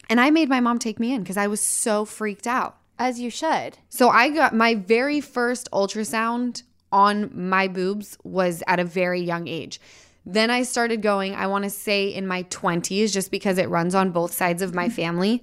And 0.09 0.21
I 0.21 0.31
made 0.31 0.49
my 0.49 0.61
mom 0.61 0.79
take 0.79 1.01
me 1.01 1.13
in 1.13 1.23
because 1.23 1.37
I 1.37 1.47
was 1.47 1.61
so 1.61 2.05
freaked 2.05 2.47
out. 2.47 2.77
As 2.99 3.19
you 3.19 3.29
should. 3.29 3.79
So 3.89 4.09
I 4.09 4.29
got 4.31 4.55
my 4.55 4.75
very 4.77 5.21
first 5.21 5.69
ultrasound 5.73 6.63
on 6.93 7.29
my 7.35 7.67
boobs 7.67 8.17
was 8.23 8.63
at 8.69 8.79
a 8.79 8.85
very 8.85 9.21
young 9.21 9.49
age. 9.49 9.81
Then 10.25 10.49
I 10.49 10.63
started 10.63 11.03
going, 11.03 11.35
I 11.35 11.49
want 11.49 11.65
to 11.65 11.71
say 11.71 12.07
in 12.07 12.27
my 12.27 12.45
20s, 12.45 13.13
just 13.13 13.31
because 13.31 13.59
it 13.59 13.69
runs 13.69 13.95
on 13.95 14.13
both 14.13 14.33
sides 14.33 14.63
of 14.63 14.75
my 14.75 14.89
family. 14.89 15.43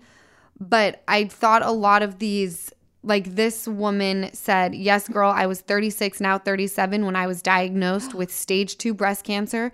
But 0.60 1.04
I 1.08 1.26
thought 1.26 1.62
a 1.62 1.72
lot 1.72 2.04
of 2.04 2.20
these, 2.20 2.72
like 3.04 3.36
this 3.36 3.68
woman 3.68 4.30
said, 4.34 4.74
Yes, 4.74 5.08
girl, 5.08 5.30
I 5.30 5.46
was 5.46 5.62
36, 5.62 6.22
now 6.22 6.38
37, 6.38 7.06
when 7.06 7.16
I 7.16 7.28
was 7.28 7.42
diagnosed 7.42 8.14
with 8.14 8.34
stage 8.34 8.78
two 8.78 8.94
breast 8.94 9.26
cancer. 9.26 9.72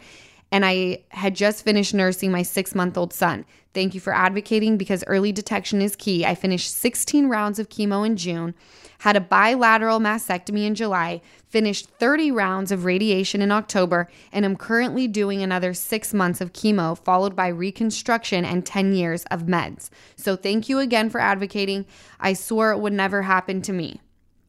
And 0.51 0.65
I 0.65 1.03
had 1.09 1.35
just 1.35 1.63
finished 1.63 1.93
nursing 1.93 2.31
my 2.31 2.41
six 2.41 2.73
month 2.73 2.97
old 2.97 3.13
son. 3.13 3.45
Thank 3.73 3.93
you 3.93 3.99
for 3.99 4.13
advocating 4.13 4.77
because 4.77 5.03
early 5.05 5.31
detection 5.31 5.81
is 5.81 5.95
key. 5.95 6.25
I 6.25 6.35
finished 6.35 6.71
16 6.71 7.27
rounds 7.27 7.59
of 7.59 7.69
chemo 7.69 8.05
in 8.05 8.15
June, 8.17 8.55
had 8.99 9.15
a 9.15 9.21
bilateral 9.21 9.99
mastectomy 9.99 10.65
in 10.65 10.73
July, 10.73 11.21
finished 11.47 11.89
30 11.99 12.31
rounds 12.31 12.71
of 12.71 12.85
radiation 12.85 13.41
in 13.41 13.51
October, 13.51 14.09
and 14.31 14.45
am 14.45 14.55
currently 14.55 15.07
doing 15.07 15.43
another 15.43 15.73
six 15.73 16.13
months 16.13 16.41
of 16.41 16.53
chemo, 16.53 16.97
followed 16.97 17.35
by 17.35 17.47
reconstruction 17.47 18.43
and 18.43 18.65
10 18.65 18.93
years 18.93 19.25
of 19.25 19.43
meds. 19.43 19.89
So 20.15 20.35
thank 20.35 20.69
you 20.69 20.79
again 20.79 21.09
for 21.09 21.19
advocating. 21.19 21.85
I 22.19 22.33
swore 22.33 22.71
it 22.71 22.79
would 22.79 22.93
never 22.93 23.21
happen 23.21 23.61
to 23.63 23.73
me. 23.73 24.01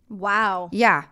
Wow. 0.09 0.71
Yeah. 0.73 1.05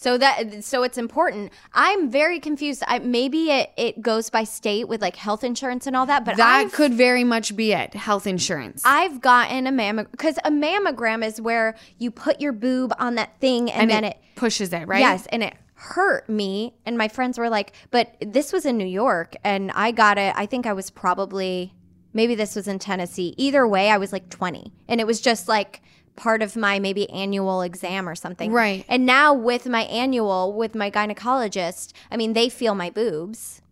So 0.00 0.16
that 0.16 0.64
so 0.64 0.82
it's 0.82 0.96
important. 0.96 1.52
I'm 1.74 2.08
very 2.08 2.40
confused. 2.40 2.82
I, 2.86 3.00
maybe 3.00 3.50
it, 3.50 3.70
it 3.76 4.00
goes 4.00 4.30
by 4.30 4.44
state 4.44 4.88
with 4.88 5.02
like 5.02 5.14
health 5.14 5.44
insurance 5.44 5.86
and 5.86 5.94
all 5.94 6.06
that, 6.06 6.24
but 6.24 6.38
That 6.38 6.64
I've, 6.64 6.72
could 6.72 6.94
very 6.94 7.22
much 7.22 7.54
be 7.54 7.74
it. 7.74 7.92
Health 7.92 8.26
insurance. 8.26 8.80
I've 8.86 9.20
gotten 9.20 9.66
a 9.66 9.70
mammogram 9.70 10.10
because 10.10 10.38
a 10.38 10.50
mammogram 10.50 11.22
is 11.22 11.38
where 11.38 11.76
you 11.98 12.10
put 12.10 12.40
your 12.40 12.52
boob 12.52 12.94
on 12.98 13.16
that 13.16 13.38
thing 13.40 13.70
and, 13.70 13.82
and 13.82 13.90
then 13.90 14.04
it, 14.04 14.16
it, 14.16 14.36
pushes 14.36 14.72
it, 14.72 14.88
right? 14.88 15.00
yes, 15.00 15.26
and 15.26 15.42
it 15.42 15.54
hurt 15.74 16.26
me. 16.30 16.72
And 16.86 16.96
my 16.96 17.08
friends 17.08 17.36
were 17.38 17.50
like, 17.50 17.74
"But 17.90 18.16
this 18.22 18.54
was 18.54 18.64
in 18.64 18.78
New 18.78 18.86
York, 18.86 19.36
and 19.44 19.70
I 19.72 19.90
got 19.90 20.16
it. 20.16 20.32
I 20.34 20.46
think 20.46 20.64
I 20.64 20.72
was 20.72 20.88
probably 20.88 21.74
maybe 22.14 22.34
this 22.34 22.56
was 22.56 22.66
in 22.68 22.78
Tennessee. 22.78 23.34
Either 23.36 23.68
way, 23.68 23.90
I 23.90 23.98
was 23.98 24.14
like 24.14 24.30
20, 24.30 24.72
and 24.88 24.98
it 24.98 25.06
was 25.06 25.20
just 25.20 25.46
like." 25.46 25.82
Part 26.20 26.42
of 26.42 26.54
my 26.54 26.78
maybe 26.78 27.08
annual 27.08 27.62
exam 27.62 28.06
or 28.06 28.14
something. 28.14 28.52
Right. 28.52 28.84
And 28.88 29.06
now 29.06 29.32
with 29.32 29.66
my 29.66 29.82
annual 29.84 30.52
with 30.52 30.74
my 30.74 30.90
gynecologist, 30.90 31.94
I 32.10 32.16
mean 32.18 32.34
they 32.34 32.50
feel 32.50 32.74
my 32.74 32.90
boobs, 32.90 33.62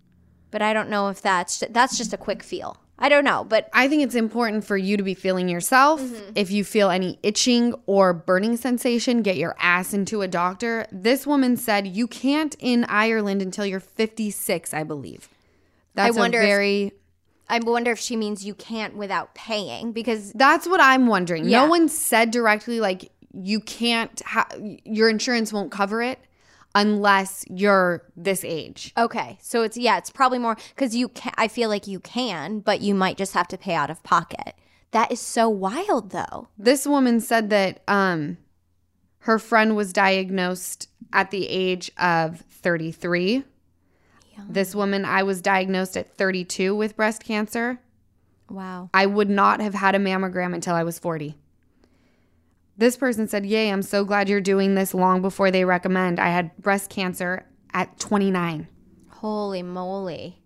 but 0.51 0.63
I 0.63 0.73
don't 0.73 0.89
know 0.89 1.09
if 1.09 1.21
that's 1.21 1.63
that's 1.71 1.99
just 1.99 2.15
a 2.15 2.17
quick 2.17 2.43
feel. 2.43 2.79
I 2.99 3.09
don't 3.09 3.23
know, 3.23 3.45
but 3.45 3.69
I 3.73 3.87
think 3.87 4.03
it's 4.03 4.17
important 4.17 4.65
for 4.65 4.77
you 4.77 4.97
to 4.97 5.05
be 5.05 5.15
feeling 5.15 5.49
yourself. 5.49 6.01
Mm-hmm. 6.01 6.33
If 6.35 6.51
you 6.51 6.65
feel 6.65 6.91
any 6.91 7.19
itching 7.23 7.75
or 7.87 8.13
burning 8.13 8.57
sensation, 8.57 9.23
get 9.23 9.37
your 9.37 9.55
ass 9.61 9.95
into 9.95 10.23
a 10.23 10.27
doctor. 10.27 10.87
This 10.91 11.25
woman 11.25 11.57
said 11.57 11.87
you 11.87 12.09
can't 12.09 12.57
in 12.59 12.85
Ireland 12.89 13.41
until 13.41 13.65
you're 13.65 13.79
56, 13.79 14.75
I 14.75 14.83
believe. 14.83 15.29
That's 15.95 16.17
I 16.17 16.19
wonder 16.19 16.41
a 16.41 16.43
if- 16.43 16.49
very 16.49 16.93
I 17.49 17.59
wonder 17.61 17.91
if 17.91 17.99
she 17.99 18.17
means 18.17 18.45
you 18.45 18.55
can't 18.55 18.97
without 18.97 19.35
paying 19.35 19.93
because 19.93 20.33
That's 20.33 20.67
what 20.67 20.81
I'm 20.81 21.07
wondering. 21.07 21.49
Yeah. 21.49 21.63
No 21.65 21.71
one 21.71 21.89
said 21.89 22.31
directly 22.31 22.81
like 22.81 23.11
you 23.33 23.61
can't 23.61 24.21
ha- 24.25 24.49
your 24.85 25.09
insurance 25.09 25.53
won't 25.53 25.71
cover 25.71 26.03
it 26.03 26.19
unless 26.75 27.45
you're 27.49 28.03
this 28.17 28.45
age. 28.45 28.93
okay, 28.97 29.39
so 29.41 29.63
it's 29.63 29.77
yeah, 29.77 29.97
it's 29.99 30.11
probably 30.11 30.39
more 30.39 30.57
because 30.75 30.95
you 30.95 31.09
can. 31.09 31.33
I 31.37 31.49
feel 31.49 31.69
like 31.69 31.87
you 31.87 32.01
can, 32.01 32.61
but 32.61 32.81
you 32.81 32.95
might 32.95 33.17
just 33.17 33.35
have 33.35 33.49
to 33.49 33.59
pay 33.59 33.75
out 33.75 33.91
of 33.91 34.03
pocket. 34.03 34.55
That 34.93 35.11
is 35.13 35.21
so 35.21 35.49
wild, 35.49 36.11
though. 36.11 36.49
This 36.59 36.87
woman 36.87 37.21
said 37.21 37.51
that 37.51 37.83
um 37.89 38.39
her 39.21 39.39
friend 39.39 39.77
was 39.77 39.93
diagnosed 39.93 40.89
at 41.13 41.31
the 41.31 41.49
age 41.49 41.91
of 41.99 42.41
33. 42.51 43.45
This 44.49 44.75
woman 44.75 45.05
I 45.05 45.23
was 45.23 45.41
diagnosed 45.41 45.97
at 45.97 46.17
32 46.17 46.75
with 46.75 46.97
breast 46.97 47.25
cancer. 47.25 47.81
Wow. 48.51 48.91
I 48.95 49.07
would 49.07 49.29
not 49.29 49.61
have 49.61 49.75
had 49.75 49.95
a 49.95 49.99
mammogram 49.99 50.55
until 50.55 50.75
I 50.75 50.83
was 50.83 50.99
40. 50.99 51.37
This 52.77 52.97
person 52.97 53.27
said, 53.27 53.45
"Yay, 53.45 53.71
I'm 53.71 53.83
so 53.83 54.05
glad 54.05 54.29
you're 54.29 54.41
doing 54.41 54.75
this 54.75 54.95
long 54.95 55.21
before 55.21 55.51
they 55.51 55.65
recommend. 55.65 56.21
I 56.21 56.29
had 56.29 56.57
breast 56.59 56.91
cancer 56.91 57.45
at 57.75 57.99
29." 57.99 58.69
Holy 59.09 59.63
moly. 59.63 60.41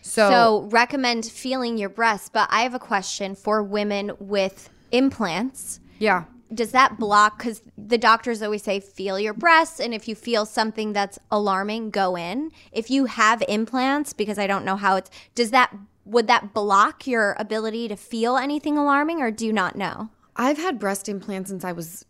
So, 0.00 0.30
So, 0.30 0.68
recommend 0.70 1.26
feeling 1.26 1.76
your 1.76 1.88
breasts, 1.90 2.30
but 2.32 2.48
I 2.50 2.62
have 2.62 2.74
a 2.74 2.78
question 2.78 3.34
for 3.34 3.62
women 3.62 4.12
with 4.18 4.70
implants. 4.90 5.80
yeah. 5.98 6.24
Does 6.52 6.70
that 6.72 6.98
block 6.98 7.38
cuz 7.38 7.62
the 7.76 7.98
doctors 7.98 8.42
always 8.42 8.62
say 8.62 8.80
feel 8.80 9.18
your 9.18 9.34
breasts 9.34 9.80
and 9.80 9.92
if 9.92 10.08
you 10.08 10.14
feel 10.14 10.46
something 10.46 10.92
that's 10.92 11.18
alarming, 11.30 11.90
go 11.90 12.16
in. 12.16 12.50
If 12.72 12.90
you 12.90 13.06
have 13.06 13.42
implants 13.48 14.12
because 14.12 14.38
I 14.38 14.46
don't 14.46 14.64
know 14.64 14.76
how 14.76 14.96
it's 14.96 15.10
does 15.34 15.50
that 15.50 15.74
would 16.04 16.28
that 16.28 16.54
block 16.54 17.06
your 17.06 17.34
ability 17.38 17.88
to 17.88 17.96
feel 17.96 18.36
anything 18.36 18.78
alarming 18.78 19.20
or 19.20 19.30
do 19.30 19.44
you 19.44 19.52
not 19.52 19.76
know? 19.76 20.10
I've 20.36 20.58
had 20.58 20.78
breast 20.78 21.08
implants 21.08 21.50
since 21.50 21.64
I 21.64 21.72
was 21.72 22.04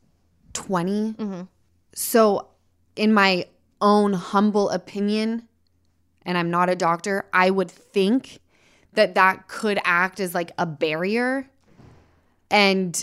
20. 0.53 1.12
Mm-hmm. 1.12 1.42
So, 1.94 2.49
in 2.96 3.14
my 3.14 3.46
own 3.81 4.14
humble 4.14 4.68
opinion, 4.70 5.49
and 6.25 6.37
I'm 6.37 6.51
not 6.51 6.68
a 6.68 6.75
doctor, 6.75 7.27
I 7.33 7.51
would 7.51 7.70
think 7.70 8.40
that 8.94 9.14
that 9.14 9.49
could 9.49 9.79
act 9.85 10.18
as 10.18 10.35
like 10.35 10.53
a 10.59 10.66
barrier. 10.66 11.49
And 12.51 13.03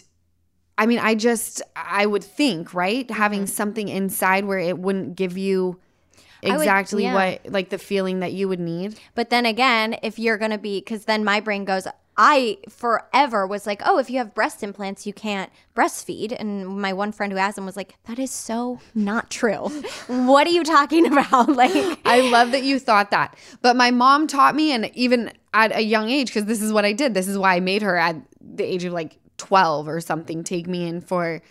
I 0.78 0.86
mean, 0.86 1.00
I 1.00 1.16
just, 1.16 1.62
I 1.76 2.06
would 2.06 2.24
think, 2.24 2.74
right? 2.74 3.10
Having 3.10 3.42
mm-hmm. 3.42 3.48
something 3.48 3.90
inside 3.90 4.46
where 4.46 4.60
it 4.60 4.78
wouldn't 4.78 5.16
give 5.16 5.38
you 5.38 5.80
would- 6.44 6.54
exactly 6.54 7.04
yeah. 7.04 7.14
what, 7.14 7.52
like 7.52 7.70
the 7.70 7.78
feeling 7.78 8.20
that 8.22 8.34
you 8.34 8.48
would 8.48 8.60
need. 8.60 9.00
But 9.16 9.30
then 9.30 9.46
again, 9.46 9.98
if 10.02 10.18
you're 10.18 10.38
going 10.38 10.52
to 10.52 10.58
be, 10.58 10.80
because 10.80 11.06
then 11.06 11.24
my 11.24 11.40
brain 11.40 11.66
goes, 11.66 11.88
I 12.16 12.60
forever 12.70 13.48
was 13.48 13.66
like, 13.66 13.82
oh, 13.86 13.98
if 13.98 14.10
you 14.10 14.20
have 14.20 14.36
breast 14.36 14.62
implants, 14.62 15.08
you 15.08 15.14
can't 15.14 15.52
breastfeed. 15.76 16.36
And 16.38 16.68
my 16.68 16.94
one 16.94 17.12
friend 17.12 17.32
who 17.32 17.40
has 17.40 17.56
them 17.56 17.66
was 17.66 17.76
like, 17.76 17.96
that 18.06 18.20
is 18.20 18.32
so 18.32 18.80
not 18.94 19.32
true. 19.32 19.70
what 20.08 20.46
are 20.46 20.52
you 20.52 20.64
talking 20.64 21.06
about? 21.12 21.50
Like, 21.50 22.00
I 22.06 22.22
love 22.30 22.52
that 22.52 22.64
you 22.64 22.80
thought 22.80 23.12
that. 23.12 23.36
But 23.62 23.76
my 23.76 23.92
mom 23.92 24.28
taught 24.28 24.56
me, 24.56 24.72
and 24.72 24.92
even 24.96 25.32
at 25.54 25.76
a 25.76 25.82
young 25.82 26.10
age, 26.10 26.28
because 26.28 26.46
this 26.46 26.62
is 26.62 26.72
what 26.72 26.86
I 26.86 26.94
did. 26.94 27.14
This 27.14 27.28
is 27.28 27.38
why 27.38 27.56
I 27.56 27.60
made 27.60 27.82
her 27.82 27.98
at 27.98 28.16
the 28.42 28.64
age 28.64 28.84
of 28.84 28.94
like 28.94 29.18
12 29.44 29.90
or 29.90 30.00
something 30.00 30.42
take 30.42 30.68
me 30.68 30.88
in 30.88 31.02
for 31.02 31.42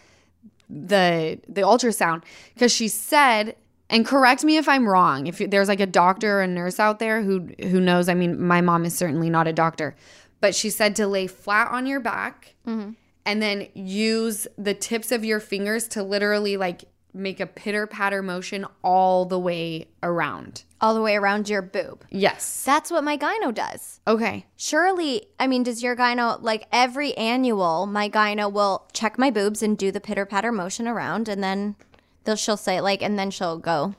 the 0.71 1.39
the 1.47 1.61
ultrasound 1.61 2.23
because 2.55 2.73
she 2.73 2.89
said 2.89 3.55
and 3.91 4.07
correct 4.07 4.43
me 4.43 4.57
if 4.57 4.67
I'm 4.71 4.89
wrong. 4.89 5.27
If 5.27 5.37
there's 5.39 5.69
like 5.69 5.81
a 5.81 5.87
doctor 5.87 6.39
or 6.39 6.43
a 6.43 6.47
nurse 6.47 6.81
out 6.81 6.99
there 6.99 7.21
who 7.21 7.51
who 7.61 7.79
knows, 7.79 8.09
I 8.09 8.15
mean, 8.15 8.43
my 8.43 8.63
mom 8.63 8.87
is 8.87 8.97
certainly 8.97 9.29
not 9.29 9.47
a 9.47 9.53
doctor, 9.53 9.95
but 10.41 10.55
she 10.55 10.71
said 10.71 10.97
to 10.97 11.07
lay 11.07 11.27
flat 11.27 11.71
on 11.71 11.85
your 11.87 12.01
back 12.01 12.55
mm-hmm. 12.67 12.93
and 13.27 13.43
then 13.43 13.69
use 13.75 14.49
the 14.57 14.73
tips 14.73 15.13
of 15.13 15.27
your 15.27 15.41
fingers 15.41 15.87
to 15.89 16.03
literally 16.03 16.57
like 16.57 16.85
make 17.15 17.41
a 17.41 17.47
pitter 17.47 17.87
patter 17.87 18.23
motion 18.23 18.67
all 18.83 19.25
the 19.27 19.39
way 19.39 19.89
around. 20.03 20.65
All 20.81 20.95
the 20.95 21.03
way 21.03 21.15
around 21.15 21.49
your 21.49 21.63
boob. 21.63 22.05
Yes. 22.11 22.65
That's 22.65 22.91
what 22.91 23.05
my 23.05 23.17
gyno 23.19 23.53
does. 23.55 24.01
Okay. 24.07 24.47
Surely, 24.57 25.27
I 25.39 25.47
mean, 25.47 25.63
does 25.63 25.83
your 25.83 25.95
gyno, 25.95 26.41
like 26.43 26.67
every 26.73 27.15
annual, 27.17 27.87
my 27.87 28.09
gyno 28.09 28.51
will 28.51 28.89
check 28.93 29.19
my 29.19 29.31
boobs 29.31 29.63
and 29.63 29.77
do 29.77 29.93
the 29.93 30.01
pitter 30.01 30.25
patter 30.27 30.51
motion 30.53 30.89
around, 30.89 31.29
and 31.29 31.43
then 31.45 31.77
they'll, 32.25 32.37
she'll 32.37 32.57
say, 32.57 32.81
like, 32.81 33.03
and 33.03 33.19
then 33.19 33.31
she'll 33.31 33.59
go 33.59 33.95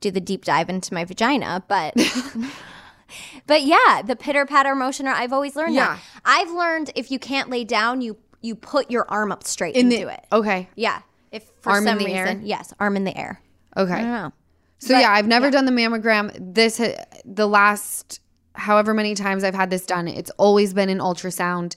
do 0.00 0.10
the 0.10 0.20
deep 0.20 0.44
dive 0.44 0.68
into 0.70 0.94
my 0.94 1.04
vagina. 1.04 1.62
But, 1.68 1.94
but 3.46 3.62
yeah, 3.62 4.02
the 4.04 4.16
pitter 4.16 4.46
patter 4.46 4.74
motion, 4.74 5.06
I've 5.06 5.32
always 5.32 5.56
learned 5.56 5.74
Yeah. 5.74 5.96
that. 5.96 6.00
I've 6.24 6.50
learned 6.50 6.90
if 6.94 7.10
you 7.10 7.18
can't 7.18 7.50
lay 7.50 7.64
down, 7.64 8.00
you 8.00 8.16
you 8.44 8.56
put 8.56 8.90
your 8.90 9.08
arm 9.08 9.30
up 9.30 9.44
straight 9.44 9.76
In 9.76 9.92
into 9.92 10.06
the, 10.06 10.14
it. 10.14 10.24
Okay. 10.32 10.68
Yeah. 10.74 11.02
If 11.32 11.50
for 11.60 11.70
Arm 11.70 11.86
in 11.88 11.98
some 11.98 11.98
the 11.98 12.12
air? 12.12 12.40
yes, 12.42 12.72
arm 12.78 12.96
in 12.96 13.04
the 13.04 13.16
air. 13.16 13.40
Okay. 13.76 13.92
I 13.94 14.02
don't 14.02 14.12
know. 14.12 14.32
So 14.78 14.98
yeah, 14.98 15.12
I've 15.12 15.26
never 15.26 15.50
done 15.50 15.64
the 15.64 15.72
mammogram. 15.72 16.54
This 16.54 16.80
the 17.24 17.46
last 17.46 18.20
however 18.54 18.92
many 18.92 19.14
times 19.14 19.44
I've 19.44 19.54
had 19.54 19.70
this 19.70 19.86
done, 19.86 20.08
it's 20.08 20.30
always 20.32 20.74
been 20.74 20.88
an 20.88 20.98
ultrasound 20.98 21.76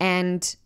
and 0.00 0.56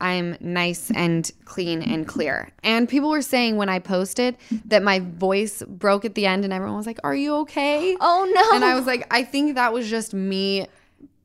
I'm 0.00 0.36
nice 0.40 0.90
and 0.94 1.30
clean 1.44 1.82
and 1.82 2.08
clear. 2.08 2.48
And 2.62 2.88
people 2.88 3.10
were 3.10 3.20
saying 3.20 3.56
when 3.56 3.68
I 3.68 3.80
posted 3.80 4.36
that 4.66 4.82
my 4.82 5.00
voice 5.00 5.62
broke 5.68 6.06
at 6.06 6.14
the 6.14 6.24
end 6.24 6.44
and 6.44 6.54
everyone 6.54 6.78
was 6.78 6.86
like, 6.86 7.00
"Are 7.04 7.14
you 7.14 7.34
okay?" 7.38 7.96
Oh 8.00 8.30
no. 8.32 8.56
And 8.56 8.64
I 8.64 8.76
was 8.76 8.86
like, 8.86 9.06
I 9.12 9.24
think 9.24 9.56
that 9.56 9.74
was 9.74 9.90
just 9.90 10.14
me 10.14 10.66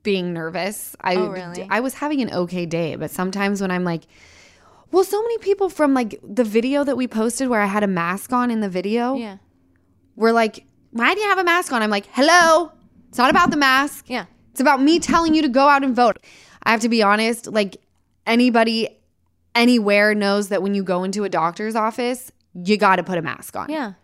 being 0.02 0.32
nervous. 0.34 0.94
I 1.00 1.16
Oh, 1.16 1.28
really? 1.28 1.66
I 1.70 1.80
was 1.80 1.94
having 1.94 2.20
an 2.20 2.32
okay 2.32 2.66
day, 2.66 2.96
but 2.96 3.10
sometimes 3.10 3.60
when 3.62 3.70
I'm 3.70 3.84
like 3.84 4.02
well, 4.92 5.04
so 5.04 5.20
many 5.22 5.38
people 5.38 5.68
from 5.68 5.94
like 5.94 6.18
the 6.22 6.44
video 6.44 6.84
that 6.84 6.96
we 6.96 7.06
posted 7.08 7.48
where 7.48 7.60
I 7.60 7.66
had 7.66 7.82
a 7.82 7.88
mask 7.88 8.32
on 8.32 8.50
in 8.50 8.60
the 8.60 8.68
video 8.68 9.14
yeah. 9.14 9.38
were 10.14 10.32
like, 10.32 10.64
Why 10.90 11.14
do 11.14 11.20
you 11.20 11.28
have 11.28 11.38
a 11.38 11.44
mask 11.44 11.72
on? 11.72 11.82
I'm 11.82 11.90
like, 11.90 12.06
Hello. 12.12 12.72
It's 13.08 13.18
not 13.18 13.30
about 13.30 13.50
the 13.50 13.56
mask. 13.56 14.06
Yeah. 14.08 14.26
It's 14.50 14.60
about 14.60 14.82
me 14.82 14.98
telling 14.98 15.34
you 15.34 15.42
to 15.42 15.48
go 15.48 15.68
out 15.68 15.84
and 15.84 15.94
vote. 15.94 16.18
I 16.62 16.70
have 16.70 16.80
to 16.80 16.88
be 16.88 17.02
honest, 17.02 17.46
like 17.46 17.76
anybody 18.26 18.88
anywhere 19.54 20.14
knows 20.14 20.48
that 20.48 20.62
when 20.62 20.74
you 20.74 20.82
go 20.82 21.04
into 21.04 21.24
a 21.24 21.28
doctor's 21.28 21.76
office, 21.76 22.32
you 22.54 22.76
got 22.76 22.96
to 22.96 23.02
put 23.02 23.18
a 23.18 23.22
mask 23.22 23.56
on. 23.56 23.70
Yeah. 23.70 23.94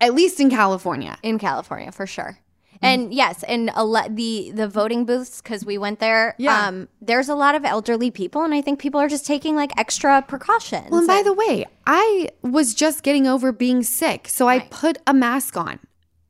At 0.00 0.14
least 0.14 0.40
in 0.40 0.50
California. 0.50 1.16
in 1.22 1.38
California 1.38 1.92
for 1.92 2.06
sure. 2.06 2.38
And 2.82 3.14
yes, 3.14 3.42
and 3.44 3.70
a 3.74 3.84
lot 3.84 4.14
the 4.16 4.50
the 4.54 4.68
voting 4.68 5.04
booths 5.04 5.40
because 5.40 5.64
we 5.64 5.78
went 5.78 6.00
there. 6.00 6.34
Yeah. 6.38 6.66
Um, 6.68 6.88
there's 7.00 7.28
a 7.28 7.34
lot 7.34 7.54
of 7.54 7.64
elderly 7.64 8.10
people, 8.10 8.42
and 8.42 8.52
I 8.54 8.60
think 8.60 8.78
people 8.78 9.00
are 9.00 9.08
just 9.08 9.26
taking 9.26 9.56
like 9.56 9.72
extra 9.78 10.22
precautions. 10.22 10.90
Well, 10.90 10.98
and 11.00 11.06
by 11.08 11.22
the 11.22 11.32
way, 11.32 11.66
I 11.86 12.28
was 12.42 12.74
just 12.74 13.02
getting 13.02 13.26
over 13.26 13.52
being 13.52 13.82
sick, 13.82 14.28
so 14.28 14.48
I 14.48 14.60
put 14.60 14.98
a 15.06 15.14
mask 15.14 15.56
on. 15.56 15.78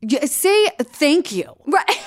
Y- 0.01 0.19
Say 0.25 0.67
thank 0.81 1.31
you. 1.31 1.45
right. 1.67 1.89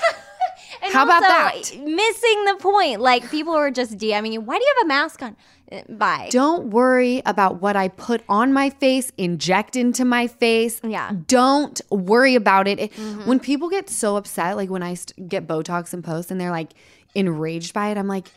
And 0.83 0.93
How 0.93 1.05
about 1.05 1.20
that? 1.22 1.55
Missing 1.76 2.45
the 2.45 2.57
point. 2.61 3.01
Like 3.01 3.31
people 3.31 3.53
are 3.55 3.70
just 3.70 3.97
DMing 3.99 4.33
you. 4.33 4.41
Why 4.41 4.59
do 4.59 4.64
you 4.64 4.74
have 4.79 4.85
a 4.85 4.89
mask 4.89 5.22
on? 5.22 5.37
Uh, 5.70 5.83
Bye. 5.89 6.29
Don't 6.31 6.68
worry 6.70 7.20
about 7.26 7.61
what 7.61 7.76
I 7.76 7.89
put 7.89 8.22
on 8.29 8.53
my 8.53 8.70
face, 8.70 9.12
inject 9.18 9.76
into 9.76 10.05
my 10.05 10.26
face. 10.26 10.81
Yeah. 10.83 11.12
Don't 11.26 11.81
worry 11.91 12.35
about 12.35 12.66
it. 12.68 12.79
It- 12.79 12.93
When 13.26 13.39
people 13.41 13.68
get 13.68 13.91
so 13.91 14.16
upset, 14.16 14.57
like 14.57 14.70
when 14.70 14.83
I 14.83 14.97
get 15.26 15.47
Botox 15.47 15.93
and 15.93 16.03
post 16.03 16.31
and 16.31 16.41
they're 16.41 16.51
like 16.51 16.72
enraged 17.14 17.74
by 17.74 17.89
it, 17.89 17.99
I'm 17.99 18.09
like, 18.09 18.29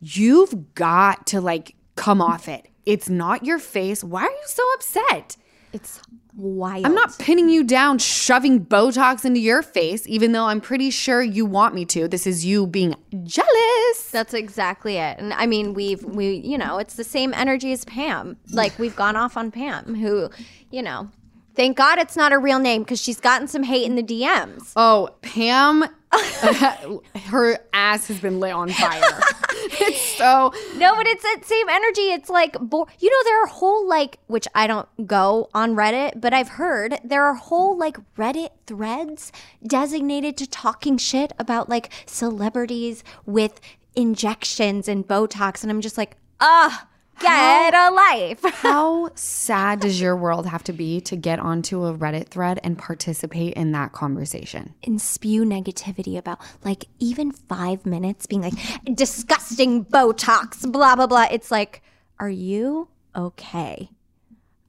you've 0.00 0.74
got 0.74 1.26
to 1.28 1.40
like 1.40 1.74
come 1.96 2.20
off 2.20 2.48
it. 2.48 2.68
It's 2.84 3.08
not 3.08 3.44
your 3.44 3.58
face. 3.58 4.04
Why 4.04 4.22
are 4.22 4.30
you 4.30 4.44
so 4.46 4.62
upset? 4.74 5.36
It's 5.72 6.00
wild. 6.36 6.86
I'm 6.86 6.94
not 6.94 7.18
pinning 7.18 7.48
you 7.48 7.64
down, 7.64 7.98
shoving 7.98 8.64
Botox 8.64 9.24
into 9.24 9.40
your 9.40 9.62
face, 9.62 10.06
even 10.06 10.32
though 10.32 10.44
I'm 10.44 10.60
pretty 10.60 10.90
sure 10.90 11.22
you 11.22 11.46
want 11.46 11.74
me 11.74 11.84
to. 11.86 12.08
This 12.08 12.26
is 12.26 12.44
you 12.44 12.66
being 12.66 12.94
jealous. 13.24 14.10
That's 14.10 14.34
exactly 14.34 14.96
it. 14.96 15.18
And 15.18 15.32
I 15.32 15.46
mean, 15.46 15.74
we've 15.74 16.02
we 16.04 16.36
you 16.36 16.58
know, 16.58 16.78
it's 16.78 16.94
the 16.94 17.04
same 17.04 17.32
energy 17.34 17.72
as 17.72 17.84
Pam. 17.84 18.36
Like 18.52 18.78
we've 18.78 18.96
gone 18.96 19.16
off 19.16 19.36
on 19.36 19.50
Pam, 19.50 19.94
who, 19.94 20.30
you 20.70 20.82
know, 20.82 21.10
thank 21.54 21.76
God 21.76 21.98
it's 21.98 22.16
not 22.16 22.32
a 22.32 22.38
real 22.38 22.58
name 22.58 22.82
because 22.82 23.00
she's 23.00 23.20
gotten 23.20 23.48
some 23.48 23.62
hate 23.62 23.86
in 23.86 23.96
the 23.96 24.02
DMs. 24.02 24.72
Oh, 24.76 25.10
Pam, 25.22 25.84
her 27.26 27.58
ass 27.72 28.08
has 28.08 28.20
been 28.20 28.40
lit 28.40 28.52
on 28.52 28.70
fire. 28.70 29.00
it's 29.52 30.00
so. 30.16 30.52
No, 30.76 30.94
but 30.96 31.06
it's 31.06 31.22
that 31.22 31.44
same 31.44 31.68
energy. 31.68 32.12
It's 32.12 32.30
like, 32.30 32.58
bo- 32.58 32.88
you 32.98 33.10
know, 33.10 33.24
there 33.24 33.42
are 33.42 33.46
whole 33.46 33.88
like, 33.88 34.18
which 34.26 34.46
I 34.54 34.66
don't 34.66 34.88
go 35.06 35.48
on 35.54 35.74
Reddit, 35.74 36.20
but 36.20 36.32
I've 36.32 36.48
heard 36.50 36.98
there 37.04 37.24
are 37.24 37.34
whole 37.34 37.76
like 37.76 37.98
Reddit 38.16 38.50
threads 38.66 39.32
designated 39.66 40.36
to 40.38 40.46
talking 40.46 40.98
shit 40.98 41.32
about 41.38 41.68
like 41.68 41.90
celebrities 42.06 43.02
with 43.24 43.60
injections 43.94 44.88
and 44.88 45.06
Botox, 45.06 45.62
and 45.62 45.70
I'm 45.70 45.80
just 45.80 45.98
like, 45.98 46.16
ah, 46.40 46.86
get 47.20 47.74
a 47.74 47.90
life. 47.90 48.40
How 48.54 49.10
sad 49.14 49.80
does 49.80 50.00
your 50.00 50.16
world 50.16 50.46
have 50.46 50.62
to 50.64 50.72
be 50.72 51.00
to 51.02 51.16
get 51.16 51.38
onto 51.38 51.84
a 51.84 51.94
Reddit 51.96 52.28
thread 52.28 52.60
and 52.62 52.78
participate 52.78 53.54
in 53.54 53.72
that 53.72 53.92
conversation? 53.92 54.74
and 54.84 55.00
spew 55.00 55.44
negativity 55.44 56.16
about 56.16 56.40
like 56.64 56.86
even 56.98 57.32
five 57.32 57.84
minutes 57.86 58.26
being 58.26 58.42
like 58.42 58.54
disgusting 58.94 59.84
Botox, 59.84 60.70
blah 60.70 60.96
blah 60.96 61.06
blah. 61.06 61.26
It's 61.30 61.50
like, 61.50 61.82
are 62.18 62.30
you 62.30 62.88
okay? 63.14 63.90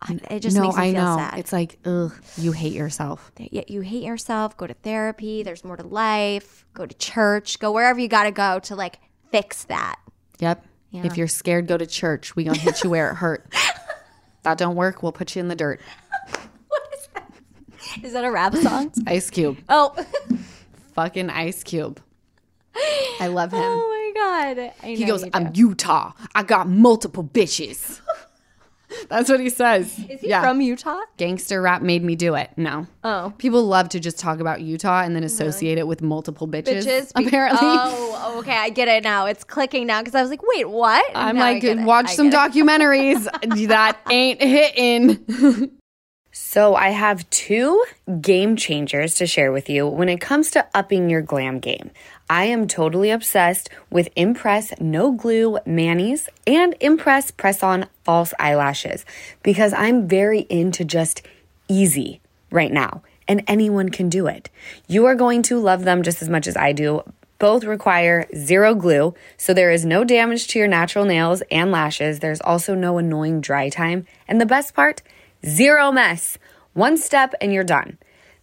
I, 0.02 0.20
it 0.30 0.42
just 0.42 0.56
no, 0.56 0.64
makes 0.64 0.78
me 0.78 0.84
I 0.84 0.94
feel 0.94 1.04
know. 1.04 1.18
sad. 1.18 1.40
It's 1.40 1.52
like, 1.54 1.80
ugh, 1.86 2.14
you 2.38 2.52
hate 2.52 2.74
yourself. 2.74 3.32
Yet 3.38 3.70
you 3.72 3.82
hate 3.82 4.04
yourself. 4.04 4.56
Go 4.56 4.68
to 4.68 4.74
therapy. 4.76 5.42
There's 5.42 5.64
more 5.64 5.76
to 5.76 5.86
life. 5.86 6.66
Go 6.74 6.86
to 6.86 6.96
church. 6.98 7.58
Go 7.60 7.72
wherever 7.72 8.00
you 8.00 8.08
got 8.08 8.24
to 8.24 8.32
go 8.32 8.60
to 8.60 8.76
like 8.76 9.00
fix 9.32 9.64
that. 9.66 10.00
Yep. 10.40 10.64
If 11.06 11.18
you're 11.18 11.28
scared, 11.28 11.68
go 11.68 11.78
to 11.78 11.86
church. 11.86 12.36
We 12.36 12.44
gonna 12.44 12.58
hit 12.58 12.84
you 12.84 12.90
where 12.90 13.12
it 13.12 13.16
hurt. 13.16 13.46
that 14.44 14.58
don't 14.58 14.76
work. 14.76 15.04
We'll 15.04 15.12
put 15.12 15.36
you 15.36 15.40
in 15.40 15.48
the 15.48 15.56
dirt. 15.56 15.80
Is 18.04 18.14
that 18.14 18.26
a 18.26 18.32
rap 18.32 18.54
song? 18.56 18.92
Ice 19.08 19.30
Cube, 19.30 19.58
oh, 19.70 19.96
fucking 20.94 21.30
Ice 21.30 21.64
Cube. 21.64 22.02
I 23.20 23.28
love 23.28 23.52
him. 23.52 23.62
oh 23.64 24.14
my 24.16 24.56
god! 24.56 24.74
He 24.84 25.06
goes, 25.06 25.26
I'm. 25.34 25.52
Utah. 25.56 26.12
I 26.36 26.44
got 26.44 26.68
multiple 26.68 27.24
bitches. 27.24 28.02
That's 29.10 29.30
what 29.30 29.40
he 29.40 29.50
says. 29.50 29.98
Is 30.10 30.22
he 30.22 30.30
from 30.30 30.62
Utah? 30.62 31.02
Gangster 31.18 31.62
rap 31.62 31.82
made 31.82 32.04
me 32.04 32.16
do 32.16 32.36
it. 32.36 32.52
No. 32.58 32.88
Oh. 33.04 33.34
People 33.38 33.64
love 33.66 33.90
to 33.90 34.00
just 34.00 34.18
talk 34.20 34.40
about 34.40 34.62
Utah 34.62 35.02
and 35.02 35.16
then 35.16 35.24
associate 35.24 35.78
it 35.78 35.88
with 35.88 36.02
multiple 36.02 36.48
bitches. 36.48 36.86
Bitches. 36.86 37.14
be- 37.16 37.26
apparently. 37.26 37.60
Oh, 37.62 38.40
okay. 38.40 38.56
I 38.56 38.70
get 38.70 38.88
it 38.88 39.04
now. 39.04 39.26
It's 39.26 39.44
clicking 39.44 39.88
now 39.88 40.02
because 40.02 40.16
I 40.16 40.22
was 40.22 40.30
like, 40.30 40.42
wait, 40.56 40.70
what? 40.70 41.06
I'm 41.16 41.36
Now 41.36 41.42
like, 41.52 41.64
watch 41.86 42.14
some 42.14 42.30
documentaries. 42.30 43.24
that 43.68 43.98
ain't 44.10 44.42
hitting. 44.42 45.72
So, 46.32 46.76
I 46.76 46.90
have 46.90 47.28
two 47.32 47.84
game 48.22 48.56
changers 48.56 49.16
to 49.16 49.26
share 49.26 49.52
with 49.52 49.70
you 49.70 49.88
when 49.88 50.08
it 50.08 50.22
comes 50.22 50.52
to 50.52 50.66
upping 50.76 51.10
your 51.10 51.22
glam 51.22 51.60
game. 51.60 51.90
I 52.30 52.46
am 52.46 52.68
totally 52.68 53.10
obsessed 53.10 53.70
with 53.90 54.10
Impress 54.16 54.74
No 54.82 55.14
Glue 55.14 55.60
Manis 55.66 56.28
and 56.46 56.76
Impress 56.82 57.32
Press 57.32 57.64
On 57.64 57.88
False 58.04 58.34
Eyelashes 58.38 59.06
because 59.44 59.72
I'm 59.72 60.08
very 60.08 60.46
into 60.50 60.84
just 60.84 61.22
easy 61.70 62.20
right 62.52 62.72
now, 62.72 63.02
and 63.28 63.44
anyone 63.48 63.90
can 63.90 64.10
do 64.10 64.28
it. 64.28 64.50
You 64.88 65.06
are 65.06 65.16
going 65.16 65.42
to 65.44 65.60
love 65.60 65.86
them 65.86 66.04
just 66.04 66.22
as 66.22 66.28
much 66.28 66.48
as 66.48 66.58
I 66.58 66.74
do. 66.74 67.02
Both 67.40 67.64
require 67.64 68.28
zero 68.36 68.74
glue, 68.76 69.14
so 69.38 69.54
there 69.54 69.72
is 69.72 69.86
no 69.86 70.04
damage 70.04 70.48
to 70.48 70.60
your 70.60 70.68
natural 70.68 71.06
nails 71.06 71.44
and 71.52 71.72
lashes. 71.72 72.20
There's 72.20 72.42
also 72.42 72.74
no 72.74 72.98
annoying 72.98 73.42
dry 73.42 73.70
time. 73.70 74.06
And 74.28 74.42
the 74.42 74.46
best 74.46 74.74
part, 74.74 75.02
zero 75.46 75.92
mess. 75.92 76.38
One 76.74 76.98
step 76.98 77.34
and 77.40 77.54
you're 77.54 77.64
done. 77.64 78.00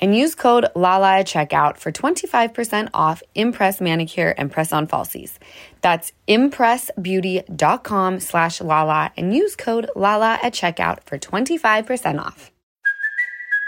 and 0.00 0.16
use 0.16 0.34
code 0.34 0.66
LALA 0.74 1.18
at 1.18 1.26
checkout 1.26 1.76
for 1.76 1.92
25% 1.92 2.88
off 2.94 3.22
Impress 3.34 3.80
Manicure 3.80 4.34
and 4.36 4.50
Press-On 4.50 4.86
Falsies. 4.86 5.38
That's 5.80 6.12
impressbeauty.com 6.26 8.20
slash 8.20 8.60
lala 8.60 9.12
and 9.16 9.34
use 9.34 9.56
code 9.56 9.90
LALA 9.94 10.38
at 10.42 10.52
checkout 10.54 11.04
for 11.04 11.18
25% 11.18 12.20
off. 12.20 12.50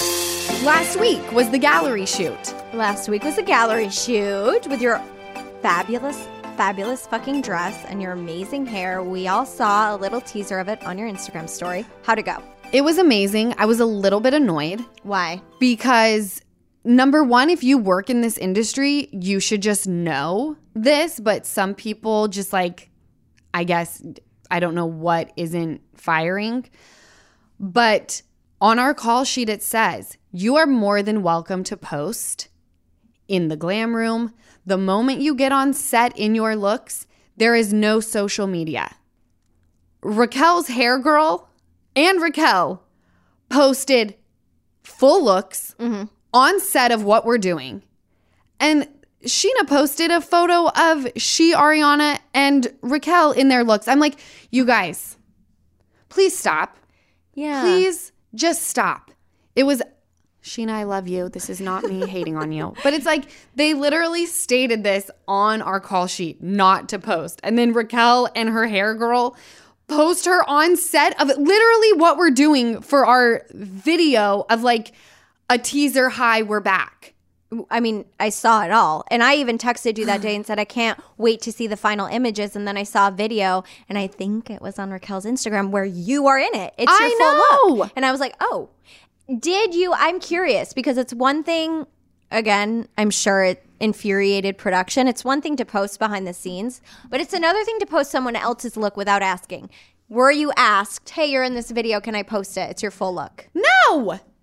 Last 0.00 0.98
week 1.00 1.32
was 1.32 1.48
the 1.50 1.58
gallery 1.58 2.06
shoot. 2.06 2.54
Last 2.74 3.08
week 3.08 3.24
was 3.24 3.38
a 3.38 3.42
gallery 3.42 3.88
shoot 3.88 4.66
with 4.68 4.82
your 4.82 4.98
fabulous, 5.62 6.28
fabulous 6.56 7.06
fucking 7.06 7.40
dress 7.40 7.84
and 7.86 8.02
your 8.02 8.12
amazing 8.12 8.66
hair. 8.66 9.02
We 9.02 9.28
all 9.28 9.46
saw 9.46 9.94
a 9.94 9.96
little 9.96 10.20
teaser 10.20 10.58
of 10.58 10.68
it 10.68 10.82
on 10.84 10.98
your 10.98 11.08
Instagram 11.08 11.48
story. 11.48 11.86
How'd 12.02 12.18
it 12.18 12.26
go? 12.26 12.42
It 12.72 12.82
was 12.82 12.98
amazing. 12.98 13.54
I 13.58 13.64
was 13.64 13.80
a 13.80 13.86
little 13.86 14.20
bit 14.20 14.34
annoyed 14.34 14.84
Why? 15.02 15.40
because 15.60 16.42
number 16.84 17.22
one, 17.24 17.48
if 17.48 17.62
you 17.62 17.78
work 17.78 18.10
in 18.10 18.20
this 18.20 18.36
industry, 18.36 19.08
you 19.12 19.40
should 19.40 19.62
just 19.62 19.86
know 19.86 20.56
this, 20.74 21.20
but 21.20 21.46
some 21.46 21.74
people 21.74 22.28
just 22.28 22.52
like, 22.52 22.90
I 23.54 23.64
guess, 23.64 24.02
I 24.50 24.60
don't 24.60 24.74
know 24.74 24.86
what 24.86 25.32
isn't 25.36 25.80
firing. 25.94 26.68
But 27.58 28.20
on 28.60 28.78
our 28.78 28.94
call 28.94 29.24
sheet, 29.24 29.48
it 29.48 29.62
says, 29.62 30.16
you 30.32 30.56
are 30.56 30.66
more 30.66 31.02
than 31.02 31.22
welcome 31.22 31.64
to 31.64 31.76
post 31.76 32.48
in 33.28 33.48
the 33.48 33.56
glam 33.56 33.94
room. 33.94 34.32
The 34.64 34.78
moment 34.78 35.20
you 35.20 35.34
get 35.34 35.52
on 35.52 35.72
set 35.74 36.16
in 36.18 36.34
your 36.34 36.56
looks, 36.56 37.06
there 37.36 37.54
is 37.54 37.72
no 37.72 38.00
social 38.00 38.46
media. 38.46 38.94
Raquel's 40.02 40.68
hair 40.68 40.98
girl 40.98 41.48
and 41.94 42.20
Raquel 42.20 42.82
posted 43.48 44.14
full 44.82 45.24
looks 45.24 45.74
mm-hmm. 45.78 46.04
on 46.32 46.60
set 46.60 46.92
of 46.92 47.04
what 47.04 47.24
we're 47.24 47.38
doing. 47.38 47.82
And 48.60 48.88
Scheana 49.24 49.66
posted 49.66 50.10
a 50.10 50.20
photo 50.20 50.68
of 50.70 51.08
she, 51.16 51.54
Ariana, 51.54 52.18
and 52.32 52.72
Raquel 52.82 53.32
in 53.32 53.48
their 53.48 53.64
looks. 53.64 53.88
I'm 53.88 53.98
like, 53.98 54.18
you 54.50 54.64
guys, 54.64 55.16
please 56.08 56.36
stop. 56.36 56.76
Yeah. 57.34 57.62
Please 57.62 58.12
just 58.36 58.62
stop. 58.62 59.10
It 59.54 59.64
was 59.64 59.82
Scheana, 60.46 60.70
I 60.70 60.84
love 60.84 61.08
you. 61.08 61.28
This 61.28 61.50
is 61.50 61.60
not 61.60 61.82
me 61.84 62.06
hating 62.06 62.36
on 62.36 62.52
you. 62.52 62.72
But 62.84 62.94
it's 62.94 63.04
like 63.04 63.24
they 63.56 63.74
literally 63.74 64.26
stated 64.26 64.84
this 64.84 65.10
on 65.26 65.60
our 65.60 65.80
call 65.80 66.06
sheet 66.06 66.40
not 66.40 66.88
to 66.90 67.00
post. 67.00 67.40
And 67.42 67.58
then 67.58 67.72
Raquel 67.72 68.28
and 68.36 68.48
her 68.50 68.68
hair 68.68 68.94
girl 68.94 69.36
post 69.88 70.24
her 70.24 70.48
on 70.48 70.76
set 70.76 71.20
of 71.20 71.28
literally 71.28 71.92
what 71.94 72.16
we're 72.16 72.30
doing 72.30 72.80
for 72.80 73.04
our 73.06 73.44
video 73.50 74.46
of 74.48 74.62
like 74.62 74.92
a 75.50 75.58
teaser 75.58 76.10
hi, 76.10 76.42
we're 76.42 76.60
back. 76.60 77.14
I 77.70 77.80
mean, 77.80 78.04
I 78.18 78.28
saw 78.28 78.64
it 78.64 78.70
all. 78.70 79.04
And 79.10 79.22
I 79.22 79.36
even 79.36 79.58
texted 79.58 79.98
you 79.98 80.06
that 80.06 80.20
day 80.20 80.34
and 80.34 80.46
said, 80.46 80.58
I 80.58 80.64
can't 80.64 80.98
wait 81.16 81.40
to 81.42 81.52
see 81.52 81.66
the 81.66 81.76
final 81.76 82.06
images. 82.06 82.56
And 82.56 82.66
then 82.66 82.76
I 82.76 82.82
saw 82.82 83.08
a 83.08 83.10
video, 83.10 83.64
and 83.88 83.98
I 83.98 84.06
think 84.06 84.50
it 84.50 84.60
was 84.62 84.78
on 84.78 84.90
Raquel's 84.90 85.24
Instagram 85.24 85.70
where 85.70 85.84
you 85.84 86.26
are 86.26 86.38
in 86.38 86.54
it. 86.54 86.74
It's 86.78 86.90
your 86.90 87.08
I 87.08 87.16
full 87.18 87.74
know. 87.74 87.76
look. 87.84 87.92
And 87.96 88.04
I 88.04 88.10
was 88.10 88.20
like, 88.20 88.34
oh, 88.40 88.70
did 89.38 89.74
you? 89.74 89.92
I'm 89.94 90.20
curious 90.20 90.72
because 90.72 90.98
it's 90.98 91.12
one 91.12 91.42
thing, 91.42 91.86
again, 92.30 92.88
I'm 92.96 93.10
sure 93.10 93.42
it 93.44 93.64
infuriated 93.80 94.56
production. 94.56 95.08
It's 95.08 95.24
one 95.24 95.42
thing 95.42 95.56
to 95.56 95.64
post 95.64 95.98
behind 95.98 96.26
the 96.26 96.32
scenes, 96.32 96.80
but 97.10 97.20
it's 97.20 97.34
another 97.34 97.62
thing 97.64 97.78
to 97.80 97.86
post 97.86 98.10
someone 98.10 98.36
else's 98.36 98.76
look 98.76 98.96
without 98.96 99.22
asking. 99.22 99.68
Were 100.08 100.30
you 100.30 100.52
asked, 100.56 101.10
hey, 101.10 101.26
you're 101.26 101.42
in 101.42 101.54
this 101.54 101.70
video, 101.70 102.00
can 102.00 102.14
I 102.14 102.22
post 102.22 102.56
it? 102.56 102.70
It's 102.70 102.82
your 102.82 102.92
full 102.92 103.14
look. 103.14 103.48
No. 103.54 103.64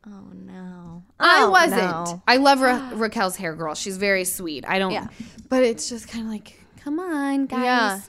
Oh, 0.05 0.31
no. 0.33 0.82
I 1.19 1.43
Oh, 1.43 1.51
wasn't. 1.51 1.81
no. 1.81 2.21
I 2.27 2.37
love 2.37 2.61
Ra- 2.61 2.91
Raquel's 2.93 3.35
hair 3.37 3.55
girl. 3.55 3.75
She's 3.75 3.97
very 3.97 4.25
sweet. 4.25 4.65
I 4.67 4.79
don't, 4.79 4.91
Yeah. 4.91 5.07
but 5.49 5.63
it's 5.63 5.87
just 5.89 6.07
kind 6.07 6.25
of 6.25 6.31
like, 6.31 6.59
come 6.81 6.99
on, 6.99 7.45
guys. 7.45 7.63
Yeah. 7.63 7.99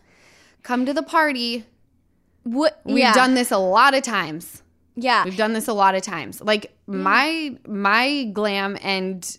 Come 0.62 0.86
to 0.86 0.92
the 0.94 1.02
party. 1.02 1.64
What, 2.44 2.80
We've 2.84 2.98
yeah. 2.98 3.12
done 3.14 3.34
this 3.34 3.50
a 3.50 3.58
lot 3.58 3.94
of 3.94 4.02
times. 4.02 4.62
Yeah. 4.96 5.24
We've 5.24 5.36
done 5.36 5.52
this 5.52 5.68
a 5.68 5.72
lot 5.72 5.94
of 5.94 6.02
times. 6.02 6.40
Like 6.40 6.72
my 6.86 7.56
my 7.66 8.24
glam 8.32 8.76
and 8.82 9.38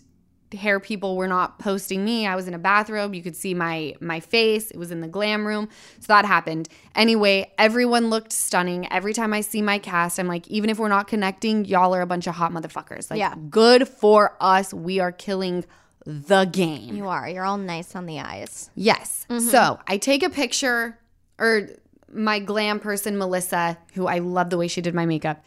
hair 0.56 0.80
people 0.80 1.16
were 1.16 1.28
not 1.28 1.58
posting 1.58 2.04
me. 2.04 2.26
I 2.26 2.34
was 2.34 2.48
in 2.48 2.54
a 2.54 2.58
bathrobe. 2.58 3.14
You 3.14 3.22
could 3.22 3.36
see 3.36 3.54
my 3.54 3.94
my 4.00 4.20
face. 4.20 4.70
It 4.70 4.76
was 4.78 4.90
in 4.90 5.00
the 5.00 5.08
glam 5.08 5.46
room. 5.46 5.68
So 6.00 6.06
that 6.08 6.24
happened. 6.24 6.68
Anyway, 6.94 7.52
everyone 7.58 8.10
looked 8.10 8.32
stunning. 8.32 8.90
Every 8.92 9.12
time 9.14 9.32
I 9.32 9.40
see 9.42 9.62
my 9.62 9.78
cast, 9.78 10.18
I'm 10.18 10.26
like, 10.26 10.48
even 10.48 10.70
if 10.70 10.78
we're 10.78 10.88
not 10.88 11.06
connecting, 11.06 11.64
y'all 11.64 11.94
are 11.94 12.00
a 12.00 12.06
bunch 12.06 12.26
of 12.26 12.34
hot 12.34 12.52
motherfuckers. 12.52 13.10
Like 13.10 13.18
Yeah. 13.20 13.34
good 13.50 13.86
for 13.88 14.36
us. 14.40 14.74
We 14.74 14.98
are 15.00 15.12
killing 15.12 15.64
the 16.04 16.44
game. 16.44 16.96
You 16.96 17.08
are. 17.08 17.28
You're 17.28 17.44
all 17.44 17.58
nice 17.58 17.94
on 17.96 18.06
the 18.06 18.20
eyes. 18.20 18.70
Yes. 18.74 19.26
Mm-hmm. 19.28 19.48
So 19.48 19.78
I 19.86 19.98
take 19.98 20.22
a 20.22 20.30
picture, 20.30 20.98
or 21.38 21.68
my 22.12 22.38
glam 22.38 22.78
person, 22.80 23.18
Melissa, 23.18 23.76
who 23.94 24.06
I 24.06 24.20
love 24.20 24.50
the 24.50 24.56
way 24.56 24.68
she 24.68 24.80
did 24.80 24.94
my 24.94 25.04
makeup, 25.04 25.44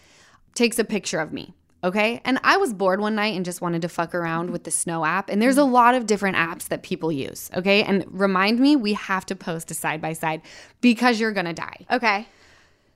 takes 0.56 0.78
a 0.78 0.84
picture 0.84 1.20
of 1.22 1.32
me. 1.32 1.54
Okay. 1.84 2.22
And 2.26 2.40
I 2.44 2.58
was 2.58 2.74
bored 2.74 3.00
one 3.00 3.16
night 3.16 3.36
and 3.36 3.46
just 3.46 3.62
wanted 3.62 3.82
to 3.84 3.90
fuck 3.90 4.14
around 4.14 4.50
with 4.52 4.66
the 4.66 4.72
Snow 4.72 5.06
app. 5.06 5.30
And 5.30 5.42
there's 5.42 5.58
a 5.58 5.64
lot 5.64 5.96
of 5.96 6.06
different 6.06 6.36
apps 6.36 6.68
that 6.68 6.84
people 6.84 7.12
use. 7.12 7.50
Okay. 7.56 7.84
And 7.84 8.04
remind 8.10 8.60
me, 8.60 8.76
we 8.76 8.94
have 8.94 9.26
to 9.28 9.36
post 9.36 9.72
a 9.72 9.74
side 9.74 10.02
by 10.02 10.14
side 10.14 10.42
because 10.82 11.20
you're 11.20 11.32
going 11.32 11.46
to 11.46 11.54
die. 11.54 11.86
Okay. 11.90 12.28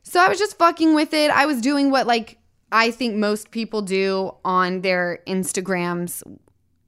So 0.03 0.19
I 0.19 0.27
was 0.27 0.37
just 0.37 0.57
fucking 0.57 0.95
with 0.95 1.13
it. 1.13 1.31
I 1.31 1.45
was 1.45 1.61
doing 1.61 1.91
what, 1.91 2.07
like, 2.07 2.37
I 2.73 2.91
think 2.91 3.15
most 3.15 3.51
people 3.51 3.81
do 3.81 4.33
on 4.43 4.81
their 4.81 5.19
Instagrams 5.27 6.21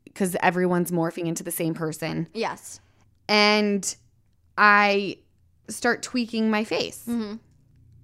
because 0.04 0.36
everyone's 0.42 0.92
morphing 0.92 1.26
into 1.28 1.44
the 1.44 1.52
same 1.52 1.74
person 1.74 2.28
Yes. 2.34 2.80
and 3.30 3.96
I 4.58 5.18
start 5.70 6.02
tweaking 6.04 6.50
my 6.50 6.64
face. 6.64 7.04
Mm-hmm. 7.08 7.36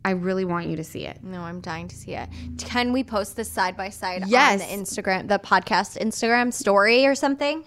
I 0.03 0.11
really 0.11 0.45
want 0.45 0.67
you 0.67 0.75
to 0.77 0.83
see 0.83 1.05
it. 1.05 1.23
No, 1.23 1.41
I'm 1.41 1.61
dying 1.61 1.87
to 1.87 1.95
see 1.95 2.13
it. 2.15 2.27
Can 2.57 2.91
we 2.91 3.03
post 3.03 3.35
this 3.35 3.51
side 3.51 3.77
by 3.77 3.89
side 3.89 4.23
Yes. 4.27 4.61
on 4.61 4.67
the 4.67 4.73
Instagram, 4.83 5.27
the 5.27 5.39
podcast 5.39 5.99
Instagram 5.99 6.51
story 6.51 7.05
or 7.05 7.13
something? 7.15 7.65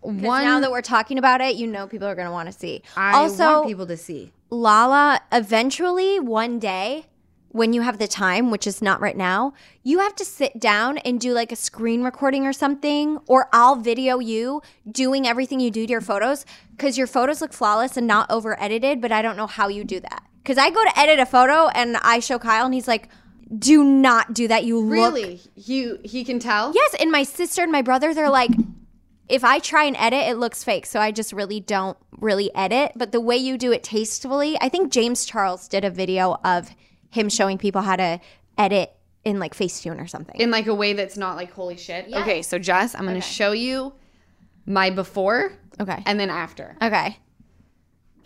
One, 0.00 0.44
now 0.44 0.60
that 0.60 0.70
we're 0.70 0.82
talking 0.82 1.18
about 1.18 1.40
it, 1.40 1.56
you 1.56 1.66
know 1.66 1.86
people 1.86 2.06
are 2.06 2.14
going 2.14 2.26
to 2.26 2.32
want 2.32 2.50
to 2.50 2.56
see. 2.56 2.82
I 2.96 3.14
also, 3.14 3.44
want 3.44 3.68
people 3.68 3.86
to 3.86 3.96
see. 3.96 4.32
Lala, 4.50 5.20
eventually 5.32 6.20
one 6.20 6.58
day 6.58 7.06
when 7.48 7.72
you 7.72 7.80
have 7.80 7.98
the 7.98 8.06
time, 8.06 8.50
which 8.50 8.66
is 8.66 8.82
not 8.82 9.00
right 9.00 9.16
now, 9.16 9.54
you 9.82 9.98
have 10.00 10.14
to 10.16 10.24
sit 10.24 10.60
down 10.60 10.98
and 10.98 11.18
do 11.18 11.32
like 11.32 11.50
a 11.50 11.56
screen 11.56 12.02
recording 12.02 12.46
or 12.46 12.52
something, 12.52 13.18
or 13.26 13.48
I'll 13.52 13.76
video 13.76 14.18
you 14.18 14.60
doing 14.90 15.26
everything 15.26 15.58
you 15.58 15.70
do 15.70 15.86
to 15.86 15.90
your 15.90 16.00
photos 16.02 16.44
because 16.72 16.98
your 16.98 17.06
photos 17.06 17.40
look 17.40 17.52
flawless 17.52 17.96
and 17.96 18.06
not 18.06 18.30
over 18.30 18.60
edited, 18.60 19.00
but 19.00 19.10
I 19.10 19.22
don't 19.22 19.36
know 19.36 19.46
how 19.46 19.68
you 19.68 19.84
do 19.84 20.00
that. 20.00 20.22
Because 20.46 20.58
I 20.58 20.70
go 20.70 20.84
to 20.84 20.96
edit 20.96 21.18
a 21.18 21.26
photo 21.26 21.66
and 21.68 21.96
I 21.96 22.20
show 22.20 22.38
Kyle 22.38 22.66
and 22.66 22.72
he's 22.72 22.86
like, 22.86 23.08
do 23.58 23.82
not 23.82 24.32
do 24.32 24.46
that. 24.46 24.64
You 24.64 24.78
look 24.78 24.92
Really? 24.92 25.40
He 25.56 25.96
he 26.04 26.22
can 26.24 26.38
tell? 26.38 26.72
Yes, 26.72 26.94
and 27.00 27.10
my 27.10 27.24
sister 27.24 27.62
and 27.62 27.72
my 27.72 27.82
brother, 27.82 28.14
they're 28.14 28.30
like, 28.30 28.50
if 29.28 29.42
I 29.42 29.58
try 29.58 29.82
and 29.84 29.96
edit, 29.96 30.28
it 30.28 30.36
looks 30.36 30.62
fake. 30.62 30.86
So 30.86 31.00
I 31.00 31.10
just 31.10 31.32
really 31.32 31.58
don't 31.58 31.98
really 32.20 32.54
edit. 32.54 32.92
But 32.94 33.10
the 33.10 33.20
way 33.20 33.36
you 33.36 33.58
do 33.58 33.72
it 33.72 33.82
tastefully, 33.82 34.56
I 34.60 34.68
think 34.68 34.92
James 34.92 35.24
Charles 35.24 35.66
did 35.66 35.84
a 35.84 35.90
video 35.90 36.38
of 36.44 36.70
him 37.10 37.28
showing 37.28 37.58
people 37.58 37.82
how 37.82 37.96
to 37.96 38.20
edit 38.56 38.92
in 39.24 39.40
like 39.40 39.52
Facetune 39.52 40.00
or 40.00 40.06
something. 40.06 40.40
In 40.40 40.52
like 40.52 40.68
a 40.68 40.74
way 40.74 40.92
that's 40.92 41.16
not 41.16 41.34
like 41.34 41.50
holy 41.50 41.76
shit. 41.76 42.06
Okay, 42.14 42.40
so 42.42 42.56
Jess, 42.56 42.94
I'm 42.94 43.04
gonna 43.04 43.20
show 43.20 43.50
you 43.50 43.94
my 44.64 44.90
before 44.90 45.52
Okay. 45.80 46.00
and 46.06 46.20
then 46.20 46.30
after. 46.30 46.76
okay. 46.80 47.18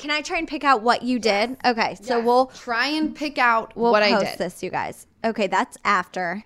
Can 0.00 0.10
I 0.10 0.22
try 0.22 0.38
and 0.38 0.48
pick 0.48 0.64
out 0.64 0.82
what 0.82 1.02
you 1.02 1.18
did? 1.18 1.58
Okay, 1.62 1.94
so 2.00 2.20
we'll 2.24 2.46
Try 2.46 2.86
and 2.86 3.14
pick 3.14 3.36
out 3.36 3.76
we'll 3.76 3.92
what 3.92 4.02
I 4.02 4.18
did. 4.18 4.38
this, 4.38 4.62
you 4.62 4.70
guys. 4.70 5.06
Okay, 5.22 5.46
that's 5.46 5.76
after. 5.84 6.42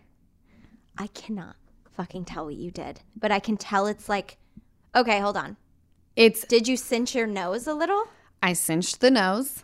I 0.99 1.07
cannot 1.09 1.55
fucking 1.97 2.25
tell 2.25 2.47
what 2.47 2.57
you 2.57 2.73
did, 2.73 3.03
but 3.17 3.31
I 3.31 3.39
can 3.39 3.57
tell 3.57 3.87
it's 3.87 4.09
like. 4.09 4.39
Okay, 4.97 5.21
hold 5.21 5.37
on. 5.37 5.57
It's 6.17 6.45
Did 6.45 6.67
you 6.67 6.77
cinch 6.77 7.15
your 7.15 7.29
nose 7.29 7.69
a 7.69 7.75
little? 7.75 8.09
I 8.43 8.55
cinched 8.55 9.01
the 9.01 9.13
nose. 9.13 9.63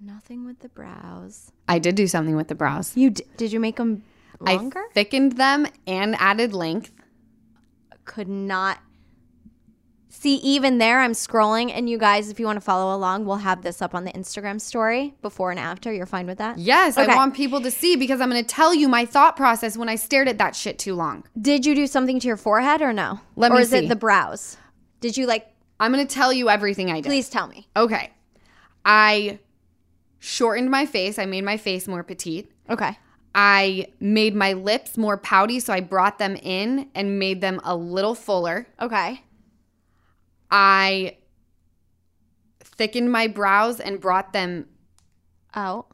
Nothing 0.00 0.46
with 0.46 0.60
the 0.60 0.68
brows. 0.68 1.50
I 1.68 1.80
did 1.80 1.96
do 1.96 2.06
something 2.06 2.36
with 2.36 2.46
the 2.46 2.54
brows. 2.54 2.96
You 2.96 3.10
d- 3.10 3.24
did 3.36 3.52
you 3.52 3.58
make 3.58 3.74
them 3.76 4.04
longer? 4.38 4.78
I 4.78 4.92
thickened 4.94 5.32
them 5.32 5.66
and 5.84 6.14
added 6.20 6.52
length. 6.52 6.92
Could 8.04 8.28
not 8.28 8.78
see 10.18 10.36
even 10.36 10.78
there. 10.78 11.00
I'm 11.00 11.12
scrolling, 11.12 11.70
and 11.72 11.88
you 11.88 11.98
guys, 11.98 12.30
if 12.30 12.40
you 12.40 12.46
want 12.46 12.56
to 12.56 12.60
follow 12.60 12.94
along, 12.96 13.26
we'll 13.26 13.36
have 13.36 13.62
this 13.62 13.82
up 13.82 13.94
on 13.94 14.04
the 14.04 14.12
Instagram 14.12 14.60
story 14.60 15.14
before 15.22 15.50
and 15.50 15.60
after. 15.60 15.92
You're 15.92 16.06
fine 16.06 16.26
with 16.26 16.38
that? 16.38 16.58
Yes, 16.58 16.96
Okay. 16.98 17.12
I 17.12 17.16
want 17.16 17.34
people 17.34 17.60
to 17.60 17.70
see 17.70 17.96
because 17.96 18.20
I'm 18.20 18.30
going 18.30 18.42
to 18.42 18.48
tell 18.48 18.74
you 18.74 18.88
my 18.88 19.04
thought 19.04 19.36
process 19.36 19.76
when 19.76 19.88
I 19.88 19.96
stared 19.96 20.28
at 20.28 20.38
that 20.38 20.56
shit 20.56 20.78
too 20.78 20.94
long. 20.94 21.24
Did 21.40 21.66
you 21.66 21.74
do 21.74 21.86
something 21.86 22.18
to 22.20 22.26
your 22.26 22.36
forehead 22.36 22.82
or 22.82 22.92
no? 22.92 23.20
Let 23.36 23.52
or 23.52 23.56
me 23.56 23.62
is 23.62 23.70
see. 23.70 23.78
it 23.78 23.88
the 23.88 23.96
brows? 23.96 24.56
Did 25.00 25.16
you 25.16 25.26
like? 25.26 25.46
I'm 25.78 25.92
going 25.92 26.06
to 26.06 26.14
tell 26.14 26.32
you 26.32 26.48
everything 26.48 26.90
I 26.90 27.00
did. 27.00 27.08
Please 27.10 27.28
tell 27.28 27.46
me. 27.46 27.68
Okay. 27.76 28.10
I 28.84 29.38
shortened 30.18 30.70
my 30.70 30.86
face. 30.86 31.18
I 31.18 31.26
made 31.26 31.44
my 31.44 31.56
face 31.56 31.86
more 31.86 32.02
petite. 32.02 32.50
Okay. 32.70 32.98
I 33.34 33.88
made 34.00 34.34
my 34.34 34.54
lips 34.54 34.96
more 34.96 35.18
pouty, 35.18 35.60
so 35.60 35.70
I 35.74 35.80
brought 35.80 36.18
them 36.18 36.36
in 36.36 36.88
and 36.94 37.18
made 37.18 37.42
them 37.42 37.60
a 37.64 37.76
little 37.76 38.14
fuller. 38.14 38.66
Okay. 38.80 39.22
I 40.50 41.16
thickened 42.60 43.10
my 43.10 43.26
brows 43.26 43.80
and 43.80 44.00
brought 44.00 44.32
them 44.32 44.66
Out. 45.54 45.86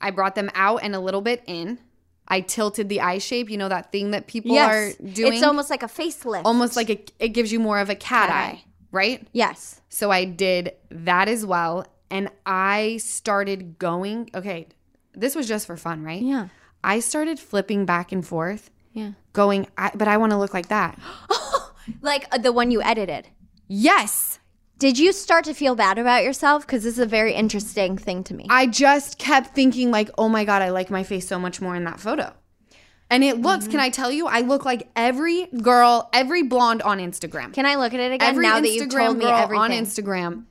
I 0.00 0.10
brought 0.10 0.34
them 0.34 0.50
out 0.54 0.80
and 0.82 0.94
a 0.94 1.00
little 1.00 1.20
bit 1.22 1.42
in. 1.46 1.78
I 2.26 2.40
tilted 2.40 2.88
the 2.88 3.00
eye 3.02 3.18
shape, 3.18 3.50
you 3.50 3.58
know 3.58 3.68
that 3.68 3.92
thing 3.92 4.12
that 4.12 4.26
people 4.26 4.52
yes. 4.52 4.70
are 4.98 5.02
doing 5.12 5.34
It's 5.34 5.42
almost 5.42 5.68
like 5.70 5.82
a 5.82 5.86
facelift. 5.88 6.42
almost 6.46 6.74
like 6.76 6.88
a, 6.90 6.98
it 7.18 7.28
gives 7.28 7.52
you 7.52 7.60
more 7.60 7.78
of 7.78 7.90
a 7.90 7.94
cat, 7.94 8.28
Cat 8.28 8.30
eye, 8.30 8.48
eye. 8.52 8.64
right? 8.92 9.28
Yes. 9.32 9.80
So 9.90 10.10
I 10.10 10.24
did 10.24 10.72
that 10.90 11.28
as 11.28 11.44
well 11.44 11.86
and 12.10 12.30
I 12.46 12.96
started 12.98 13.78
going, 13.78 14.30
okay, 14.34 14.68
this 15.14 15.34
was 15.34 15.46
just 15.46 15.66
for 15.66 15.76
fun, 15.76 16.02
right? 16.02 16.22
Yeah. 16.22 16.48
I 16.82 17.00
started 17.00 17.38
flipping 17.38 17.84
back 17.86 18.10
and 18.12 18.26
forth, 18.26 18.70
Yeah. 18.92 19.12
going, 19.34 19.66
I, 19.76 19.90
but 19.94 20.08
I 20.08 20.16
want 20.16 20.32
to 20.32 20.38
look 20.38 20.54
like 20.54 20.68
that. 20.68 20.98
Like 22.00 22.26
uh, 22.32 22.38
the 22.38 22.50
one 22.50 22.70
you 22.70 22.80
edited. 22.82 23.28
Yes. 23.68 24.38
Did 24.78 24.98
you 24.98 25.12
start 25.12 25.44
to 25.44 25.54
feel 25.54 25.74
bad 25.74 25.98
about 25.98 26.24
yourself? 26.24 26.66
Because 26.66 26.82
this 26.82 26.94
is 26.94 26.98
a 26.98 27.06
very 27.06 27.32
interesting 27.32 27.96
thing 27.96 28.24
to 28.24 28.34
me. 28.34 28.46
I 28.50 28.66
just 28.66 29.18
kept 29.18 29.54
thinking 29.54 29.90
like, 29.90 30.10
oh 30.18 30.28
my 30.28 30.44
god, 30.44 30.62
I 30.62 30.70
like 30.70 30.90
my 30.90 31.02
face 31.04 31.26
so 31.26 31.38
much 31.38 31.60
more 31.60 31.76
in 31.76 31.84
that 31.84 32.00
photo. 32.00 32.32
And 33.10 33.22
it 33.22 33.40
looks, 33.40 33.64
Mm-hmm. 33.64 33.70
can 33.72 33.80
I 33.80 33.90
tell 33.90 34.10
you, 34.10 34.26
I 34.26 34.40
look 34.40 34.64
like 34.64 34.88
every 34.96 35.46
girl, 35.46 36.10
every 36.12 36.42
blonde 36.42 36.82
on 36.82 36.98
Instagram. 36.98 37.52
Can 37.52 37.66
I 37.66 37.76
look 37.76 37.94
at 37.94 38.00
it 38.00 38.12
again 38.12 38.28
every 38.28 38.42
now 38.42 38.58
Instagram 38.58 38.62
that 38.62 38.72
you've 38.72 38.88
told 38.90 39.18
me 39.18 39.24
everything? 39.26 39.60
on 39.60 39.70
Instagram, 39.70 40.44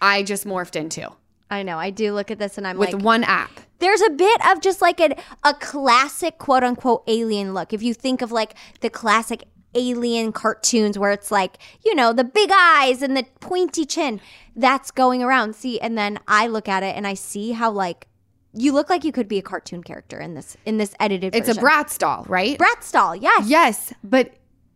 I 0.00 0.22
just 0.22 0.46
morphed 0.46 0.76
into 0.76 1.10
I 1.50 1.62
know. 1.62 1.78
I 1.78 1.90
do 1.90 2.12
look 2.12 2.30
at 2.30 2.38
this 2.38 2.58
and 2.58 2.66
I'm 2.66 2.76
with 2.78 2.92
like, 2.92 3.02
one 3.02 3.24
app. 3.24 3.50
there's 3.78 4.02
a 4.02 4.10
bit 4.10 4.46
of 4.50 4.60
just 4.60 4.82
like 4.82 5.00
a, 5.00 5.16
a 5.44 5.54
classic 5.54 6.36
quote 6.38 6.62
unquote 6.62 7.04
alien 7.06 7.54
look. 7.54 7.72
If 7.72 7.82
you 7.82 7.94
think 7.94 8.20
of 8.22 8.30
like 8.32 8.54
the 8.80 8.90
classic 8.90 9.44
alien 9.74 10.32
cartoons 10.32 10.98
where 10.98 11.12
it's 11.12 11.30
like, 11.30 11.58
you 11.84 11.94
know, 11.94 12.12
the 12.12 12.24
big 12.24 12.50
eyes 12.52 13.02
and 13.02 13.16
the 13.16 13.24
pointy 13.40 13.84
chin, 13.84 14.20
that's 14.56 14.90
going 14.90 15.22
around. 15.22 15.54
See, 15.54 15.78
and 15.80 15.96
then 15.96 16.18
I 16.26 16.46
look 16.46 16.68
at 16.68 16.82
it 16.82 16.96
and 16.96 17.06
I 17.06 17.14
see 17.14 17.52
how 17.52 17.70
like 17.70 18.06
you 18.54 18.72
look 18.72 18.88
like 18.90 19.04
you 19.04 19.12
could 19.12 19.28
be 19.28 19.38
a 19.38 19.42
cartoon 19.42 19.82
character 19.82 20.18
in 20.18 20.34
this 20.34 20.56
in 20.64 20.78
this 20.78 20.94
edited 20.98 21.34
It's 21.34 21.48
a 21.48 21.54
version. 21.54 21.68
Bratz 21.68 21.98
doll, 21.98 22.24
right? 22.28 22.58
Bratz 22.58 22.90
doll, 22.92 23.14
yes. 23.14 23.46
Yes, 23.46 23.92
but 24.02 24.32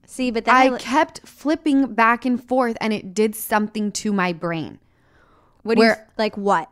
See, 0.07 0.31
but 0.31 0.45
then 0.45 0.55
I, 0.55 0.67
I 0.67 0.69
li- 0.69 0.79
kept 0.79 1.27
flipping 1.27 1.95
back 1.95 2.27
and 2.27 2.43
forth 2.43 2.77
and 2.83 2.93
it 2.93 3.15
did 3.15 3.35
something 3.35 3.91
to 3.93 4.13
my 4.13 4.33
brain. 4.35 4.79
what 5.63 5.77
do 5.77 5.83
you 5.83 5.89
where- 5.89 6.09
like 6.19 6.37
what? 6.37 6.69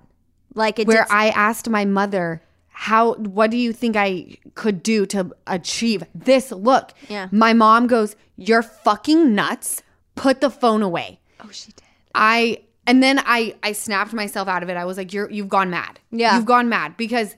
Like 0.55 0.79
it 0.79 0.87
Where 0.87 1.05
did, 1.05 1.13
I 1.13 1.29
asked 1.31 1.69
my 1.71 1.85
mother, 1.85 2.43
how 2.81 3.13
what 3.17 3.51
do 3.51 3.59
you 3.59 3.75
think 3.75 3.95
I 3.95 4.39
could 4.55 4.83
do 4.83 5.05
to 5.05 5.31
achieve 5.47 6.03
this 6.15 6.51
look? 6.51 6.95
Yeah. 7.11 7.29
My 7.31 7.53
mom 7.53 7.87
goes, 7.87 8.17
"You're 8.37 8.63
fucking 8.63 9.35
nuts. 9.35 9.83
Put 10.15 10.41
the 10.41 10.49
phone 10.49 10.81
away." 10.83 11.21
Oh, 11.45 11.51
she 11.53 11.73
did. 11.73 11.83
I 12.15 12.63
and 12.87 13.03
then 13.03 13.19
I 13.19 13.55
I 13.63 13.73
snapped 13.73 14.15
myself 14.15 14.49
out 14.49 14.63
of 14.63 14.71
it. 14.71 14.79
I 14.79 14.87
was 14.87 14.97
like, 14.97 15.13
"You're 15.13 15.31
you've 15.31 15.51
gone 15.51 15.69
mad. 15.69 16.01
Yeah. 16.11 16.37
you've 16.37 16.47
gone 16.47 16.71
mad 16.71 16.97
because 16.97 17.37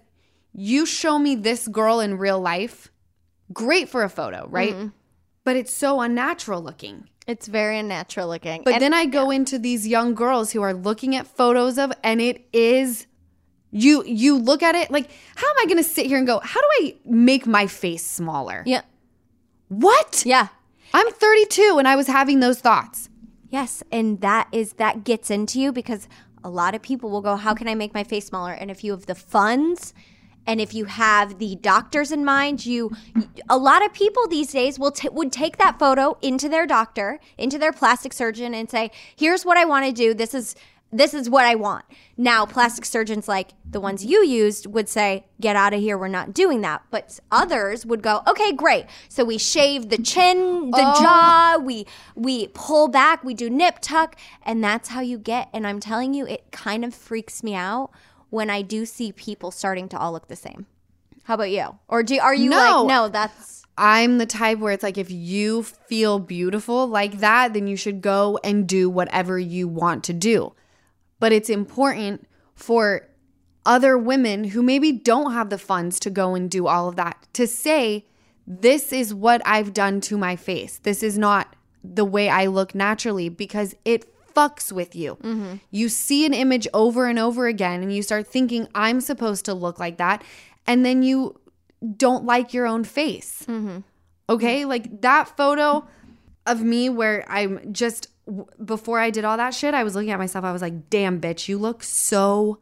you 0.53 0.87
show 0.87 1.19
me 1.19 1.35
this 1.35 1.67
girl 1.67 1.99
in 1.99 2.19
real 2.19 2.39
life, 2.41 2.93
great 3.53 3.89
for 3.89 4.05
a 4.05 4.09
photo, 4.09 4.47
right? 4.49 4.75
Mm-hmm. 4.75 4.89
But 5.43 5.57
it's 5.57 5.73
so 5.73 6.01
unnatural 6.01 6.63
looking. 6.63 7.09
It's 7.27 7.49
very 7.49 7.81
unnatural 7.81 8.29
looking. 8.29 8.63
But 8.65 8.75
And- 8.75 8.83
then 8.83 8.95
I 8.95 9.07
go 9.07 9.33
into 9.33 9.59
these 9.59 9.89
young 9.89 10.15
girls 10.15 10.53
who 10.53 10.63
are 10.63 10.73
looking 10.75 11.17
at 11.17 11.27
photos 11.27 11.79
of, 11.79 11.91
and 12.05 12.21
it 12.21 12.47
is 12.53 13.07
you. 13.73 14.05
You 14.05 14.39
look 14.39 14.63
at 14.63 14.75
it 14.77 14.91
like, 14.91 15.11
how 15.35 15.49
am 15.49 15.57
I 15.61 15.65
going 15.65 15.79
to 15.79 15.83
sit 15.83 16.07
here 16.07 16.19
and 16.19 16.27
go? 16.27 16.39
How 16.41 16.61
do 16.61 16.67
I 16.81 16.95
make 17.05 17.47
my 17.47 17.67
face 17.67 18.07
smaller? 18.07 18.63
yeah, 18.67 18.83
What? 19.69 20.23
yeah. 20.25 20.49
I'm 20.95 21.11
32 21.11 21.77
and 21.79 21.89
I 21.89 21.97
was 21.97 22.07
having 22.07 22.41
those 22.41 22.61
thoughts. 22.61 23.09
Yes, 23.49 23.83
and 23.91 24.21
that 24.21 24.49
is 24.53 24.75
that 24.75 25.05
gets 25.05 25.31
into 25.31 25.59
you 25.61 25.73
because 25.73 26.07
a 26.45 26.51
lot 26.51 26.75
of 26.75 26.83
people 26.83 27.11
will 27.11 27.21
go, 27.23 27.37
"How 27.37 27.55
can 27.55 27.69
I 27.69 27.75
make 27.75 27.93
my 27.95 28.05
face 28.05 28.27
smaller?" 28.27 28.53
And 28.53 28.71
if 28.71 28.83
you 28.85 28.93
have 28.93 29.07
the 29.07 29.15
funds 29.15 29.93
and 30.47 30.61
if 30.61 30.75
you 30.75 30.87
have 30.87 31.39
the 31.39 31.57
doctors 31.57 32.13
in 32.13 32.25
mind, 32.25 32.65
you 32.67 32.91
a 33.51 33.57
lot 33.59 33.85
of 33.85 33.93
people 33.93 34.27
these 34.27 34.53
days 34.53 34.79
will 34.79 34.91
t- 34.91 35.09
would 35.11 35.33
take 35.33 35.57
that 35.59 35.79
photo 35.79 36.17
into 36.23 36.49
their 36.49 36.67
doctor, 36.67 37.21
into 37.39 37.59
their 37.59 37.73
plastic 37.73 38.13
surgeon 38.15 38.55
and 38.55 38.71
say, 38.71 38.91
"Here's 39.17 39.45
what 39.45 39.57
I 39.59 39.65
want 39.67 39.85
to 39.87 39.93
do. 39.93 40.15
This 40.15 40.35
is 40.35 40.55
this 40.93 41.15
is 41.15 41.31
what 41.31 41.45
I 41.45 41.55
want." 41.55 41.85
Now, 42.17 42.45
plastic 42.47 42.85
surgeons 42.85 43.27
like 43.27 43.53
the 43.69 43.81
ones 43.81 44.05
you 44.05 44.25
used 44.25 44.67
would 44.67 44.89
say, 44.89 45.25
"Get 45.41 45.57
out 45.57 45.73
of 45.73 45.81
here. 45.81 45.97
We're 45.97 46.09
not 46.09 46.35
doing 46.35 46.61
that." 46.61 46.83
But 46.91 47.19
others 47.31 47.87
would 47.87 48.03
go, 48.03 48.23
"Okay, 48.27 48.53
great. 48.53 48.87
So 49.09 49.25
we 49.25 49.39
shave 49.39 49.89
the 49.89 49.99
chin, 49.99 50.71
the 50.71 50.95
oh. 50.95 51.03
jaw, 51.03 51.59
we 51.61 51.87
we 52.15 52.49
pull 52.49 52.89
back, 52.89 53.25
we 53.25 53.35
do 53.35 53.49
nip 53.49 53.79
tuck, 53.81 54.17
and 54.43 54.63
that's 54.63 54.91
how 54.91 55.01
you 55.01 55.19
get." 55.19 55.49
And 55.53 55.67
I'm 55.67 55.81
telling 55.81 56.15
you, 56.15 56.27
it 56.27 56.53
kind 56.53 56.85
of 56.85 56.95
freaks 56.95 57.43
me 57.43 57.55
out 57.55 57.91
when 58.31 58.51
I 58.51 58.63
do 58.63 58.87
see 58.87 59.13
people 59.13 59.51
starting 59.51 59.89
to 59.91 59.99
all 59.99 60.13
look 60.13 60.29
the 60.29 60.37
same. 60.37 60.67
How 61.25 61.35
about 61.35 61.51
you? 61.51 61.79
Or 61.89 62.03
do 62.03 62.19
are 62.19 62.35
you 62.35 62.51
No. 62.51 62.83
like, 62.83 62.89
"No, 62.89 63.09
that's 63.09 63.63
I'm 63.79 64.19
the 64.19 64.27
type 64.27 64.59
where 64.59 64.73
it's 64.73 64.83
like, 64.83 64.99
if 64.99 65.11
you 65.11 65.63
feel 65.63 66.19
beautiful 66.19 66.87
like 66.87 67.21
that, 67.21 67.55
then 67.55 67.67
you 67.67 67.77
should 67.77 68.03
go 68.03 68.39
and 68.45 68.67
do 68.67 68.91
whatever 68.91 69.39
you 69.39 69.67
want 69.67 70.05
to 70.05 70.13
do. 70.13 70.53
But 71.23 71.31
it's 71.31 71.49
important 71.49 72.27
for 72.57 73.07
other 73.65 73.97
women 73.97 74.43
who 74.43 74.61
maybe 74.61 74.91
don't 74.91 75.33
have 75.33 75.51
the 75.51 75.57
funds 75.57 76.01
to 76.01 76.11
go 76.11 76.35
and 76.35 76.51
do 76.51 76.67
all 76.67 76.89
of 76.89 76.97
that 76.97 77.29
to 77.35 77.47
say, 77.47 78.07
this 78.45 78.93
is 78.93 79.15
what 79.15 79.41
I've 79.47 79.73
done 79.73 80.01
to 80.01 80.19
my 80.19 80.35
face. 80.35 80.79
This 80.79 81.01
is 81.01 81.17
not 81.17 81.55
the 81.85 82.05
way 82.05 82.29
I 82.29 82.47
look 82.47 82.75
naturally 82.75 83.29
because 83.29 83.77
it 83.85 84.13
fucks 84.35 84.73
with 84.73 84.97
you. 84.97 85.15
Mm-hmm. 85.23 85.55
You 85.71 85.89
see 85.89 86.27
an 86.27 86.35
image 86.35 86.67
over 86.75 87.07
and 87.07 87.21
over 87.21 87.47
again 87.47 87.85
and 87.85 87.95
you 87.95 88.03
start 88.03 88.27
thinking, 88.27 88.67
I'm 88.75 89.01
supposed 89.01 89.45
to 89.45 89.55
look 89.55 89.79
like 89.79 89.99
that. 89.99 90.25
And 90.67 90.85
then 90.85 91.05
you 91.05 91.39
don't 91.97 92.25
like 92.25 92.53
your 92.53 92.67
own 92.67 92.83
face. 92.83 93.45
Mm-hmm. 93.47 93.79
Okay. 94.29 94.65
Like 94.65 95.03
that 95.03 95.37
photo 95.37 95.87
of 96.47 96.65
me 96.65 96.89
where 96.89 97.25
I'm 97.29 97.73
just, 97.73 98.09
before 98.65 98.99
I 98.99 99.11
did 99.11 99.25
all 99.25 99.37
that 99.37 99.55
shit, 99.55 99.75
I 99.75 99.83
was 99.85 99.95
looking 99.95 100.11
at 100.11 100.19
myself. 100.19 100.45
I 100.45 100.53
was 100.53 100.63
like, 100.63 100.89
damn, 100.91 101.21
bitch, 101.21 101.49
you 101.49 101.59
look 101.59 101.83
so 101.83 102.59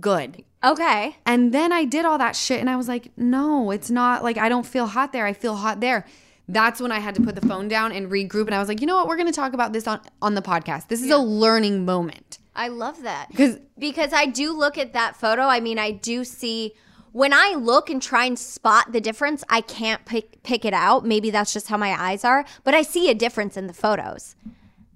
good. 0.00 0.44
okay." 0.62 1.16
And 1.24 1.52
then 1.52 1.72
I 1.72 1.84
did 1.84 2.04
all 2.04 2.18
that 2.18 2.36
shit 2.36 2.60
and 2.60 2.68
I 2.68 2.76
was 2.76 2.88
like, 2.88 3.10
no, 3.16 3.70
it's 3.70 3.90
not 3.90 4.22
like 4.22 4.36
I 4.38 4.48
don't 4.48 4.66
feel 4.66 4.86
hot 4.86 5.12
there. 5.12 5.24
I 5.26 5.32
feel 5.32 5.56
hot 5.56 5.80
there. 5.80 6.04
That's 6.50 6.80
when 6.80 6.92
I 6.92 6.98
had 6.98 7.14
to 7.16 7.22
put 7.22 7.34
the 7.34 7.46
phone 7.46 7.68
down 7.68 7.92
and 7.92 8.10
regroup. 8.10 8.46
And 8.46 8.54
I 8.54 8.58
was 8.58 8.68
like, 8.68 8.80
you 8.80 8.86
know 8.86 8.96
what? 8.96 9.06
We're 9.06 9.16
going 9.16 9.26
to 9.28 9.34
talk 9.34 9.52
about 9.52 9.72
this 9.74 9.86
on, 9.86 10.00
on 10.22 10.34
the 10.34 10.40
podcast. 10.42 10.88
This 10.88 11.02
is 11.02 11.10
a 11.10 11.18
learning 11.18 11.84
moment. 11.84 12.38
I 12.56 12.68
love 12.68 13.02
that. 13.02 13.28
'Cause- 13.36 13.58
because 13.78 14.12
I 14.14 14.24
do 14.26 14.52
look 14.52 14.78
at 14.78 14.92
that 14.94 15.16
photo. 15.16 15.42
I 15.42 15.60
mean, 15.60 15.78
I 15.78 15.90
do 15.90 16.24
see 16.24 16.72
when 17.12 17.32
I 17.34 17.54
look 17.58 17.90
and 17.90 18.00
try 18.02 18.24
and 18.24 18.38
spot 18.38 18.92
the 18.92 19.00
difference, 19.00 19.44
I 19.50 19.60
can't 19.60 20.04
pick 20.06 20.42
pick 20.42 20.64
it 20.64 20.72
out. 20.74 21.04
Maybe 21.06 21.30
that's 21.30 21.52
just 21.52 21.68
how 21.68 21.76
my 21.76 21.92
eyes 22.00 22.24
are, 22.24 22.44
but 22.64 22.74
I 22.74 22.82
see 22.82 23.10
a 23.10 23.14
difference 23.14 23.56
in 23.56 23.66
the 23.66 23.72
photos. 23.74 24.34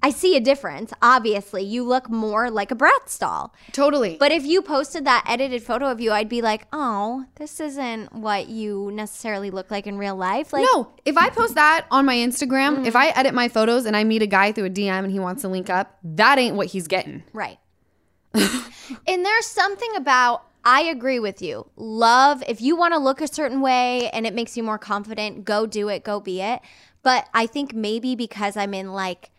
I 0.05 0.11
see 0.11 0.37
a 0.37 0.41
difference. 0.41 0.93
Obviously, 1.01 1.63
you 1.63 1.85
look 1.85 2.11
more 2.11 2.51
like 2.51 2.73
a 2.73 2.75
Bratz 2.75 3.19
doll. 3.21 3.55
Totally. 3.71 4.17
But 4.19 4.33
if 4.33 4.45
you 4.45 4.61
posted 4.61 5.05
that 5.05 5.25
edited 5.29 5.63
photo 5.63 5.87
of 5.87 6.01
you, 6.01 6.11
I'd 6.11 6.29
be 6.29 6.43
like, 6.43 6.67
oh, 6.73 7.27
this 7.37 7.61
isn't 7.61 8.13
what 8.13 8.49
you 8.49 8.91
necessarily 8.93 9.51
look 9.51 9.71
like 9.71 9.87
in 9.87 9.97
real 9.97 10.17
life. 10.17 10.53
Like, 10.53 10.67
no, 10.73 10.93
if 11.05 11.17
I 11.17 11.31
post 11.31 11.55
that 11.55 11.87
on 11.93 12.05
my 12.05 12.17
Instagram, 12.17 12.85
if 12.85 12.95
mm. 12.95 13.01
I 13.01 13.09
edit 13.11 13.33
my 13.33 13.49
photos 13.49 13.87
and 13.87 13.97
I 13.97 14.03
meet 14.03 14.23
a 14.23 14.27
guy 14.27 14.51
through 14.51 14.67
a 14.67 14.71
DM 14.71 15.05
and 15.05 15.13
he 15.13 15.21
wants 15.21 15.43
to 15.43 15.49
link 15.49 15.71
up, 15.71 15.97
that 16.03 16.37
ain't 16.37 16.57
what 16.57 16.67
he's 16.67 16.89
getting. 16.89 17.23
Right. 17.33 17.59
and 18.35 19.25
there's 19.25 19.47
something 19.47 19.95
about, 19.95 20.45
I 20.65 20.83
agree 20.83 21.21
with 21.21 21.41
you. 21.41 21.71
Love, 21.77 22.43
if 22.49 22.61
you 22.61 22.75
want 22.75 22.93
to 22.95 22.99
look 22.99 23.21
a 23.21 23.29
certain 23.29 23.61
way 23.61 24.11
and 24.11 24.27
it 24.27 24.35
makes 24.35 24.57
you 24.57 24.65
more 24.65 24.79
confident, 24.79 25.45
go 25.45 25.65
do 25.65 25.89
it, 25.89 26.03
go 26.03 26.19
be 26.19 26.41
it. 26.41 26.61
But 27.05 27.29
I 27.33 27.47
think 27.47 27.73
maybe 27.73 28.17
because 28.17 28.57
I'm 28.57 28.75
in 28.75 28.93
like, 28.93 29.31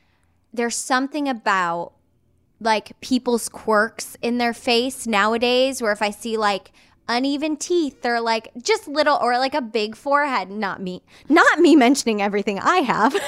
there's 0.53 0.75
something 0.75 1.27
about 1.27 1.93
like 2.59 2.99
people's 3.01 3.49
quirks 3.49 4.15
in 4.21 4.37
their 4.37 4.53
face 4.53 5.05
nowadays 5.05 5.81
where 5.81 5.91
if 5.91 6.01
I 6.01 6.11
see 6.11 6.37
like 6.37 6.71
uneven 7.09 7.57
teeth 7.57 8.05
or 8.05 8.21
like 8.21 8.49
just 8.61 8.87
little 8.87 9.17
or 9.21 9.37
like 9.37 9.53
a 9.53 9.61
big 9.61 9.95
forehead, 9.95 10.49
not 10.49 10.81
me, 10.81 11.03
not 11.27 11.59
me 11.59 11.75
mentioning 11.75 12.21
everything 12.21 12.59
I 12.59 12.77
have. 12.77 13.13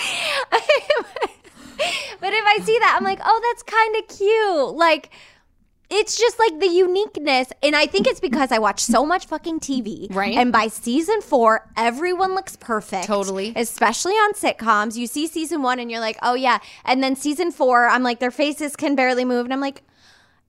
but 2.20 2.32
if 2.32 2.44
I 2.46 2.58
see 2.64 2.78
that, 2.78 2.94
I'm 2.96 3.04
like, 3.04 3.20
oh, 3.24 3.40
that's 3.50 3.62
kind 3.62 3.96
of 3.96 4.08
cute. 4.08 4.76
Like, 4.76 5.10
it's 5.90 6.16
just 6.16 6.38
like 6.38 6.60
the 6.60 6.68
uniqueness. 6.68 7.48
And 7.62 7.74
I 7.74 7.86
think 7.86 8.06
it's 8.06 8.20
because 8.20 8.52
I 8.52 8.58
watch 8.58 8.80
so 8.80 9.04
much 9.04 9.26
fucking 9.26 9.60
TV. 9.60 10.14
Right. 10.14 10.36
And 10.36 10.52
by 10.52 10.68
season 10.68 11.20
four, 11.20 11.68
everyone 11.76 12.34
looks 12.34 12.54
perfect. 12.56 13.06
Totally. 13.06 13.52
Especially 13.56 14.12
on 14.12 14.32
sitcoms. 14.34 14.96
You 14.96 15.08
see 15.08 15.26
season 15.26 15.62
one 15.62 15.80
and 15.80 15.90
you're 15.90 16.00
like, 16.00 16.16
oh, 16.22 16.34
yeah. 16.34 16.60
And 16.84 17.02
then 17.02 17.16
season 17.16 17.50
four, 17.50 17.88
I'm 17.88 18.04
like, 18.04 18.20
their 18.20 18.30
faces 18.30 18.76
can 18.76 18.94
barely 18.94 19.24
move. 19.24 19.46
And 19.46 19.52
I'm 19.52 19.60
like, 19.60 19.82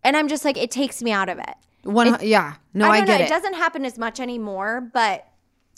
and 0.03 0.15
I'm 0.15 0.27
just 0.27 0.45
like, 0.45 0.57
it 0.57 0.69
takes 0.69 1.01
me 1.01 1.11
out 1.11 1.27
of 1.27 1.39
it. 1.39 1.55
One, 1.83 2.17
yeah, 2.21 2.55
no, 2.75 2.89
I, 2.89 2.99
don't 2.99 3.07
get 3.07 3.19
know. 3.19 3.25
it. 3.25 3.29
doesn't 3.29 3.55
happen 3.55 3.85
as 3.85 3.97
much 3.97 4.19
anymore, 4.19 4.87
but 4.93 5.27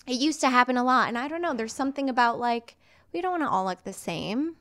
it 0.06 0.20
used 0.20 0.42
to 0.42 0.50
happen 0.50 0.76
a 0.76 0.84
lot. 0.84 1.08
And 1.08 1.18
I 1.18 1.30
don't 1.30 1.42
know. 1.42 1.54
There's 1.54 1.72
something 1.72 2.10
about 2.10 2.40
like, 2.40 2.76
we 3.14 3.22
don't 3.22 3.32
want 3.32 3.44
to 3.44 3.50
all 3.50 3.64
look 3.64 3.84
the 3.86 3.94
same. 3.94 4.58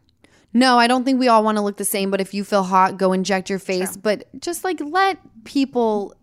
No, 0.54 0.78
I 0.78 0.86
don't 0.86 1.04
think 1.04 1.18
we 1.18 1.28
all 1.28 1.42
want 1.42 1.56
to 1.56 1.62
look 1.62 1.78
the 1.78 1.84
same, 1.84 2.10
but 2.10 2.20
if 2.20 2.34
you 2.34 2.44
feel 2.44 2.64
hot, 2.64 2.98
go 2.98 3.12
inject 3.12 3.48
your 3.48 3.58
face. 3.58 3.96
But 3.96 4.28
just 4.40 4.64
like 4.64 4.80
let 4.80 5.18
people. 5.44 6.14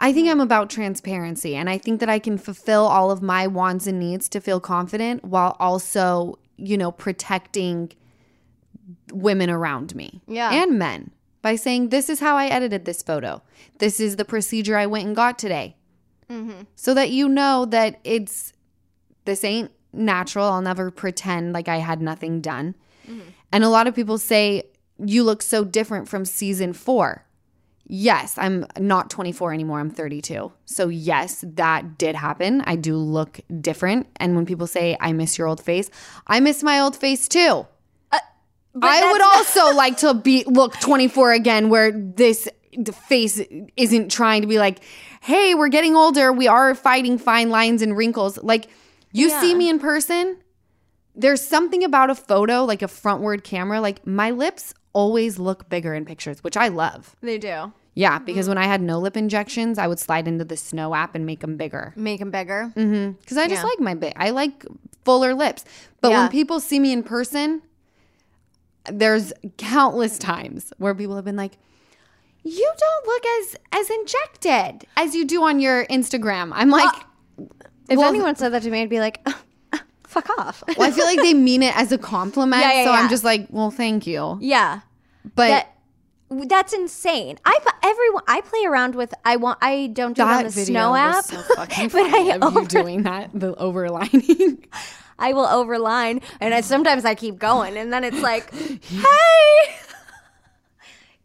I 0.00 0.12
think 0.12 0.28
I'm 0.28 0.40
about 0.40 0.70
transparency, 0.70 1.54
and 1.54 1.70
I 1.70 1.78
think 1.78 2.00
that 2.00 2.08
I 2.08 2.18
can 2.18 2.36
fulfill 2.36 2.82
all 2.86 3.10
of 3.12 3.22
my 3.22 3.46
wants 3.46 3.86
and 3.86 3.98
needs 4.00 4.28
to 4.30 4.40
feel 4.40 4.58
confident 4.58 5.24
while 5.24 5.56
also, 5.60 6.38
you 6.56 6.76
know, 6.76 6.90
protecting 6.90 7.92
women 9.12 9.48
around 9.48 9.94
me 9.94 10.20
Yeah. 10.26 10.50
and 10.52 10.78
men 10.78 11.12
by 11.42 11.54
saying, 11.56 11.88
This 11.90 12.10
is 12.10 12.18
how 12.20 12.36
I 12.36 12.46
edited 12.46 12.84
this 12.84 13.02
photo. 13.02 13.40
This 13.78 14.00
is 14.00 14.16
the 14.16 14.24
procedure 14.24 14.76
I 14.76 14.86
went 14.86 15.06
and 15.06 15.14
got 15.16 15.38
today. 15.38 15.76
Mm-hmm. 16.28 16.62
So 16.74 16.92
that 16.94 17.10
you 17.10 17.28
know 17.28 17.64
that 17.66 18.00
it's 18.02 18.52
this 19.26 19.44
ain't 19.44 19.70
natural. 19.94 20.46
I'll 20.46 20.62
never 20.62 20.90
pretend 20.90 21.52
like 21.52 21.68
I 21.68 21.76
had 21.78 22.00
nothing 22.00 22.40
done. 22.40 22.74
And 23.52 23.62
a 23.62 23.68
lot 23.68 23.86
of 23.86 23.94
people 23.94 24.18
say, 24.18 24.64
You 24.98 25.22
look 25.22 25.42
so 25.42 25.64
different 25.64 26.08
from 26.08 26.24
season 26.24 26.72
four. 26.72 27.24
Yes, 27.86 28.38
I'm 28.38 28.66
not 28.78 29.10
24 29.10 29.52
anymore. 29.52 29.78
I'm 29.78 29.90
32. 29.90 30.50
So, 30.64 30.88
yes, 30.88 31.44
that 31.46 31.98
did 31.98 32.16
happen. 32.16 32.62
I 32.62 32.76
do 32.76 32.96
look 32.96 33.40
different. 33.60 34.06
And 34.16 34.34
when 34.34 34.46
people 34.46 34.66
say, 34.66 34.96
I 35.00 35.12
miss 35.12 35.36
your 35.36 35.46
old 35.46 35.62
face, 35.62 35.90
I 36.26 36.40
miss 36.40 36.62
my 36.62 36.80
old 36.80 36.96
face 36.96 37.28
too. 37.28 37.66
I 38.82 39.12
would 39.12 39.22
also 39.22 39.72
like 39.76 39.98
to 39.98 40.14
be 40.14 40.44
look 40.46 40.78
24 40.80 41.32
again, 41.32 41.68
where 41.68 41.92
this 41.92 42.48
the 42.76 42.92
face 42.92 43.40
isn't 43.76 44.10
trying 44.10 44.42
to 44.42 44.48
be 44.48 44.58
like, 44.58 44.80
hey, 45.20 45.54
we're 45.54 45.68
getting 45.68 45.94
older. 45.94 46.32
We 46.32 46.48
are 46.48 46.74
fighting 46.74 47.18
fine 47.18 47.50
lines 47.50 47.82
and 47.82 47.96
wrinkles. 47.96 48.36
Like, 48.42 48.68
you 49.14 49.30
see 49.30 49.54
me 49.54 49.68
in 49.68 49.78
person, 49.78 50.38
there's 51.14 51.40
something 51.40 51.84
about 51.84 52.10
a 52.10 52.14
photo, 52.14 52.64
like 52.64 52.82
a 52.82 52.86
frontward 52.86 53.44
camera. 53.44 53.80
Like, 53.80 54.06
my 54.06 54.30
lips 54.30 54.74
always 54.92 55.38
look 55.38 55.68
bigger 55.68 55.94
in 55.94 56.04
pictures, 56.04 56.42
which 56.42 56.56
I 56.56 56.68
love. 56.68 57.16
They 57.20 57.38
do. 57.38 57.72
Yeah, 57.94 58.18
because 58.18 58.46
mm-hmm. 58.46 58.50
when 58.50 58.58
I 58.58 58.66
had 58.66 58.82
no 58.82 58.98
lip 58.98 59.16
injections, 59.16 59.78
I 59.78 59.86
would 59.86 60.00
slide 60.00 60.26
into 60.26 60.44
the 60.44 60.56
Snow 60.56 60.94
app 60.94 61.14
and 61.14 61.24
make 61.24 61.40
them 61.40 61.56
bigger. 61.56 61.92
Make 61.94 62.18
them 62.18 62.32
bigger. 62.32 62.72
Mm-hmm, 62.76 63.12
because 63.12 63.36
I 63.36 63.46
just 63.46 63.62
like 63.62 63.78
my 63.78 63.94
bit. 63.94 64.14
I 64.16 64.30
like 64.30 64.66
fuller 65.04 65.32
lips. 65.32 65.64
But 66.00 66.10
Yeah. 66.10 66.22
when 66.22 66.30
people 66.30 66.58
see 66.58 66.80
me 66.80 66.92
in 66.92 67.04
person, 67.04 67.62
there's 68.90 69.32
countless 69.58 70.18
times 70.18 70.72
where 70.78 70.94
people 70.94 71.14
have 71.14 71.24
been 71.24 71.36
like, 71.36 71.56
"You 72.42 72.72
don't 72.76 73.06
look 73.06 73.24
as 73.26 73.56
as 73.72 73.90
injected 73.90 74.86
as 74.96 75.14
you 75.14 75.24
do 75.24 75.44
on 75.44 75.60
your 75.60 75.86
Instagram." 75.86 76.50
I'm 76.52 76.70
like, 76.70 76.92
If 77.88 77.98
Well, 77.98 78.08
anyone 78.08 78.36
said 78.36 78.50
that 78.50 78.62
to 78.62 78.70
me, 78.70 78.82
I'd 78.82 78.88
be 78.88 79.00
like, 79.00 79.20
uh, 79.26 79.32
uh, 79.72 79.78
fuck 80.04 80.28
off. 80.38 80.62
well, 80.76 80.88
I 80.88 80.90
feel 80.90 81.04
like 81.04 81.20
they 81.20 81.34
mean 81.34 81.62
it 81.62 81.76
as 81.76 81.92
a 81.92 81.98
compliment. 81.98 82.62
Yeah, 82.62 82.72
yeah, 82.72 82.84
so 82.84 82.92
yeah. 82.92 82.98
I'm 82.98 83.08
just 83.10 83.24
like, 83.24 83.46
"Well, 83.50 83.70
thank 83.70 84.06
you." 84.06 84.38
yeah. 84.40 84.80
But 85.34 85.48
that 85.48 85.74
that's 86.48 86.72
insane. 86.72 87.38
I 87.44 87.58
everyone 87.82 88.22
I 88.26 88.40
play 88.40 88.64
around 88.66 88.94
with. 88.94 89.12
I 89.24 89.36
want. 89.36 89.58
I 89.62 89.88
don't 89.88 90.16
do 90.16 90.22
it 90.22 90.26
on 90.26 90.44
the 90.44 90.50
video 90.50 90.64
Snow 90.72 90.94
app, 90.94 91.24
so 91.24 91.42
but 91.56 91.78
I 91.78 92.18
you 92.18 92.32
over, 92.40 92.64
doing 92.64 93.02
that, 93.02 93.30
the 93.34 93.54
overlining. 93.54 94.64
I 95.18 95.32
will 95.32 95.46
overline, 95.46 96.22
and 96.40 96.52
I, 96.52 96.60
sometimes 96.60 97.04
I 97.04 97.14
keep 97.14 97.38
going, 97.38 97.76
and 97.76 97.92
then 97.92 98.02
it's 98.02 98.20
like, 98.20 98.52
hey. 98.84 99.76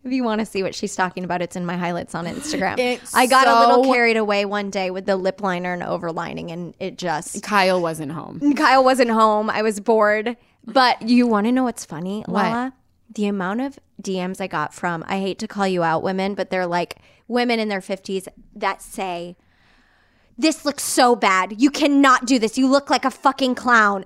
If 0.04 0.14
you 0.14 0.24
want 0.24 0.40
to 0.40 0.46
see 0.46 0.64
what 0.64 0.74
she's 0.74 0.96
talking 0.96 1.24
about, 1.26 1.42
it's 1.42 1.56
in 1.56 1.66
my 1.66 1.76
highlights 1.76 2.16
on 2.16 2.26
Instagram. 2.26 2.76
It's 2.80 3.14
I 3.14 3.28
got 3.28 3.48
a 3.48 3.60
little 3.60 3.92
carried 3.94 4.18
away 4.18 4.46
one 4.46 4.70
day 4.70 4.92
with 4.92 5.06
the 5.06 5.16
lip 5.18 5.42
liner 5.42 5.74
and 5.74 5.82
overlining, 5.82 6.52
and 6.52 6.74
it 6.80 6.98
just 6.98 7.44
Kyle 7.44 7.82
wasn't 7.82 8.14
home. 8.14 8.54
Kyle 8.56 8.84
wasn't 8.84 9.12
home. 9.12 9.50
I 9.50 9.62
was 9.62 9.80
bored. 9.80 10.38
But 10.66 11.02
you 11.02 11.28
want 11.28 11.48
to 11.48 11.52
know 11.52 11.64
what's 11.64 11.86
funny, 11.86 12.24
What? 12.28 12.44
Lala? 12.44 12.74
The 13.14 13.26
amount 13.26 13.62
of 13.62 13.80
DMs 14.02 14.40
I 14.40 14.48
got 14.48 14.74
from, 14.74 15.04
I 15.08 15.20
hate 15.20 15.40
to 15.40 15.48
call 15.48 15.68
you 15.68 15.84
out 15.84 16.04
women, 16.04 16.36
but 16.36 16.52
they're 16.52 16.68
like 16.68 16.98
women 17.28 17.60
in 17.60 17.68
their 17.68 17.82
50s 17.82 18.28
that 18.56 18.82
say, 18.82 19.36
This 20.40 20.64
looks 20.64 20.84
so 20.84 21.18
bad. 21.18 21.62
You 21.62 21.70
cannot 21.70 22.26
do 22.26 22.40
this. 22.40 22.58
You 22.58 22.70
look 22.70 22.90
like 22.90 23.04
a 23.04 23.12
fucking 23.12 23.56
clown. 23.56 24.06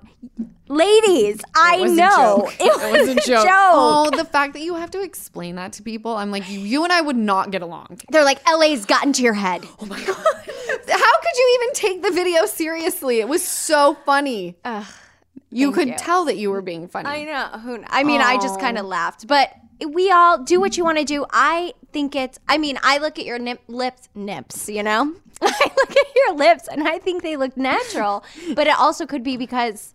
Ladies, 0.66 1.40
I 1.54 1.78
was 1.78 1.92
a 1.92 1.94
know. 1.94 2.08
joke. 2.08 2.54
It 2.60 3.00
was 3.00 3.08
a 3.08 3.14
joke. 3.14 3.44
joke. 3.44 3.46
Oh, 3.46 4.10
the 4.10 4.24
fact 4.24 4.54
that 4.54 4.62
you 4.62 4.74
have 4.74 4.90
to 4.90 5.02
explain 5.02 5.54
that 5.54 5.74
to 5.74 5.82
people, 5.84 6.16
I'm 6.16 6.32
like, 6.32 6.42
you 6.48 6.82
and 6.82 6.92
I 6.92 7.02
would 7.02 7.16
not 7.16 7.52
get 7.52 7.62
along. 7.62 8.00
They're 8.10 8.24
like, 8.24 8.40
LA's 8.50 8.84
gotten 8.84 9.12
to 9.12 9.22
your 9.22 9.34
head. 9.34 9.64
Oh 9.78 9.86
my 9.86 9.96
god! 10.04 10.16
How 10.16 11.20
could 11.20 11.36
you 11.36 11.60
even 11.62 11.74
take 11.74 12.02
the 12.02 12.10
video 12.10 12.46
seriously? 12.46 13.20
It 13.20 13.28
was 13.28 13.46
so 13.46 13.96
funny. 14.04 14.56
you 15.50 15.70
could 15.70 15.86
you. 15.86 15.94
tell 15.96 16.24
that 16.24 16.36
you 16.36 16.50
were 16.50 16.62
being 16.62 16.88
funny. 16.88 17.08
I 17.08 17.22
know. 17.22 17.84
I 17.86 18.02
mean, 18.02 18.20
I 18.20 18.38
just 18.38 18.58
kind 18.58 18.76
of 18.76 18.86
oh. 18.86 18.88
laughed, 18.88 19.28
but 19.28 19.54
we 19.86 20.10
all 20.10 20.38
do 20.42 20.58
what 20.58 20.76
you 20.76 20.84
want 20.84 20.98
to 20.98 21.04
do. 21.04 21.26
I 21.30 21.74
think 21.92 22.16
it's. 22.16 22.40
I 22.48 22.58
mean, 22.58 22.76
I 22.82 22.98
look 22.98 23.20
at 23.20 23.24
your 23.24 23.38
nip, 23.38 23.60
lips, 23.68 24.08
nips. 24.16 24.68
You 24.68 24.82
know, 24.82 25.14
I 25.42 25.70
look 25.76 25.90
at 25.90 26.06
your 26.14 26.34
lips, 26.34 26.68
and 26.68 26.88
I 26.88 26.98
think 26.98 27.22
they 27.22 27.36
look 27.36 27.56
natural. 27.56 28.24
but 28.54 28.66
it 28.66 28.78
also 28.78 29.06
could 29.06 29.22
be 29.22 29.36
because 29.36 29.94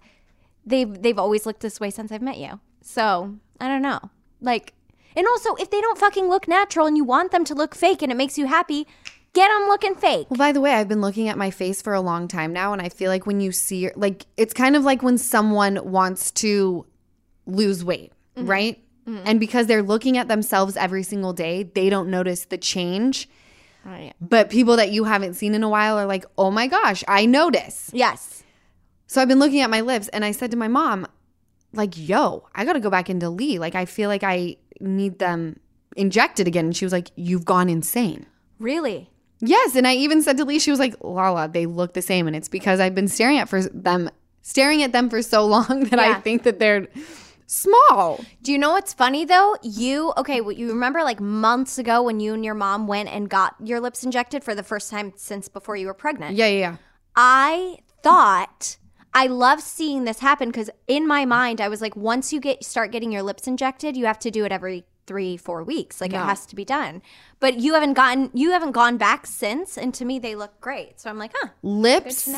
they've 0.65 1.01
they've 1.01 1.19
always 1.19 1.45
looked 1.45 1.61
this 1.61 1.79
way 1.79 1.89
since 1.89 2.11
I've 2.11 2.21
met 2.21 2.37
you. 2.37 2.59
So 2.81 3.35
I 3.59 3.67
don't 3.67 3.81
know. 3.81 3.99
Like, 4.41 4.73
and 5.15 5.27
also 5.27 5.55
if 5.55 5.69
they 5.69 5.81
don't 5.81 5.97
fucking 5.97 6.27
look 6.29 6.47
natural 6.47 6.87
and 6.87 6.95
you 6.95 7.03
want 7.03 7.31
them 7.31 7.43
to 7.45 7.55
look 7.55 7.75
fake 7.75 8.01
and 8.01 8.11
it 8.11 8.15
makes 8.15 8.37
you 8.37 8.45
happy, 8.47 8.87
get 9.33 9.49
them 9.49 9.67
looking 9.67 9.95
fake. 9.95 10.27
Well, 10.29 10.37
by 10.37 10.51
the 10.51 10.61
way, 10.61 10.73
I've 10.73 10.87
been 10.87 11.01
looking 11.01 11.29
at 11.29 11.37
my 11.37 11.51
face 11.51 11.81
for 11.81 11.93
a 11.93 12.01
long 12.01 12.27
time 12.27 12.53
now, 12.53 12.73
and 12.73 12.81
I 12.81 12.89
feel 12.89 13.09
like 13.09 13.25
when 13.25 13.41
you 13.41 13.51
see, 13.51 13.89
like, 13.95 14.25
it's 14.37 14.53
kind 14.53 14.75
of 14.75 14.83
like 14.83 15.03
when 15.03 15.17
someone 15.17 15.79
wants 15.83 16.31
to 16.31 16.85
lose 17.45 17.83
weight, 17.83 18.13
mm-hmm. 18.35 18.47
right? 18.47 18.83
Mm-hmm. 19.07 19.23
And 19.25 19.39
because 19.39 19.67
they're 19.67 19.83
looking 19.83 20.17
at 20.17 20.27
themselves 20.27 20.77
every 20.77 21.03
single 21.03 21.33
day, 21.33 21.63
they 21.63 21.89
don't 21.89 22.09
notice 22.09 22.45
the 22.45 22.57
change. 22.57 23.29
Right. 23.85 24.13
But 24.21 24.49
people 24.49 24.75
that 24.77 24.91
you 24.91 25.05
haven't 25.05 25.35
seen 25.35 25.55
in 25.55 25.63
a 25.63 25.69
while 25.69 25.97
are 25.97 26.05
like, 26.05 26.25
oh 26.37 26.51
my 26.51 26.67
gosh, 26.67 27.03
I 27.07 27.25
notice. 27.25 27.89
Yes. 27.93 28.43
So 29.07 29.21
I've 29.21 29.27
been 29.27 29.39
looking 29.39 29.61
at 29.61 29.69
my 29.69 29.81
lips 29.81 30.07
and 30.09 30.23
I 30.23 30.31
said 30.31 30.51
to 30.51 30.57
my 30.57 30.67
mom, 30.67 31.07
like, 31.73 31.93
yo, 31.95 32.47
I 32.53 32.65
got 32.65 32.73
to 32.73 32.79
go 32.79 32.89
back 32.89 33.09
into 33.09 33.29
Lee. 33.29 33.59
Like, 33.59 33.75
I 33.75 33.85
feel 33.85 34.09
like 34.09 34.23
I 34.23 34.57
need 34.79 35.19
them 35.19 35.59
injected 35.95 36.47
again. 36.47 36.65
And 36.65 36.75
she 36.75 36.85
was 36.85 36.91
like, 36.91 37.11
you've 37.15 37.45
gone 37.45 37.69
insane. 37.69 38.25
Really. 38.59 39.09
Yes. 39.39 39.75
And 39.75 39.87
I 39.87 39.95
even 39.95 40.21
said 40.21 40.37
to 40.37 40.45
Lee, 40.45 40.59
she 40.59 40.71
was 40.71 40.79
like, 40.79 40.95
Lala, 41.01 41.47
they 41.47 41.65
look 41.65 41.93
the 41.93 42.01
same. 42.01 42.27
And 42.27 42.35
it's 42.35 42.49
because 42.49 42.79
I've 42.79 42.95
been 42.95 43.07
staring 43.07 43.37
at 43.37 43.49
for 43.49 43.61
them, 43.63 44.09
staring 44.41 44.83
at 44.83 44.91
them 44.91 45.09
for 45.09 45.21
so 45.21 45.45
long 45.47 45.85
that 45.85 45.99
I 45.99 46.15
think 46.15 46.43
that 46.43 46.59
they're 46.59 46.87
small. 47.49 48.23
Do 48.41 48.51
you 48.51 48.57
know 48.57 48.71
what's 48.71 48.93
funny 48.93 49.25
though? 49.25 49.55
You 49.63 50.13
okay? 50.17 50.41
Well, 50.41 50.51
you 50.51 50.69
remember 50.69 51.03
like 51.03 51.19
months 51.19 51.77
ago 51.77 52.03
when 52.03 52.19
you 52.19 52.33
and 52.33 52.45
your 52.45 52.53
mom 52.53 52.87
went 52.87 53.09
and 53.09 53.29
got 53.29 53.55
your 53.63 53.79
lips 53.79 54.03
injected 54.03 54.43
for 54.43 54.55
the 54.55 54.63
first 54.63 54.89
time 54.89 55.13
since 55.15 55.47
before 55.47 55.75
you 55.75 55.87
were 55.87 55.93
pregnant. 55.93 56.35
Yeah, 56.35 56.47
yeah, 56.47 56.59
yeah. 56.59 56.75
I 57.15 57.79
thought 58.03 58.77
I 59.13 59.27
love 59.27 59.61
seeing 59.61 60.03
this 60.03 60.19
happen 60.19 60.49
because 60.49 60.69
in 60.87 61.07
my 61.07 61.25
mind, 61.25 61.59
I 61.59 61.67
was 61.67 61.81
like, 61.81 61.95
once 61.95 62.31
you 62.31 62.39
get 62.39 62.63
start 62.63 62.91
getting 62.91 63.11
your 63.11 63.23
lips 63.23 63.47
injected, 63.47 63.97
you 63.97 64.05
have 64.05 64.19
to 64.19 64.31
do 64.31 64.45
it 64.45 64.51
every 64.51 64.85
three, 65.07 65.35
four 65.37 65.63
weeks. 65.63 65.99
Like 65.99 66.13
it 66.13 66.17
has 66.17 66.45
to 66.45 66.55
be 66.55 66.63
done. 66.63 67.01
But 67.39 67.59
you 67.59 67.73
haven't 67.73 67.93
gotten, 67.93 68.29
you 68.35 68.51
haven't 68.51 68.73
gone 68.73 68.97
back 68.97 69.25
since, 69.25 69.75
and 69.75 69.91
to 69.95 70.05
me, 70.05 70.19
they 70.19 70.35
look 70.35 70.61
great. 70.61 70.99
So 70.99 71.09
I'm 71.09 71.17
like, 71.17 71.31
huh, 71.33 71.49
Lips, 71.63 72.29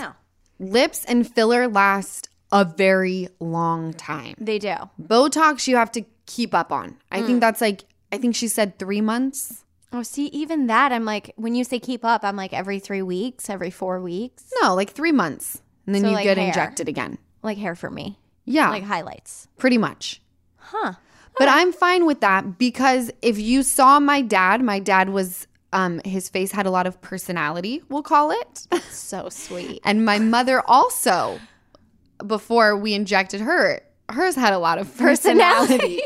lips 0.57 1.03
and 1.03 1.29
filler 1.29 1.67
last 1.67 2.29
a 2.51 2.65
very 2.65 3.27
long 3.39 3.93
time. 3.93 4.35
They 4.39 4.59
do. 4.59 4.75
Botox 5.01 5.67
you 5.67 5.75
have 5.77 5.91
to 5.93 6.03
keep 6.25 6.53
up 6.53 6.71
on. 6.71 6.97
I 7.11 7.21
Mm. 7.21 7.25
think 7.25 7.39
that's 7.41 7.61
like 7.61 7.83
I 8.13 8.17
think 8.17 8.35
she 8.35 8.47
said 8.49 8.77
3 8.77 8.99
months. 9.01 9.63
Oh, 9.93 10.03
see, 10.03 10.27
even 10.27 10.67
that, 10.67 10.91
I'm 10.93 11.03
like, 11.05 11.33
when 11.35 11.53
you 11.55 11.63
say 11.63 11.79
keep 11.79 12.03
up, 12.05 12.23
I'm 12.23 12.35
like 12.35 12.53
every 12.53 12.79
three 12.79 13.01
weeks, 13.01 13.49
every 13.49 13.69
four 13.71 13.99
weeks, 14.01 14.45
No, 14.61 14.73
like 14.75 14.91
3 14.91 15.11
months. 15.11 15.61
And 15.85 15.95
then 15.95 16.01
So, 16.03 16.09
you 16.09 16.15
like, 16.15 16.23
get 16.25 16.37
hair. 16.37 16.47
injected 16.47 16.87
again. 16.89 17.17
like 17.43 17.57
hair 17.57 17.73
for 17.75 17.89
me, 17.89 18.19
Yeah. 18.45 18.69
like 18.69 18.83
highlights. 18.83 19.47
pretty 19.57 19.77
much. 19.77 20.21
Huh. 20.57 20.93
But 21.37 21.47
I'm 21.47 21.71
fine 21.73 22.05
with 22.05 22.19
that 22.21 22.57
because 22.59 23.09
if 23.21 23.39
you 23.39 23.63
saw 23.63 23.99
my 23.99 24.21
dad, 24.21 24.61
my 24.61 24.79
dad 24.79 25.09
was 25.09 25.47
um 25.73 26.01
his 26.03 26.27
face 26.27 26.51
had 26.51 26.65
a 26.65 26.69
lot 26.71 26.85
of 26.85 26.99
personality, 27.01 27.81
we'll 27.89 28.03
call 28.03 28.31
it. 28.31 28.67
So 28.91 29.29
sweet. 29.29 29.79
and 29.85 30.03
my 30.05 30.19
mother 30.19 30.61
also 30.67 31.39
before 32.27 32.75
we 32.77 32.93
injected 32.93 33.41
her, 33.41 33.81
hers 34.09 34.35
had 34.35 34.53
a 34.53 34.59
lot 34.59 34.77
of 34.77 34.95
personality. 34.97 36.01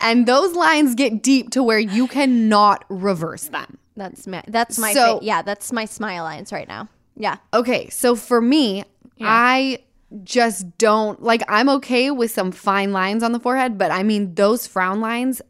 and 0.00 0.26
those 0.26 0.54
lines 0.54 0.94
get 0.94 1.22
deep 1.22 1.50
to 1.50 1.62
where 1.62 1.78
you 1.78 2.06
cannot 2.08 2.84
reverse 2.88 3.48
them. 3.48 3.78
That's 3.96 4.26
my, 4.26 4.42
that's 4.48 4.78
my, 4.78 4.92
So- 4.94 5.18
fa- 5.18 5.24
yeah, 5.24 5.42
that's 5.42 5.70
my 5.72 5.84
smile 5.84 6.24
lines 6.24 6.52
right 6.52 6.66
now. 6.68 6.88
Yeah. 7.16 7.36
Okay, 7.52 7.88
so 7.90 8.16
for 8.16 8.40
me, 8.40 8.84
I 9.20 9.80
just 10.24 10.76
don't 10.78 11.22
like 11.22 11.42
I'm 11.48 11.68
okay 11.68 12.10
with 12.10 12.30
some 12.30 12.52
fine 12.52 12.92
lines 12.92 13.22
on 13.22 13.32
the 13.32 13.40
forehead, 13.40 13.78
but 13.78 13.90
I 13.90 14.02
mean 14.02 14.34
those 14.34 14.66
frown 14.66 15.00
lines 15.00 15.40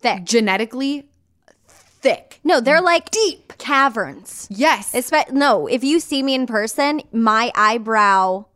Thick. 0.00 0.24
genetically 0.24 1.06
thick. 1.68 2.40
No, 2.44 2.60
they're 2.60 2.80
like 2.80 3.10
deep 3.10 3.52
caverns. 3.58 4.48
Yes. 4.50 4.92
Espe- 4.92 5.30
no, 5.32 5.66
if 5.66 5.84
you 5.84 6.00
see 6.00 6.22
me 6.22 6.34
in 6.34 6.46
person, 6.46 7.00
my 7.12 7.52
eyebrow 7.54 8.46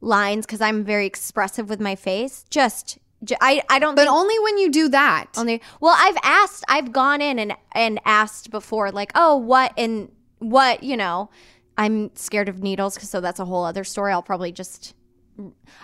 lines, 0.00 0.46
because 0.46 0.60
I'm 0.60 0.84
very 0.84 1.06
expressive 1.06 1.68
with 1.68 1.80
my 1.80 1.94
face, 1.96 2.44
just, 2.50 2.98
j- 3.24 3.36
I, 3.40 3.62
I 3.68 3.78
don't 3.78 3.94
but 3.94 4.02
think 4.02 4.14
only 4.14 4.38
when 4.40 4.58
you 4.58 4.70
do 4.70 4.88
that. 4.88 5.26
only, 5.36 5.62
well, 5.80 5.96
I've 5.98 6.18
asked, 6.22 6.64
I've 6.68 6.92
gone 6.92 7.20
in 7.20 7.38
and, 7.38 7.54
and 7.72 8.00
asked 8.04 8.50
before, 8.50 8.90
like, 8.90 9.12
oh, 9.14 9.36
what, 9.36 9.72
and 9.76 10.10
what, 10.38 10.82
you 10.82 10.96
know, 10.96 11.30
I'm 11.78 12.14
scared 12.14 12.48
of 12.48 12.62
needles, 12.62 13.00
so 13.08 13.20
that's 13.20 13.40
a 13.40 13.44
whole 13.44 13.64
other 13.64 13.84
story. 13.84 14.12
I'll 14.12 14.22
probably 14.22 14.52
just, 14.52 14.94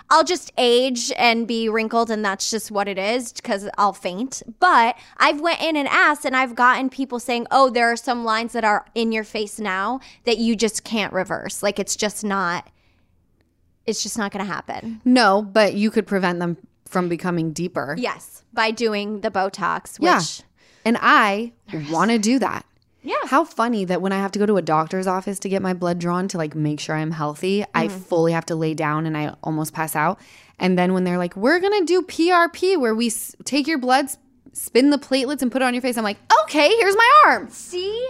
I'll 0.09 0.23
just 0.23 0.51
age 0.57 1.11
and 1.17 1.47
be 1.47 1.69
wrinkled 1.69 2.09
and 2.09 2.25
that's 2.25 2.49
just 2.49 2.71
what 2.71 2.87
it 2.87 2.97
is 2.97 3.31
because 3.31 3.69
I'll 3.77 3.93
faint. 3.93 4.41
But 4.59 4.97
I've 5.17 5.41
went 5.41 5.61
in 5.61 5.75
and 5.75 5.87
asked 5.87 6.25
and 6.25 6.35
I've 6.35 6.55
gotten 6.55 6.89
people 6.89 7.19
saying, 7.19 7.45
"Oh, 7.51 7.69
there 7.69 7.91
are 7.91 7.95
some 7.95 8.25
lines 8.25 8.53
that 8.53 8.63
are 8.63 8.87
in 8.95 9.11
your 9.11 9.23
face 9.23 9.59
now 9.59 9.99
that 10.25 10.39
you 10.39 10.55
just 10.55 10.83
can't 10.83 11.13
reverse. 11.13 11.61
Like 11.61 11.77
it's 11.77 11.95
just 11.95 12.23
not 12.23 12.67
it's 13.85 14.01
just 14.03 14.17
not 14.17 14.31
going 14.31 14.45
to 14.45 14.51
happen." 14.51 15.01
no, 15.05 15.41
but 15.41 15.73
you 15.73 15.91
could 15.91 16.07
prevent 16.07 16.39
them 16.39 16.57
from 16.85 17.09
becoming 17.09 17.51
deeper. 17.53 17.95
Yes, 17.97 18.43
by 18.53 18.71
doing 18.71 19.21
the 19.21 19.31
Botox, 19.31 19.99
which 19.99 20.03
Yeah. 20.07 20.45
And 20.85 20.97
I 21.01 21.53
want 21.89 22.11
to 22.11 22.19
do 22.19 22.39
that. 22.39 22.65
Yeah. 23.01 23.15
How 23.25 23.43
funny 23.45 23.83
that 23.85 24.01
when 24.01 24.11
I 24.13 24.17
have 24.19 24.31
to 24.33 24.39
go 24.39 24.45
to 24.45 24.57
a 24.57 24.61
doctor's 24.61 25.07
office 25.07 25.39
to 25.39 25.49
get 25.49 25.61
my 25.61 25.73
blood 25.73 25.97
drawn 25.99 26.27
to 26.29 26.37
like 26.37 26.55
make 26.55 26.79
sure 26.79 26.95
I'm 26.95 27.11
healthy, 27.11 27.65
I 27.73 27.87
Mm-hmm. 27.87 27.99
fully 28.01 28.31
have 28.33 28.45
to 28.47 28.55
lay 28.55 28.73
down 28.73 29.05
and 29.05 29.17
I 29.17 29.33
almost 29.43 29.73
pass 29.73 29.95
out. 29.95 30.19
And 30.59 30.77
then 30.77 30.93
when 30.93 31.03
they're 31.03 31.17
like, 31.17 31.35
"We're 31.35 31.59
going 31.59 31.79
to 31.81 31.85
do 31.85 32.01
PRP 32.03 32.77
where 32.77 32.93
we 32.95 33.07
s- 33.07 33.35
take 33.43 33.65
your 33.67 33.77
blood, 33.79 34.07
spin 34.53 34.89
the 34.91 34.97
platelets 34.99 35.41
and 35.41 35.51
put 35.51 35.61
it 35.61 35.65
on 35.65 35.73
your 35.73 35.81
face." 35.81 35.97
I'm 35.97 36.03
like, 36.03 36.19
"Okay, 36.43 36.69
here's 36.77 36.95
my 36.95 37.11
arm." 37.25 37.49
see 37.49 38.07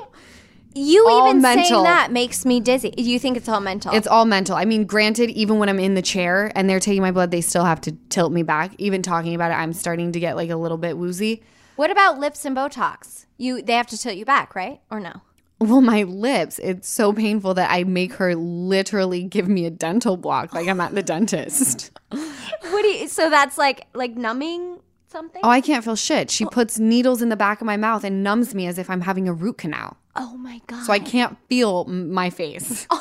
you 0.76 1.08
All 1.08 1.30
even 1.30 1.42
mental. 1.42 1.66
saying 1.66 1.84
that 1.84 2.12
makes 2.12 2.46
me 2.46 2.60
dizzy. 2.60 2.94
You 2.98 3.20
think 3.20 3.38
it's 3.38 3.48
all 3.50 3.60
mental? 3.60 3.94
It's 3.94 4.08
all 4.08 4.26
mental. 4.26 4.56
I 4.56 4.66
mean, 4.66 4.86
granted, 4.86 5.30
even 5.32 5.60
when 5.60 5.70
I'm 5.70 5.80
in 5.80 5.94
the 5.94 6.02
chair 6.02 6.52
and 6.56 6.70
they're 6.70 6.80
taking 6.80 7.02
my 7.02 7.12
blood, 7.12 7.32
they 7.32 7.42
still 7.42 7.66
have 7.66 7.82
to 7.82 7.92
tilt 8.10 8.32
me 8.32 8.44
back. 8.44 8.74
Even 8.78 9.02
talking 9.02 9.36
about 9.36 9.52
it, 9.52 9.56
I'm 9.56 9.74
starting 9.74 10.12
to 10.14 10.20
get 10.20 10.36
like 10.36 10.50
a 10.50 10.56
little 10.56 10.78
bit 10.78 10.98
woozy. 10.98 11.44
what 11.76 11.92
about 11.92 12.20
lips 12.20 12.46
and 12.46 12.56
Botox? 12.56 13.26
You 13.38 13.62
they 13.62 13.74
have 13.74 13.88
to 13.88 13.98
tilt 13.98 14.16
you 14.16 14.26
back, 14.26 14.56
right? 14.56 14.80
Or 14.92 15.00
no? 15.00 15.22
Well, 15.60 15.82
my 15.82 16.04
lips, 16.04 16.60
it's 16.60 16.90
so 16.90 17.14
painful 17.14 17.54
that 17.54 17.72
I 17.72 17.84
make 17.86 18.14
her 18.16 18.36
literally 18.36 19.24
give 19.24 19.48
me 19.48 19.66
a 19.66 19.70
dental 19.70 20.18
block 20.18 20.54
like 20.54 20.68
I'm 20.68 20.82
at 20.82 20.94
the 20.94 21.04
dentist. 21.04 21.92
What 22.62 22.82
do 22.82 22.88
you 22.88 23.08
so 23.08 23.30
that's 23.30 23.58
like 23.58 23.88
like 23.94 24.16
numbing 24.16 24.80
something? 25.14 25.42
Oh, 25.44 25.50
I 25.50 25.62
can't 25.62 25.84
feel 25.86 25.96
shit. 25.96 26.30
She 26.30 26.46
puts 26.46 26.78
needles 26.78 27.22
in 27.22 27.30
the 27.30 27.38
back 27.38 27.62
of 27.62 27.66
my 27.66 27.78
mouth 27.78 28.04
and 28.04 28.24
numbs 28.24 28.54
me 28.54 28.68
as 28.68 28.78
if 28.78 28.90
I'm 28.90 29.02
having 29.02 29.30
a 29.30 29.34
root 29.34 29.58
canal. 29.60 29.96
Oh 30.16 30.36
my 30.36 30.62
god. 30.68 30.84
So 30.86 30.92
I 30.92 31.00
can't 31.00 31.38
feel 31.48 31.86
my 31.86 32.30
face 32.30 32.86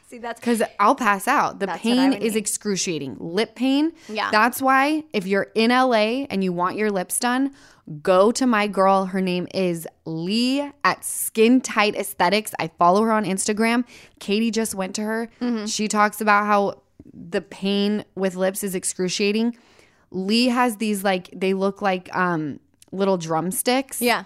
see 0.07 0.17
that's 0.19 0.39
because 0.39 0.63
I'll 0.79 0.95
pass 0.95 1.27
out. 1.27 1.59
The 1.59 1.65
That's 1.65 1.83
what 1.83 1.91
I 1.91 1.95
pain 1.95 2.13
is 2.13 2.33
need. 2.33 2.39
excruciating. 2.39 3.17
Lip 3.19 3.55
pain. 3.55 3.91
Yeah. 4.09 4.31
That's 4.31 4.61
why 4.61 5.03
if 5.13 5.27
you're 5.27 5.47
in 5.55 5.69
LA 5.69 6.25
and 6.29 6.43
you 6.43 6.53
want 6.53 6.77
your 6.77 6.91
lips 6.91 7.19
done, 7.19 7.53
go 8.01 8.31
to 8.31 8.47
my 8.47 8.67
girl. 8.67 9.05
Her 9.05 9.21
name 9.21 9.47
is 9.53 9.87
Lee 10.05 10.71
at 10.83 11.03
Skin 11.03 11.61
Tight 11.61 11.95
Aesthetics. 11.95 12.53
I 12.59 12.69
follow 12.79 13.03
her 13.03 13.11
on 13.11 13.25
Instagram. 13.25 13.85
Katie 14.19 14.51
just 14.51 14.75
went 14.75 14.95
to 14.95 15.01
her. 15.01 15.29
Mm-hmm. 15.41 15.65
She 15.65 15.87
talks 15.87 16.21
about 16.21 16.45
how 16.45 16.81
the 17.13 17.41
pain 17.41 18.05
with 18.15 18.35
lips 18.35 18.63
is 18.63 18.75
excruciating. 18.75 19.57
Lee 20.11 20.47
has 20.47 20.77
these 20.77 21.03
like 21.03 21.29
they 21.35 21.53
look 21.53 21.81
like 21.81 22.13
um 22.15 22.59
little 22.91 23.17
drumsticks 23.17 24.01
Yeah. 24.01 24.23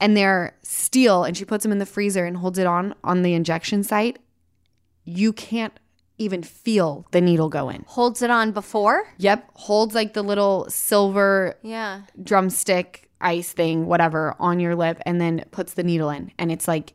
and 0.00 0.16
they're 0.16 0.56
steel 0.62 1.24
and 1.24 1.36
she 1.36 1.44
puts 1.44 1.62
them 1.62 1.72
in 1.72 1.78
the 1.78 1.86
freezer 1.86 2.24
and 2.24 2.36
holds 2.36 2.58
it 2.58 2.66
on 2.66 2.94
on 3.04 3.22
the 3.22 3.34
injection 3.34 3.82
site 3.82 4.18
you 5.04 5.32
can't 5.32 5.78
even 6.18 6.42
feel 6.42 7.06
the 7.12 7.20
needle 7.20 7.48
go 7.48 7.68
in 7.68 7.84
Holds 7.86 8.22
it 8.22 8.30
on 8.30 8.50
before? 8.52 9.04
yep 9.18 9.48
holds 9.54 9.94
like 9.94 10.14
the 10.14 10.22
little 10.22 10.66
silver 10.68 11.56
Yeah. 11.62 12.02
drumstick 12.22 13.08
ice 13.20 13.52
thing 13.52 13.86
whatever 13.86 14.34
on 14.40 14.58
your 14.60 14.74
lip 14.76 14.98
and 15.06 15.20
then 15.20 15.44
puts 15.52 15.74
the 15.74 15.82
needle 15.84 16.10
in 16.10 16.32
and 16.38 16.50
it's 16.52 16.66
like 16.68 16.94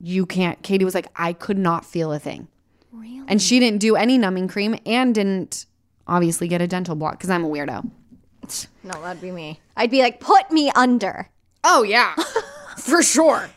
you 0.00 0.26
can't 0.26 0.60
katie 0.62 0.84
was 0.84 0.94
like 0.94 1.06
i 1.16 1.32
could 1.32 1.58
not 1.58 1.84
feel 1.84 2.12
a 2.12 2.18
thing 2.18 2.48
Really? 2.92 3.22
and 3.28 3.40
she 3.40 3.58
didn't 3.60 3.80
do 3.80 3.94
any 3.96 4.18
numbing 4.18 4.48
cream 4.48 4.76
and 4.86 5.14
didn't 5.14 5.66
obviously 6.06 6.48
get 6.48 6.60
a 6.60 6.66
dental 6.66 6.94
block 6.94 7.14
because 7.14 7.30
i'm 7.30 7.44
a 7.44 7.48
weirdo 7.48 7.88
No, 8.82 9.00
that'd 9.00 9.22
be 9.22 9.30
me. 9.30 9.58
I'd 9.76 9.90
be 9.90 10.02
like, 10.02 10.20
put 10.20 10.50
me 10.50 10.70
under. 10.74 11.28
oh 11.64 11.82
yeah 11.82 12.14
for 12.78 13.02
sure 13.02 13.48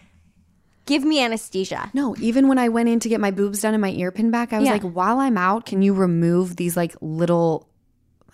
Give 0.86 1.04
me 1.04 1.22
anesthesia. 1.22 1.92
No, 1.94 2.16
even 2.18 2.48
when 2.48 2.58
I 2.58 2.70
went 2.70 2.88
in 2.88 3.02
to 3.02 3.10
get 3.10 3.20
my 3.20 3.30
boobs 3.30 3.62
done 3.62 3.74
and 3.74 3.82
my 3.82 3.90
ear 3.92 4.10
pin 4.10 4.32
back, 4.32 4.54
I 4.54 4.60
was 4.60 4.68
Yeah. 4.68 4.72
like, 4.72 4.84
while 4.84 5.20
I'm 5.20 5.38
out, 5.38 5.66
can 5.66 5.82
you 5.82 5.94
remove 5.94 6.56
these 6.56 6.78
like 6.78 6.96
little 7.02 7.68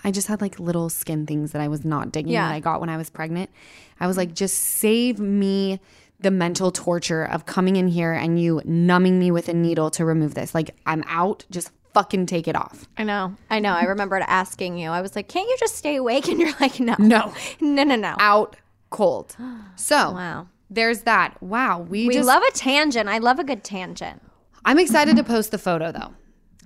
I 0.03 0.11
just 0.11 0.27
had 0.27 0.39
like 0.39 0.59
little 0.59 0.89
skin 0.89 1.25
things 1.25 1.53
that 1.53 1.61
I 1.61 1.67
was 1.67 1.83
not 1.83 2.11
digging 2.11 2.33
Yeah. 2.33 2.47
that 2.47 2.53
I 2.53 2.59
got 2.59 2.79
when 2.79 2.89
I 2.89 2.97
was 2.97 3.09
pregnant. 3.09 3.49
I 3.99 4.05
was 4.05 4.15
mm. 4.15 4.19
like, 4.19 4.33
just 4.35 4.55
save 4.57 5.17
me 5.17 5.79
the 6.19 6.29
mental 6.29 6.71
torture 6.71 7.23
of 7.23 7.45
coming 7.45 7.75
in 7.77 7.87
here 7.87 8.11
and 8.13 8.39
you 8.39 8.61
numbing 8.65 9.17
me 9.17 9.31
with 9.31 9.49
a 9.49 9.53
needle 9.53 9.89
to 9.91 10.05
remove 10.05 10.35
this. 10.35 10.53
Like, 10.53 10.75
I'm 10.85 11.03
out, 11.07 11.45
just 11.49 11.71
fucking 11.93 12.25
take 12.25 12.47
it 12.47 12.55
off. 12.55 12.87
I 12.97 13.03
know. 13.03 13.35
I 13.49 13.59
know. 13.59 13.73
I 13.73 13.83
remembered 13.85 14.23
asking 14.27 14.77
you. 14.77 14.89
I 14.89 15.01
was 15.01 15.15
like, 15.15 15.27
can't 15.27 15.47
you 15.47 15.55
just 15.59 15.75
stay 15.75 15.95
awake? 15.95 16.27
And 16.29 16.39
you're 16.39 16.53
like, 16.59 16.79
no. 16.79 16.95
No. 16.99 17.33
No, 17.61 17.83
no, 17.83 17.95
no. 17.95 18.15
Out 18.19 18.55
cold. 18.89 19.35
So 19.75 20.11
Wow. 20.13 20.47
there's 20.69 21.01
that. 21.01 21.41
Wow. 21.41 21.79
We, 21.81 22.07
We 22.07 22.13
just 22.15 22.27
love 22.27 22.43
a 22.43 22.51
tangent. 22.51 23.09
I 23.09 23.17
love 23.19 23.39
a 23.39 23.43
good 23.43 23.63
tangent. 23.63 24.21
I'm 24.65 24.79
excited 24.79 25.15
to 25.17 25.23
post 25.23 25.51
the 25.51 25.57
photo 25.57 25.91
though. 25.91 26.13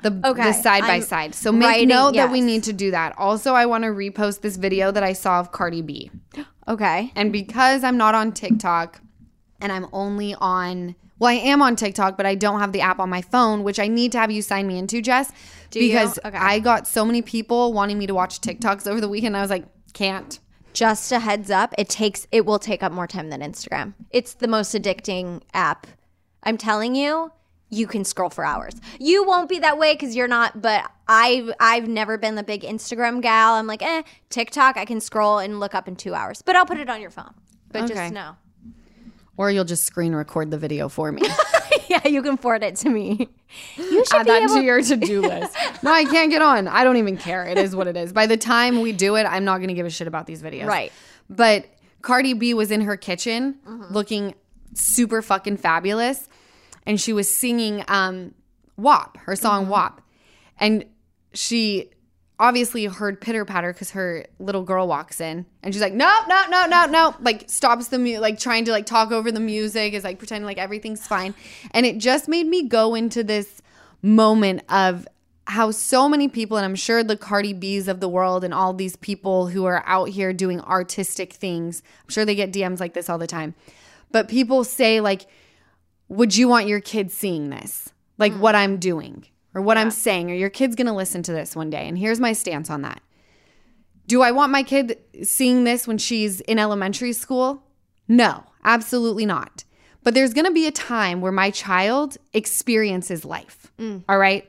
The, 0.03 0.21
Okay, 0.23 0.43
the 0.43 0.53
side 0.53 0.82
by 0.82 0.95
I'm 0.95 1.01
side. 1.01 1.34
So 1.34 1.51
make 1.51 1.67
writing- 1.67 1.89
note 1.89 2.13
that 2.15 2.32
we 2.32 2.39
need 2.41 2.63
to 2.65 2.73
do 2.73 2.91
that. 2.91 3.17
Also, 3.17 3.53
I 3.55 3.65
want 3.65 3.84
to 3.84 3.89
repost 3.89 4.41
this 4.41 4.55
video 4.55 4.91
that 4.91 5.01
I 5.03 5.13
saw 5.13 5.39
of 5.39 5.51
Cardi 5.51 5.82
B. 5.82 6.11
Okay. 6.67 7.13
And 7.15 7.32
because 7.32 7.86
I'm 7.86 7.95
not 7.95 8.13
on 8.13 8.34
TikTok 8.34 8.99
and 9.61 9.71
I'm 9.71 9.88
only 9.93 10.36
on, 10.36 10.95
well, 11.20 11.30
I 11.32 11.36
am 11.36 11.61
on 11.61 11.76
TikTok, 11.76 12.18
but 12.18 12.26
I 12.26 12.36
don't 12.36 12.59
have 12.59 12.72
the 12.72 12.82
app 12.82 12.99
on 12.99 13.09
my 13.09 13.22
phone, 13.22 13.63
which 13.63 13.80
I 13.80 13.88
need 13.88 14.11
to 14.13 14.20
have 14.20 14.32
you 14.32 14.41
sign 14.41 14.68
me 14.68 14.78
into, 14.78 15.01
Jess. 15.01 15.32
Do 15.72 15.80
you? 15.80 15.88
because 15.88 16.20
Okay. 16.24 16.38
I 16.38 16.59
got 16.59 16.88
so 16.88 17.03
many 17.05 17.22
people 17.22 17.74
wanting 17.74 17.97
me 17.97 18.07
to 18.07 18.13
watch 18.13 18.39
TikToks 18.41 18.88
over 18.88 19.01
the 19.01 19.09
weekend. 19.09 19.36
I 19.36 19.41
was 19.41 19.49
like, 19.49 19.65
can't. 19.93 20.39
Just 20.74 21.11
a 21.11 21.20
heads 21.20 21.49
up, 21.49 21.74
it 21.78 21.89
takes 21.89 22.28
it 22.32 22.45
will 22.45 22.59
take 22.59 22.84
up 22.84 22.91
more 22.91 23.07
time 23.07 23.30
than 23.32 23.41
Instagram. 23.41 23.93
It's 24.11 24.34
the 24.36 24.47
most 24.47 24.76
addicting 24.76 25.41
app. 25.53 25.88
I'm 26.43 26.55
telling 26.57 26.93
you, 26.95 27.32
you 27.70 27.88
can 27.88 28.05
scroll 28.05 28.30
for 28.30 28.45
hours. 28.45 28.74
You 28.99 29.26
won't 29.26 29.49
be 29.49 29.57
that 29.59 29.78
way 29.80 29.93
because 29.95 30.15
you're 30.15 30.28
not, 30.28 30.61
but 30.61 30.89
I've 31.07 31.51
I've 31.59 31.88
never 31.88 32.18
been 32.20 32.36
the 32.36 32.43
big 32.43 32.61
Instagram 32.61 33.22
gal. 33.22 33.55
I'm 33.55 33.65
like, 33.65 33.82
eh, 33.82 34.03
TikTok, 34.30 34.78
I 34.78 34.86
can 34.86 35.01
scroll 35.01 35.39
and 35.39 35.59
look 35.59 35.74
up 35.74 35.88
in 35.88 35.95
two 35.95 36.13
hours. 36.13 36.43
But 36.43 36.55
I'll 36.55 36.65
put 36.68 36.78
it 36.78 36.89
on 36.89 37.01
your 37.01 37.09
phone. 37.09 37.34
But 37.72 37.84
Okay. 37.86 37.95
just 37.95 38.13
know. 38.13 38.36
Or 39.38 39.51
you'll 39.51 39.65
just 39.65 39.85
screen 39.85 40.13
record 40.15 40.51
the 40.51 40.57
video 40.57 40.89
for 40.89 41.11
me. 41.11 41.21
yeah, 41.88 42.07
you 42.07 42.21
can 42.21 42.38
forward 42.38 42.63
it 42.63 42.75
to 42.77 42.89
me. 42.89 43.29
You 43.77 44.05
should 44.05 44.13
Add 44.13 44.25
be 44.25 44.31
that 44.31 44.43
able 44.43 44.55
to 44.55 44.63
your 44.63 44.81
to-do 44.81 45.21
list. 45.21 45.55
No, 45.83 45.91
I 45.91 46.05
can't 46.05 46.31
get 46.31 46.41
on. 46.41 46.67
I 46.67 46.83
don't 46.83 46.97
even 46.97 47.17
care. 47.17 47.45
It 47.45 47.59
is 47.59 47.75
what 47.75 47.88
it 47.88 47.95
is. 47.95 48.11
By 48.11 48.25
the 48.25 48.35
time 48.35 48.81
we 48.81 48.93
do 48.93 49.15
it, 49.15 49.25
I'm 49.25 49.45
not 49.45 49.57
going 49.57 49.67
to 49.67 49.75
give 49.75 49.85
a 49.85 49.91
shit 49.91 50.07
about 50.07 50.25
these 50.25 50.41
videos. 50.41 50.65
Right. 50.65 50.91
But 51.29 51.67
Cardi 52.01 52.33
B 52.33 52.55
was 52.55 52.71
in 52.71 52.81
her 52.81 52.97
kitchen 52.97 53.59
looking 53.91 54.33
super 54.73 55.21
fucking 55.21 55.57
fabulous 55.57 56.27
and 56.88 56.99
she 56.99 57.13
was 57.13 57.29
singing 57.29 57.83
um 57.88 58.33
WAP, 58.75 59.17
her 59.17 59.35
song 59.35 59.69
WAP. 59.69 60.01
And 60.59 60.85
she 61.33 61.91
obviously 62.39 62.85
heard 62.85 63.19
pitter 63.19 63.45
patter 63.45 63.73
because 63.73 63.91
her 63.91 64.25
little 64.39 64.63
girl 64.63 64.88
walks 64.88 65.19
in 65.19 65.45
and 65.63 65.73
she's 65.73 65.81
like, 65.81 65.93
no, 65.93 66.11
no, 66.27 66.43
no, 66.49 66.65
no, 66.67 66.85
no. 66.85 67.15
Like 67.19 67.49
stops 67.49 67.88
the 67.88 67.97
music, 67.97 68.21
like 68.21 68.39
trying 68.39 68.65
to 68.65 68.71
like 68.71 68.85
talk 68.85 69.11
over 69.11 69.31
the 69.31 69.39
music, 69.39 69.93
is 69.93 70.03
like 70.03 70.19
pretending 70.19 70.45
like 70.45 70.57
everything's 70.57 71.05
fine. 71.05 71.33
And 71.71 71.85
it 71.85 71.97
just 71.97 72.27
made 72.27 72.45
me 72.45 72.67
go 72.67 72.95
into 72.95 73.23
this 73.23 73.61
moment 74.01 74.63
of 74.69 75.07
how 75.47 75.71
so 75.71 76.07
many 76.09 76.27
people, 76.27 76.57
and 76.57 76.65
I'm 76.65 76.75
sure 76.75 77.03
the 77.03 77.17
Cardi 77.17 77.53
B's 77.53 77.88
of 77.88 78.01
the 78.01 78.09
world 78.09 78.43
and 78.43 78.53
all 78.53 78.73
these 78.73 78.97
people 78.97 79.47
who 79.47 79.65
are 79.65 79.81
out 79.85 80.09
here 80.09 80.33
doing 80.33 80.61
artistic 80.61 81.33
things, 81.33 81.81
I'm 82.03 82.09
sure 82.09 82.25
they 82.25 82.35
get 82.35 82.51
DMs 82.51 82.79
like 82.79 82.93
this 82.93 83.09
all 83.09 83.17
the 83.17 83.27
time. 83.27 83.55
But 84.11 84.27
people 84.27 84.63
say, 84.63 84.99
like, 84.99 85.25
would 86.09 86.35
you 86.35 86.47
want 86.47 86.67
your 86.67 86.81
kids 86.81 87.13
seeing 87.13 87.49
this? 87.49 87.89
Like 88.17 88.33
hmm. 88.33 88.41
what 88.41 88.55
I'm 88.55 88.77
doing 88.77 89.25
or 89.57 89.61
what 89.61 89.75
I'm 89.75 89.89
saying, 89.89 90.29
or 90.29 90.35
your 90.35 90.51
kid's 90.51 90.75
gonna 90.75 90.95
listen 90.95 91.23
to 91.23 91.33
this 91.33 91.55
one 91.55 91.71
day. 91.71 91.87
And 91.87 91.97
here's 91.97 92.19
my 92.19 92.31
stance 92.31 92.69
on 92.69 92.83
that. 92.83 93.01
Do 94.05 94.21
I 94.21 94.29
want 94.29 94.51
my 94.51 94.61
kid 94.61 94.99
seeing 95.23 95.63
this 95.63 95.87
when 95.87 95.97
she's 95.97 96.41
in 96.41 96.59
elementary 96.59 97.11
school? 97.11 97.63
No, 98.07 98.43
absolutely 98.63 99.25
not. 99.25 99.63
But 100.03 100.13
there's 100.13 100.35
gonna 100.35 100.51
be 100.51 100.67
a 100.67 100.71
time 100.71 101.21
where 101.21 101.31
my 101.31 101.49
child 101.49 102.17
experiences 102.33 103.25
life. 103.25 103.71
Mm. 103.79 104.03
all 104.07 104.19
right? 104.19 104.47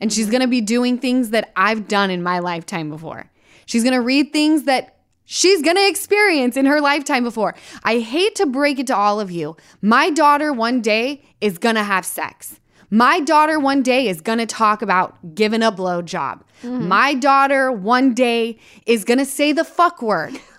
And 0.00 0.12
she's 0.12 0.30
gonna 0.30 0.46
be 0.46 0.60
doing 0.60 0.98
things 0.98 1.30
that 1.30 1.52
I've 1.56 1.88
done 1.88 2.12
in 2.12 2.22
my 2.22 2.38
lifetime 2.38 2.90
before. 2.90 3.28
She's 3.66 3.82
gonna 3.82 4.02
read 4.02 4.32
things 4.32 4.64
that 4.64 4.98
she's 5.24 5.62
gonna 5.62 5.88
experience 5.88 6.56
in 6.56 6.66
her 6.66 6.80
lifetime 6.80 7.24
before. 7.24 7.56
I 7.82 7.98
hate 7.98 8.36
to 8.36 8.46
break 8.46 8.78
it 8.78 8.86
to 8.86 8.96
all 8.96 9.18
of 9.18 9.32
you. 9.32 9.56
My 9.82 10.10
daughter 10.10 10.52
one 10.52 10.80
day 10.80 11.24
is 11.40 11.58
gonna 11.58 11.82
have 11.82 12.06
sex. 12.06 12.60
My 12.94 13.18
daughter 13.18 13.58
one 13.58 13.82
day 13.82 14.06
is 14.06 14.20
gonna 14.20 14.46
talk 14.46 14.80
about 14.80 15.34
giving 15.34 15.64
a 15.64 15.72
blowjob. 15.72 16.42
Mm-hmm. 16.62 16.86
My 16.86 17.12
daughter 17.14 17.72
one 17.72 18.14
day 18.14 18.56
is 18.86 19.02
gonna 19.02 19.24
say 19.24 19.50
the 19.50 19.64
fuck 19.64 20.00
word. 20.00 20.38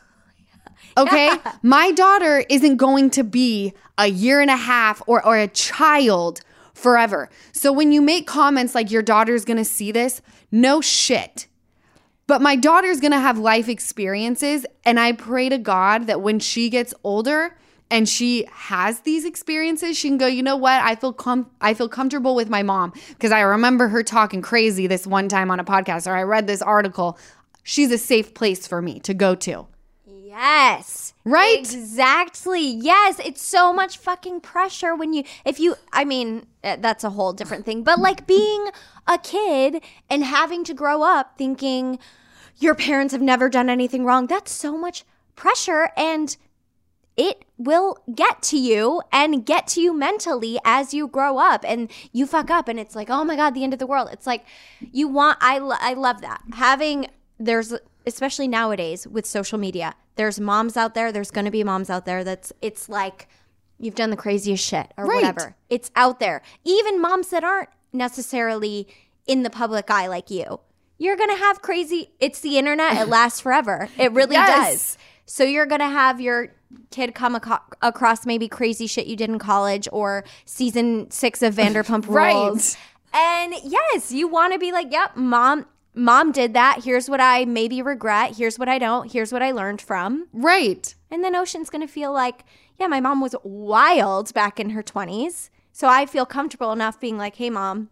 Okay? 0.97 1.29
My 1.61 1.91
daughter 1.91 2.45
isn't 2.49 2.77
going 2.77 3.09
to 3.09 3.23
be 3.25 3.73
a 3.97 4.07
year 4.07 4.39
and 4.39 4.49
a 4.49 4.55
half 4.55 5.01
or, 5.07 5.25
or 5.25 5.37
a 5.37 5.49
child 5.49 6.39
forever. 6.73 7.29
So 7.51 7.73
when 7.73 7.91
you 7.91 8.01
make 8.01 8.25
comments 8.25 8.73
like 8.73 8.89
your 8.89 9.01
daughter's 9.01 9.43
gonna 9.43 9.65
see 9.65 9.91
this, 9.91 10.21
no 10.53 10.79
shit. 10.79 11.47
But 12.27 12.41
my 12.41 12.55
daughter's 12.55 13.01
gonna 13.01 13.19
have 13.19 13.37
life 13.37 13.67
experiences, 13.67 14.65
and 14.85 14.97
I 14.97 15.11
pray 15.11 15.49
to 15.49 15.57
God 15.57 16.07
that 16.07 16.21
when 16.21 16.39
she 16.39 16.69
gets 16.69 16.93
older 17.03 17.57
and 17.91 18.09
she 18.09 18.45
has 18.51 19.01
these 19.01 19.25
experiences, 19.25 19.97
she 19.97 20.09
can 20.09 20.17
go, 20.17 20.27
you 20.27 20.41
know 20.43 20.57
what? 20.57 20.81
I 20.81 20.95
feel 20.95 21.13
com- 21.13 21.49
I 21.61 21.73
feel 21.73 21.89
comfortable 21.89 22.35
with 22.35 22.49
my 22.49 22.63
mom 22.63 22.93
because 23.09 23.31
I 23.31 23.41
remember 23.41 23.87
her 23.89 24.03
talking 24.03 24.41
crazy 24.41 24.87
this 24.87 25.05
one 25.05 25.29
time 25.29 25.51
on 25.51 25.59
a 25.59 25.63
podcast, 25.63 26.07
or 26.07 26.15
I 26.15 26.23
read 26.23 26.47
this 26.47 26.61
article. 26.61 27.17
She's 27.63 27.91
a 27.91 27.97
safe 27.97 28.33
place 28.33 28.67
for 28.67 28.81
me 28.81 28.99
to 29.01 29.13
go 29.13 29.35
to. 29.35 29.67
Yes. 30.05 31.13
Right? 31.23 31.57
Exactly. 31.57 32.61
Yes. 32.61 33.19
It's 33.23 33.41
so 33.41 33.71
much 33.71 33.97
fucking 33.97 34.41
pressure 34.41 34.93
when 34.93 35.13
you, 35.13 35.23
if 35.45 35.59
you, 35.59 35.75
I 35.93 36.03
mean, 36.03 36.45
eh, 36.63 36.75
that's 36.77 37.05
a 37.05 37.09
whole 37.11 37.31
different 37.31 37.65
thing, 37.65 37.83
but 37.83 37.99
like 37.99 38.27
being 38.27 38.67
a 39.07 39.17
kid 39.17 39.81
and 40.09 40.23
having 40.25 40.65
to 40.65 40.73
grow 40.73 41.03
up 41.03 41.37
thinking 41.37 41.99
your 42.57 42.75
parents 42.75 43.13
have 43.13 43.21
never 43.21 43.49
done 43.49 43.69
anything 43.69 44.03
wrong, 44.03 44.27
that's 44.27 44.51
so 44.51 44.77
much 44.77 45.05
pressure 45.35 45.89
and 45.95 46.35
it 47.17 47.45
will 47.57 47.97
get 48.13 48.41
to 48.41 48.57
you 48.57 49.01
and 49.11 49.45
get 49.45 49.67
to 49.67 49.81
you 49.81 49.93
mentally 49.93 50.59
as 50.65 50.93
you 50.93 51.07
grow 51.07 51.37
up 51.37 51.63
and 51.65 51.89
you 52.11 52.25
fuck 52.27 52.49
up 52.49 52.67
and 52.67 52.79
it's 52.79 52.95
like 52.95 53.09
oh 53.09 53.23
my 53.23 53.35
god 53.35 53.51
the 53.53 53.63
end 53.63 53.73
of 53.73 53.79
the 53.79 53.87
world. 53.87 54.09
It's 54.11 54.27
like 54.27 54.45
you 54.91 55.07
want 55.07 55.37
i, 55.41 55.57
I 55.57 55.93
love 55.93 56.21
that. 56.21 56.41
Having 56.53 57.07
there's 57.39 57.73
especially 58.05 58.47
nowadays 58.47 59.07
with 59.07 59.25
social 59.25 59.57
media 59.57 59.93
there's 60.15 60.39
moms 60.39 60.77
out 60.77 60.93
there 60.93 61.11
there's 61.11 61.31
going 61.31 61.45
to 61.45 61.51
be 61.51 61.63
moms 61.63 61.89
out 61.89 62.05
there 62.05 62.23
that's 62.23 62.53
it's 62.61 62.87
like 62.89 63.27
you've 63.79 63.95
done 63.95 64.09
the 64.09 64.15
craziest 64.17 64.63
shit 64.65 64.93
or 64.97 65.05
Right. 65.05 65.15
whatever. 65.15 65.55
It's 65.69 65.91
out 65.97 66.19
there. 66.21 66.41
Even 66.63 67.01
moms 67.01 67.27
that 67.29 67.43
aren't 67.43 67.67
necessarily 67.91 68.87
in 69.27 69.43
the 69.43 69.49
public 69.49 69.89
eye 69.89 70.07
like 70.07 70.29
you 70.29 70.59
you're 70.97 71.17
going 71.17 71.29
to 71.29 71.35
have 71.35 71.61
crazy 71.61 72.11
it's 72.19 72.39
the 72.39 72.57
internet 72.57 72.95
it 72.97 73.07
lasts 73.09 73.39
forever. 73.41 73.89
It 73.97 74.11
really 74.13 74.33
Yes. 74.35 74.73
does. 74.73 74.97
So 75.27 75.43
you're 75.43 75.65
gonna 75.65 75.89
have 75.89 76.21
your 76.21 76.49
kid 76.91 77.13
come 77.15 77.35
aco- 77.35 77.61
across 77.81 78.25
maybe 78.25 78.47
crazy 78.47 78.87
shit 78.87 79.07
you 79.07 79.15
did 79.15 79.29
in 79.29 79.39
college 79.39 79.87
or 79.91 80.23
season 80.45 81.09
six 81.11 81.41
of 81.41 81.55
Vanderpump 81.55 82.05
Right. 82.09 82.33
Rules. 82.33 82.77
And 83.13 83.53
yes, 83.63 84.11
you 84.11 84.27
want 84.27 84.53
to 84.53 84.59
be 84.59 84.71
like, 84.71 84.91
yep, 84.91 85.15
mom, 85.15 85.65
mom 85.93 86.31
did 86.31 86.53
that. 86.53 86.83
Here's 86.83 87.09
what 87.09 87.21
I 87.21 87.45
maybe 87.45 87.81
regret. 87.81 88.35
Here's 88.37 88.59
what 88.59 88.67
I 88.67 88.77
don't. 88.77 89.11
Here's 89.11 89.31
what 89.31 89.41
I 89.41 89.51
learned 89.51 89.81
from. 89.81 90.27
Right. 90.33 90.93
And 91.09 91.23
then 91.23 91.35
Ocean's 91.35 91.69
gonna 91.69 91.87
feel 91.87 92.11
like, 92.11 92.43
yeah, 92.79 92.87
my 92.87 92.99
mom 92.99 93.21
was 93.21 93.35
wild 93.43 94.33
back 94.33 94.59
in 94.59 94.71
her 94.71 94.83
twenties. 94.83 95.49
So 95.71 95.87
I 95.87 96.05
feel 96.05 96.25
comfortable 96.25 96.71
enough 96.73 96.99
being 96.99 97.17
like, 97.17 97.35
hey, 97.37 97.49
mom, 97.49 97.89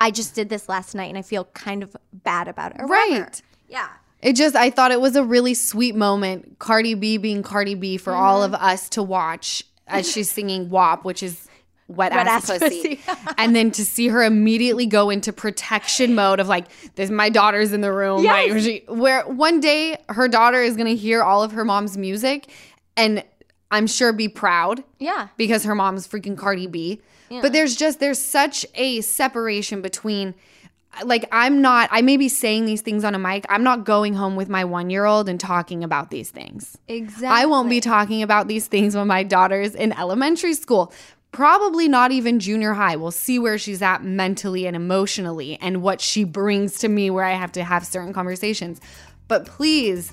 I 0.00 0.10
just 0.10 0.34
did 0.34 0.48
this 0.48 0.68
last 0.68 0.94
night 0.94 1.08
and 1.08 1.18
I 1.18 1.22
feel 1.22 1.44
kind 1.46 1.82
of 1.84 1.96
bad 2.12 2.48
about 2.48 2.72
it. 2.72 2.80
or 2.80 2.86
whatever. 2.88 3.20
Right. 3.22 3.42
Yeah. 3.68 3.88
It 4.22 4.34
just, 4.34 4.54
I 4.54 4.70
thought 4.70 4.92
it 4.92 5.00
was 5.00 5.16
a 5.16 5.24
really 5.24 5.54
sweet 5.54 5.94
moment. 5.94 6.58
Cardi 6.58 6.94
B 6.94 7.16
being 7.16 7.42
Cardi 7.42 7.74
B 7.74 7.96
for 7.96 8.14
all 8.14 8.42
mm-hmm. 8.42 8.54
of 8.54 8.60
us 8.60 8.88
to 8.90 9.02
watch 9.02 9.64
as 9.88 10.10
she's 10.10 10.30
singing 10.30 10.70
WAP, 10.70 11.04
which 11.04 11.22
is 11.22 11.48
wet, 11.88 12.12
Wet 12.12 12.26
ass, 12.26 12.48
ass 12.48 12.60
pussy. 12.60 12.96
pussy. 12.96 13.34
and 13.36 13.54
then 13.54 13.70
to 13.72 13.84
see 13.84 14.08
her 14.08 14.22
immediately 14.22 14.86
go 14.86 15.10
into 15.10 15.32
protection 15.32 16.14
mode 16.14 16.40
of 16.40 16.48
like, 16.48 16.66
this, 16.94 17.10
my 17.10 17.28
daughter's 17.28 17.72
in 17.72 17.80
the 17.80 17.92
room. 17.92 18.24
Right? 18.24 18.62
She- 18.62 18.84
where 18.88 19.22
one 19.24 19.60
day 19.60 19.98
her 20.08 20.28
daughter 20.28 20.62
is 20.62 20.76
going 20.76 20.88
to 20.88 20.96
hear 20.96 21.22
all 21.22 21.42
of 21.42 21.52
her 21.52 21.64
mom's 21.64 21.98
music 21.98 22.48
and 22.96 23.24
I'm 23.72 23.86
sure 23.86 24.12
be 24.12 24.28
proud 24.28 24.84
Yeah. 24.98 25.28
because 25.36 25.64
her 25.64 25.74
mom's 25.74 26.06
freaking 26.06 26.36
Cardi 26.36 26.66
B. 26.66 27.00
But 27.40 27.54
there's 27.54 27.76
just 27.76 27.98
there's 27.98 28.20
such 28.20 28.66
a 28.74 29.00
separation 29.00 29.80
between 29.80 30.34
like 31.04 31.26
I'm 31.32 31.62
not 31.62 31.88
I 31.92 32.02
may 32.02 32.16
be 32.16 32.28
saying 32.28 32.66
these 32.66 32.82
things 32.82 33.04
on 33.04 33.14
a 33.14 33.18
mic. 33.18 33.44
I'm 33.48 33.64
not 33.64 33.84
going 33.84 34.14
home 34.14 34.36
with 34.36 34.48
my 34.48 34.64
1-year-old 34.64 35.28
and 35.28 35.40
talking 35.40 35.82
about 35.82 36.10
these 36.10 36.30
things. 36.30 36.76
Exactly. 36.88 37.26
I 37.26 37.46
won't 37.46 37.70
be 37.70 37.80
talking 37.80 38.22
about 38.22 38.48
these 38.48 38.66
things 38.66 38.94
when 38.94 39.06
my 39.06 39.22
daughter's 39.22 39.74
in 39.74 39.92
elementary 39.92 40.54
school. 40.54 40.92
Probably 41.32 41.88
not 41.88 42.12
even 42.12 42.40
junior 42.40 42.74
high. 42.74 42.96
We'll 42.96 43.10
see 43.10 43.38
where 43.38 43.56
she's 43.56 43.80
at 43.80 44.04
mentally 44.04 44.66
and 44.66 44.76
emotionally 44.76 45.58
and 45.62 45.80
what 45.80 46.02
she 46.02 46.24
brings 46.24 46.78
to 46.80 46.88
me 46.88 47.08
where 47.08 47.24
I 47.24 47.32
have 47.32 47.52
to 47.52 47.64
have 47.64 47.86
certain 47.86 48.12
conversations. 48.12 48.82
But 49.28 49.46
please 49.46 50.12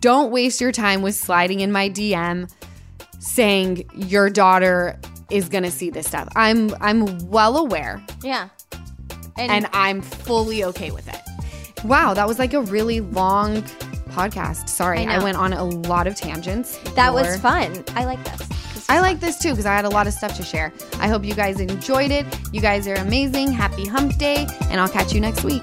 don't 0.00 0.32
waste 0.32 0.60
your 0.60 0.72
time 0.72 1.02
with 1.02 1.14
sliding 1.14 1.60
in 1.60 1.70
my 1.70 1.88
DM 1.88 2.50
saying 3.20 3.88
your 3.94 4.30
daughter 4.30 4.98
is 5.30 5.48
going 5.48 5.62
to 5.62 5.70
see 5.70 5.90
this 5.90 6.08
stuff. 6.08 6.28
I'm 6.34 6.74
I'm 6.80 7.18
well 7.28 7.56
aware 7.56 8.04
Yeah. 8.22 8.48
And 9.36 9.66
I'm 9.72 10.00
fully 10.02 10.64
okay 10.64 10.90
with 10.90 11.08
it. 11.08 11.20
Wow, 11.84 12.14
that 12.14 12.28
was 12.28 12.38
like 12.38 12.54
a 12.54 12.62
really 12.62 13.00
long 13.00 13.62
podcast. 14.10 14.68
Sorry, 14.68 15.06
I 15.06 15.16
I, 15.16 15.22
went 15.22 15.36
on 15.36 15.52
a 15.52 15.64
lot 15.64 16.06
of 16.06 16.14
tangents. 16.14 16.78
That 16.94 17.12
was 17.12 17.38
fun. 17.38 17.84
I 17.94 18.04
like 18.04 18.22
this. 18.24 18.48
This 18.74 18.90
I 18.90 19.00
like 19.00 19.20
this 19.20 19.38
too 19.38 19.50
because 19.50 19.66
I 19.66 19.74
had 19.74 19.84
a 19.84 19.90
lot 19.90 20.06
of 20.06 20.12
stuff 20.12 20.36
to 20.36 20.42
share. 20.42 20.72
I 21.00 21.08
hope 21.08 21.24
you 21.24 21.34
guys 21.34 21.60
enjoyed 21.60 22.10
it. 22.10 22.26
You 22.52 22.60
guys 22.60 22.86
are 22.86 22.94
amazing. 22.94 23.52
Happy 23.52 23.86
hump 23.86 24.16
day, 24.18 24.46
and 24.70 24.80
I'll 24.80 24.88
catch 24.88 25.12
you 25.12 25.20
next 25.20 25.44
week. 25.44 25.62